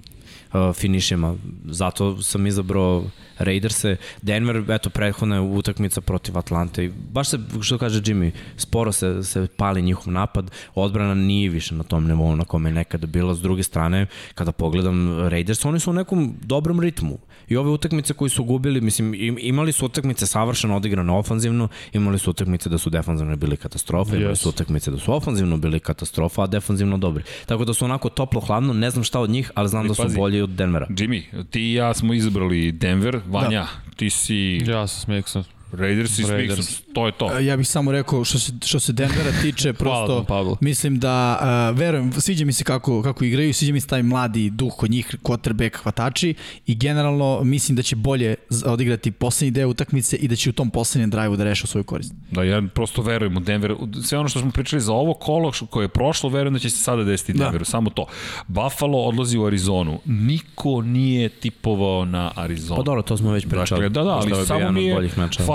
[0.53, 1.37] uh, finišima.
[1.65, 3.05] Zato sam izabrao
[3.39, 3.97] Raiderse.
[4.23, 6.85] Denver, eto, prethodna je utakmica protiv Atlante.
[6.85, 10.51] I baš se, što kaže Jimmy, sporo se, se pali njihov napad.
[10.75, 13.35] Odbrana nije više na tom nivou na kome je nekada bila.
[13.35, 17.19] S druge strane, kada pogledam Raiders, oni su u nekom dobrom ritmu.
[17.49, 22.31] I ove utakmice koji su gubili, mislim, imali su utakmice savršeno odigrane ofanzivno, imali su
[22.31, 24.21] utakmice da su defanzivno bili katastrofa, yes.
[24.21, 27.25] imali su utakmice da su ofanzivno bili katastrofa, a defanzivno dobri.
[27.47, 30.03] Tako da su onako toplo-hladno, ne znam šta od njih, ali znam I da su
[30.03, 30.87] pazi, bolji od Denvera.
[30.91, 33.95] Jimmy, ti i ja smo izabrali Denver, Vanja, da.
[33.97, 34.61] ti si...
[34.67, 35.58] Ja sam Smixon.
[35.73, 36.81] Raiders i Raiders.
[36.93, 37.39] to je to.
[37.39, 41.39] Ja bih samo rekao što se što se Denvera tiče, prosto Hvala, mislim da
[41.73, 44.91] uh, verujem, sviđa mi se kako kako igraju, sviđa mi se taj mladi duh kod
[44.91, 46.35] njih, quarterback hvatači
[46.67, 48.35] i generalno mislim da će bolje
[48.67, 52.15] odigrati poslednji deo utakmice i da će u tom poslednjem drive-u da reše svoju korist.
[52.31, 55.85] Da ja prosto verujem u Denver, sve ono što smo pričali za ovo kolo koje
[55.85, 57.45] je prošlo, verujem da će se sada desiti da.
[57.45, 58.07] Denveru, samo to.
[58.47, 60.01] Buffalo odlazi u Arizonu.
[60.05, 62.77] Niko nije tipovao na Arizonu.
[62.77, 63.83] Pa dobro, to smo već pričali.
[63.83, 64.97] Dakle, da, da, ali samo nije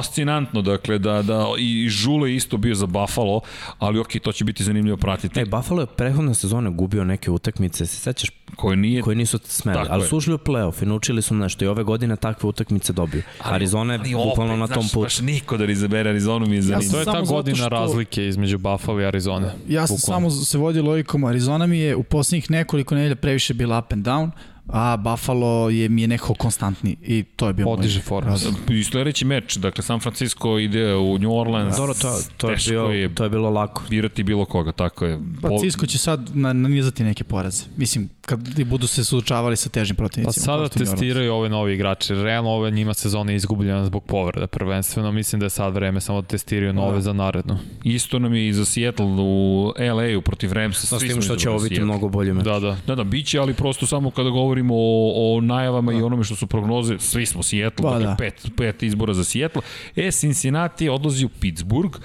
[0.04, 3.42] fascinantno, dakle, da, da i Žule isto bio za Buffalo,
[3.80, 5.40] ali ok, to će biti zanimljivo pratiti.
[5.40, 8.30] E, Buffalo je prehodne sezone gubio neke utakmice, se sećaš?
[8.56, 9.02] Koje, nije...
[9.02, 12.16] koje nisu smeli, ali su ušli u playoff i naučili su nešto i ove godine
[12.16, 13.24] takve utakmice dobiju.
[13.44, 15.02] Ali, Arizona je ali bukvalno na tom putu.
[15.02, 17.00] Baš niko da izabere Arizonu mi je zanimljivo.
[17.00, 17.70] Ja to je ta godina što...
[17.70, 19.52] razlike između Buffalo i Arizone.
[19.68, 20.30] Ja sam bukvalno.
[20.30, 24.06] samo se vodio logikom, Arizona mi je u poslednjih nekoliko nedelja previše bila up and
[24.06, 24.32] down,
[24.68, 28.38] a Buffalo je, mi je nekako konstantni i to je bio Podiže formu.
[28.70, 31.78] I sledeći meč, dakle San Francisco ide u New Orleans.
[31.78, 33.84] Dobro, to, to, je, bio, je to je bilo lako.
[33.90, 35.20] Birati bilo koga, tako je.
[35.42, 37.64] Pa Cisco će sad nanizati neke poraze.
[37.78, 40.46] Mislim, kad i budu se suočavali sa težim protivnicima.
[40.46, 42.16] Pa sada testiraju ove novi igrači.
[42.16, 45.12] Realno ove njima sezona je izgubljena zbog povreda prvenstveno.
[45.12, 47.02] Mislim da je sad vreme samo da testiraju nove da.
[47.02, 47.60] za naredno.
[47.84, 50.96] Isto nam je i za Seattle u LA-u protiv Ramsa.
[50.96, 52.44] Da, s tim što će ovo biti mnogo bolje meč.
[52.44, 52.78] Da, da.
[52.88, 55.98] Da, da, biće, ali prosto samo kada govorimo o, o najavama da.
[55.98, 58.16] i onome što su prognoze, svi smo Seattle, pa, dakle da.
[58.16, 59.62] pet, pet izbora za Seattle.
[59.96, 61.98] E, Cincinnati odlazi u Pittsburgh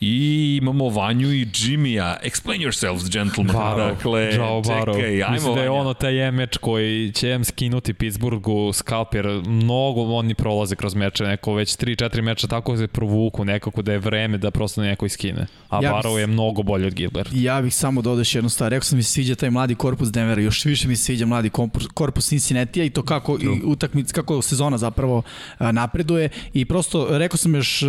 [0.00, 2.16] i imamo Vanju i Jimmya.
[2.24, 3.52] Explain yourselves, gentlemen.
[3.52, 4.62] Baro, dakle, Joe.
[4.64, 10.02] Čekaj, ajmo da je ono taj meč koji će em skinuti Pittsburghu scalp, jer mnogo
[10.02, 14.38] oni prolaze kroz meče, neko već 3-4 meča tako se provuku nekako da je vreme
[14.38, 15.46] da prosto neko iskine.
[15.68, 17.30] A ja Barrow je mnogo bolji od Gilbert.
[17.32, 18.70] Ja bih samo dodao još jednu stvar.
[18.70, 21.50] Rekao sam mi se sviđa taj mladi korpus Denvera, još više mi se sviđa mladi
[21.94, 25.22] korpus Cincinnati i to kako i utakmica kako sezona zapravo
[25.58, 27.82] napreduje i prosto rekao sam još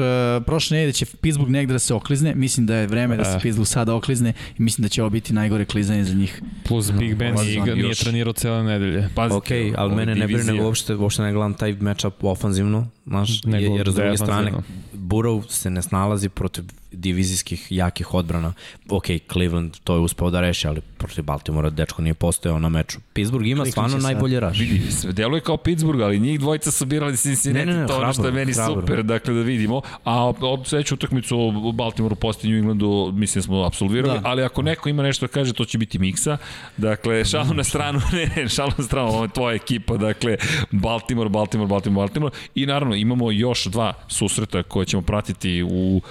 [0.46, 2.36] prošle nedelje da će Pittsburgh negde da se oklizne.
[2.36, 3.40] Mislim da je vreme da se e.
[3.42, 6.42] Pittsburgh sada oklizne i mislim da će ovo biti najgore klizanje za njih.
[6.68, 9.10] Plus Big Ben i nije trenirao cele nedelje.
[9.16, 13.92] Pazite, ok, ali mene ne brine uopšte, uopšte ne gledam taj matchup ofanzivno, znaš, jer
[13.92, 14.52] s druge strane
[14.94, 18.54] Burrow se ne snalazi protiv divizijskih jakih odbrana.
[18.90, 23.00] Ok, Cleveland to je uspeo da reši, ali protiv Baltimora dečko nije postojao na meču.
[23.14, 24.60] Pittsburgh ima Klikli stvarno najbolje raš.
[24.60, 27.98] Vidi, sve deluje kao Pittsburgh, ali njih dvojica su birali Cincinnati, ne, ne, ne, to
[27.98, 28.82] ono što je meni hrabro.
[28.82, 29.82] super, dakle da vidimo.
[30.04, 34.30] A od sledeću utakmicu u Baltimoru posti New Englandu, mislim da smo absolvirali, da.
[34.30, 36.38] ali ako neko ima nešto da kaže, to će biti miksa.
[36.78, 40.38] Dakle, šalu na stranu, ne, ne, šalu na stranu, ovo je tvoja ekipa, dakle,
[40.72, 42.36] Baltimore, Baltimore, Baltimore, Baltimore.
[42.56, 46.02] I naravno, imamo još dva susreta koje ćemo pratiti u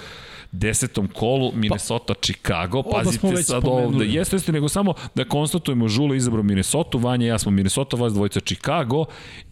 [0.51, 2.83] desetom kolu Minnesota, pa, Chicago.
[2.83, 4.05] Pazite pa sad ovde.
[4.05, 8.39] Jeste, jeste, nego samo da konstatujemo Žule izabrao Minnesota, Vanja ja smo Minnesota, vas dvojica
[8.39, 9.05] Chicago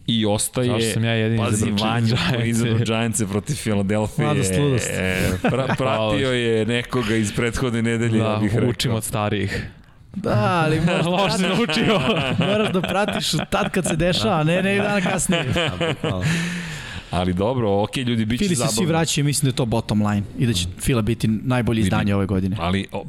[0.06, 4.24] i ostaje, sam ja jedin pazi, Vanja koji izabrao Giants protiv Philadelphia.
[4.24, 4.90] Mladost, ludost.
[4.90, 8.70] E, pra, pratio je nekoga iz prethodne nedelje, da, ja bih rekao.
[8.70, 9.70] učim od starijih.
[10.16, 12.00] Da, ali moraš da Loš naučio.
[12.48, 15.44] moraš da pratiš tad kad se dešava, ne ne dan kasnije.
[17.10, 18.70] Ali dobro, ok, ljudi, bit će Fili zabavno.
[18.70, 21.80] se svi vraćaju, mislim da je to bottom line i da će Fila biti najbolje
[21.80, 22.56] izdanje ove godine.
[22.60, 23.04] Ali, o,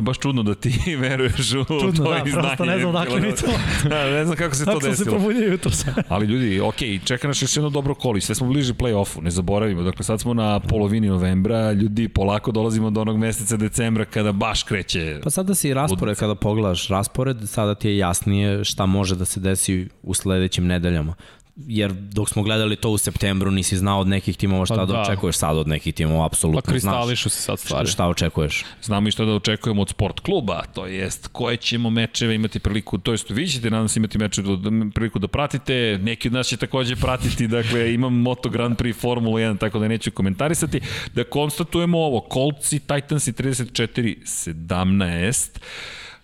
[0.00, 2.56] baš čudno da ti veruješ u čudno, to da, izdanje.
[2.56, 3.46] Čudno, ne znam dakle mi to.
[3.88, 4.90] Da, ne znam kako se to desilo.
[4.90, 5.70] Kako se probudio jutro
[6.08, 9.30] Ali ljudi, ok, čeka nas još jedno dobro kolo i sve smo bliži play-offu, ne
[9.30, 9.82] zaboravimo.
[9.82, 14.62] Dakle, sad smo na polovini novembra, ljudi, polako dolazimo do onog meseca decembra kada baš
[14.62, 15.20] kreće.
[15.22, 19.40] Pa sada si raspored, kada pogledaš raspored, sada ti je jasnije šta može da se
[19.40, 21.14] desi u sledećim nedeljama
[21.56, 24.92] jer dok smo gledali to u septembru nisi znao od nekih timova šta pa da,
[24.92, 27.86] da očekuješ sad od nekih timova, apsolutno pa kristališu se sad stvari.
[27.86, 28.64] Šta, šta očekuješ?
[28.82, 32.98] Znamo i šta da očekujemo od sport kluba, to jest koje ćemo mečeve imati priliku,
[32.98, 36.46] to jest vi ćete nadam se imati mečeve da, priliku da pratite, neki od nas
[36.46, 40.80] će takođe pratiti, dakle imam Moto Grand Prix Formula 1, tako da neću komentarisati,
[41.14, 45.58] da konstatujemo ovo, Kolci, Titansi 34-17,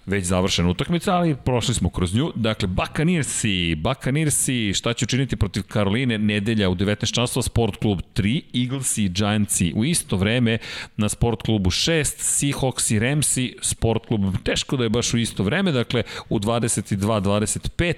[0.07, 2.33] već završena utakmica, ali prošli smo kroz nju.
[2.35, 8.63] Dakle, Buccaneersi, Buccaneersi, šta će učiniti protiv Karoline nedelja u 19 časova, Sport klub 3,
[8.63, 10.59] Eaglesi i Giantsi u isto vreme
[10.97, 15.43] na Sport klubu 6, Seahawks i Ramsi, Sport klub teško da je baš u isto
[15.43, 17.95] vreme, dakle u 22-25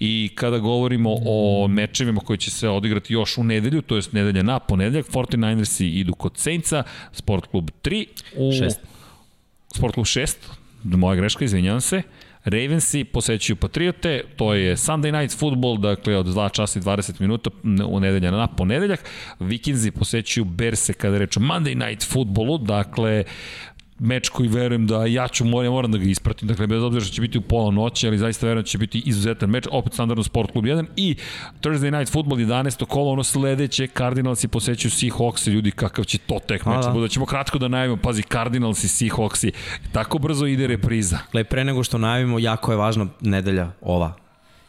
[0.00, 4.42] i kada govorimo o mečevima koji će se odigrati još u nedelju, to je nedelja
[4.42, 6.82] na ponedeljak, 49ersi idu kod Saintsa,
[7.12, 8.06] Sport klub 3
[8.36, 8.52] u...
[8.52, 8.74] 6.
[9.74, 10.36] Sport klub 6,
[10.84, 12.02] moja greška, izvinjavam se.
[12.44, 17.50] Ravensi posećuju Patriote, to je Sunday Night Football, dakle od 2 časa i 20 minuta
[17.86, 19.04] u nedelja na ponedeljak.
[19.40, 23.24] Vikingsi posećuju Berse kada reč o Monday Night Footballu, dakle
[24.00, 27.14] meč koji verujem da ja ću moram, moram da ga ispratim, dakle bez obzira što
[27.14, 30.24] će biti u pola noći, ali zaista verujem da će biti izuzetan meč, opet standardno
[30.24, 31.16] Sport Klub 1 i
[31.60, 32.84] Thursday Night Football 11.
[32.84, 37.08] kolo, ono sledeće, Cardinals i posećuju Seahawks, ljudi kakav će to tek meč, da.
[37.08, 39.52] ćemo kratko da najavimo, pazi Cardinals i Seahawks,
[39.92, 41.18] tako brzo ide repriza.
[41.32, 44.12] Gle, pre nego što najavimo, jako je važna nedelja ova,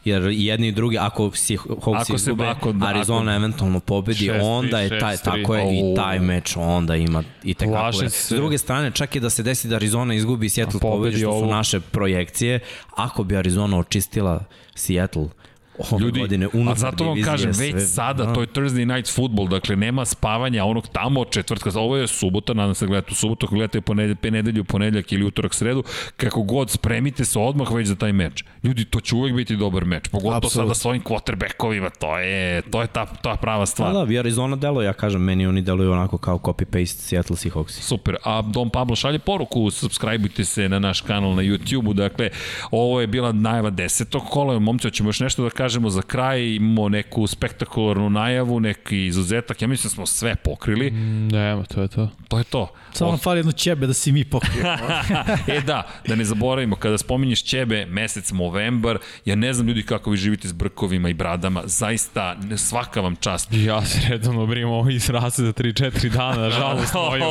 [0.04, 4.40] jer jedni i drugi, ako si Hawks izgube, ako, da, Arizona ako, eventualno pobedi, šest,
[4.42, 8.08] onda je taj, šest, tako je, i taj meč onda ima i tekako.
[8.08, 11.40] S druge strane, čak i da se desi da Arizona izgubi i Seattle pobedi, što
[11.40, 12.60] su naše projekcije,
[12.96, 15.28] ako bi Arizona očistila Seattle,
[15.78, 18.32] ove Ljudi, godine unutar a zato vam kažem, već sve, sada, da.
[18.32, 22.74] to je Thursday Night Football, dakle nema spavanja onog tamo četvrtka, ovo je subota, nadam
[22.74, 25.82] se da gledate u subotu, ako gledate ponedelj, nedelju, ponedeljak ili utorak, sredu,
[26.16, 28.44] kako god, spremite se odmah već za taj meč.
[28.62, 30.52] Ljudi, to će uvek biti dobar meč, pogotovo Absolut.
[30.52, 33.92] sada s ovim quarterbackovima, to je, to je ta, ta prava stvar.
[33.92, 37.80] Da, da, Arizona delo, ja kažem, meni oni deluju onako kao copy-paste Seattle Seahawks.
[37.80, 42.30] Super, a Don Pablo šalje poruku, subscribeujte se na naš kanal na YouTube-u, dakle,
[42.70, 46.88] ovo je bila najava desetog kola, momci, hoćemo još nešto da kažemo za kraj, imamo
[46.88, 50.90] neku spektakularnu najavu, neki izuzetak, ja mislim da smo sve pokrili.
[50.90, 52.08] Mm, nema, to je to.
[52.28, 52.72] To je to.
[52.92, 54.64] Samo nam fali jedno ćebe da si mi pokrio.
[55.56, 60.10] e da, da ne zaboravimo, kada spominješ ćebe, mesec Movembar, ja ne znam ljudi kako
[60.10, 63.48] vi živite s brkovima i bradama, zaista svaka vam čast.
[63.52, 67.22] Ja se redovno brim ovo izraze za 3-4 dana, žalost moju.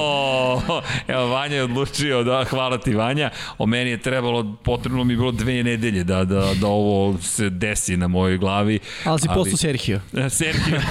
[1.13, 5.17] Evo, Vanja je odlučio, da, hvala ti Vanja, o meni je trebalo, potrebno mi je
[5.17, 8.79] bilo dve nedelje da, da, da ovo se desi na mojoj glavi.
[9.05, 9.99] Ali si postao Sergio.
[10.39, 10.81] Sergio.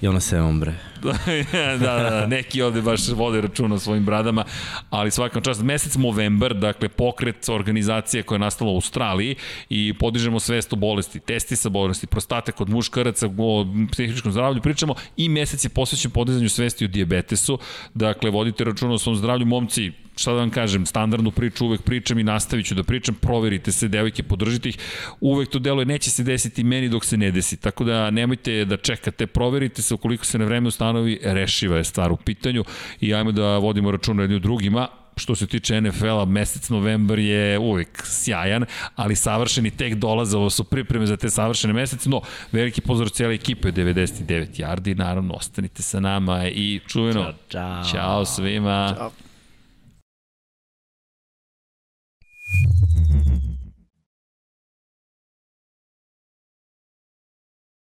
[0.00, 0.74] I ona se ombre.
[1.52, 4.44] da, da, da, neki ovde baš vode računa o svojim bradama,
[4.90, 9.36] ali svakam čast, mesec Movember, dakle pokret organizacije koja je nastala u Australiji
[9.68, 14.94] i podižemo svest o bolesti, testi sa bolesti, prostate kod muškaraca, o psihičkom zdravlju pričamo
[15.16, 17.58] i mesec je posvećen podizanju svesti o diabetesu,
[17.94, 22.18] dakle vodite računa o svom zdravlju, momci, šta da vam kažem, standardnu priču uvek pričam
[22.18, 24.78] i nastavit ću da pričam, proverite se, devojke, podržite ih,
[25.20, 28.76] uvek to deluje, neće se desiti meni dok se ne desi, tako da nemojte da
[28.76, 32.64] čekate, proverite se, ukoliko se na vreme planovi, rešiva je stvar u pitanju
[33.00, 38.02] i ajmo da vodimo račun jedni drugima, što se tiče NFL-a, mesec novembar je uvek
[38.04, 38.64] sjajan,
[38.96, 42.20] ali savršeni tek dolaze, ovo su pripreme za te savršene mesece, no,
[42.52, 47.22] veliki pozdrav cijele ekipe 99 yardi, naravno, ostanite sa nama i čujeno.
[47.22, 47.84] Ćao, čao.
[47.92, 48.94] Ćao svima.
[48.98, 49.10] Ćao.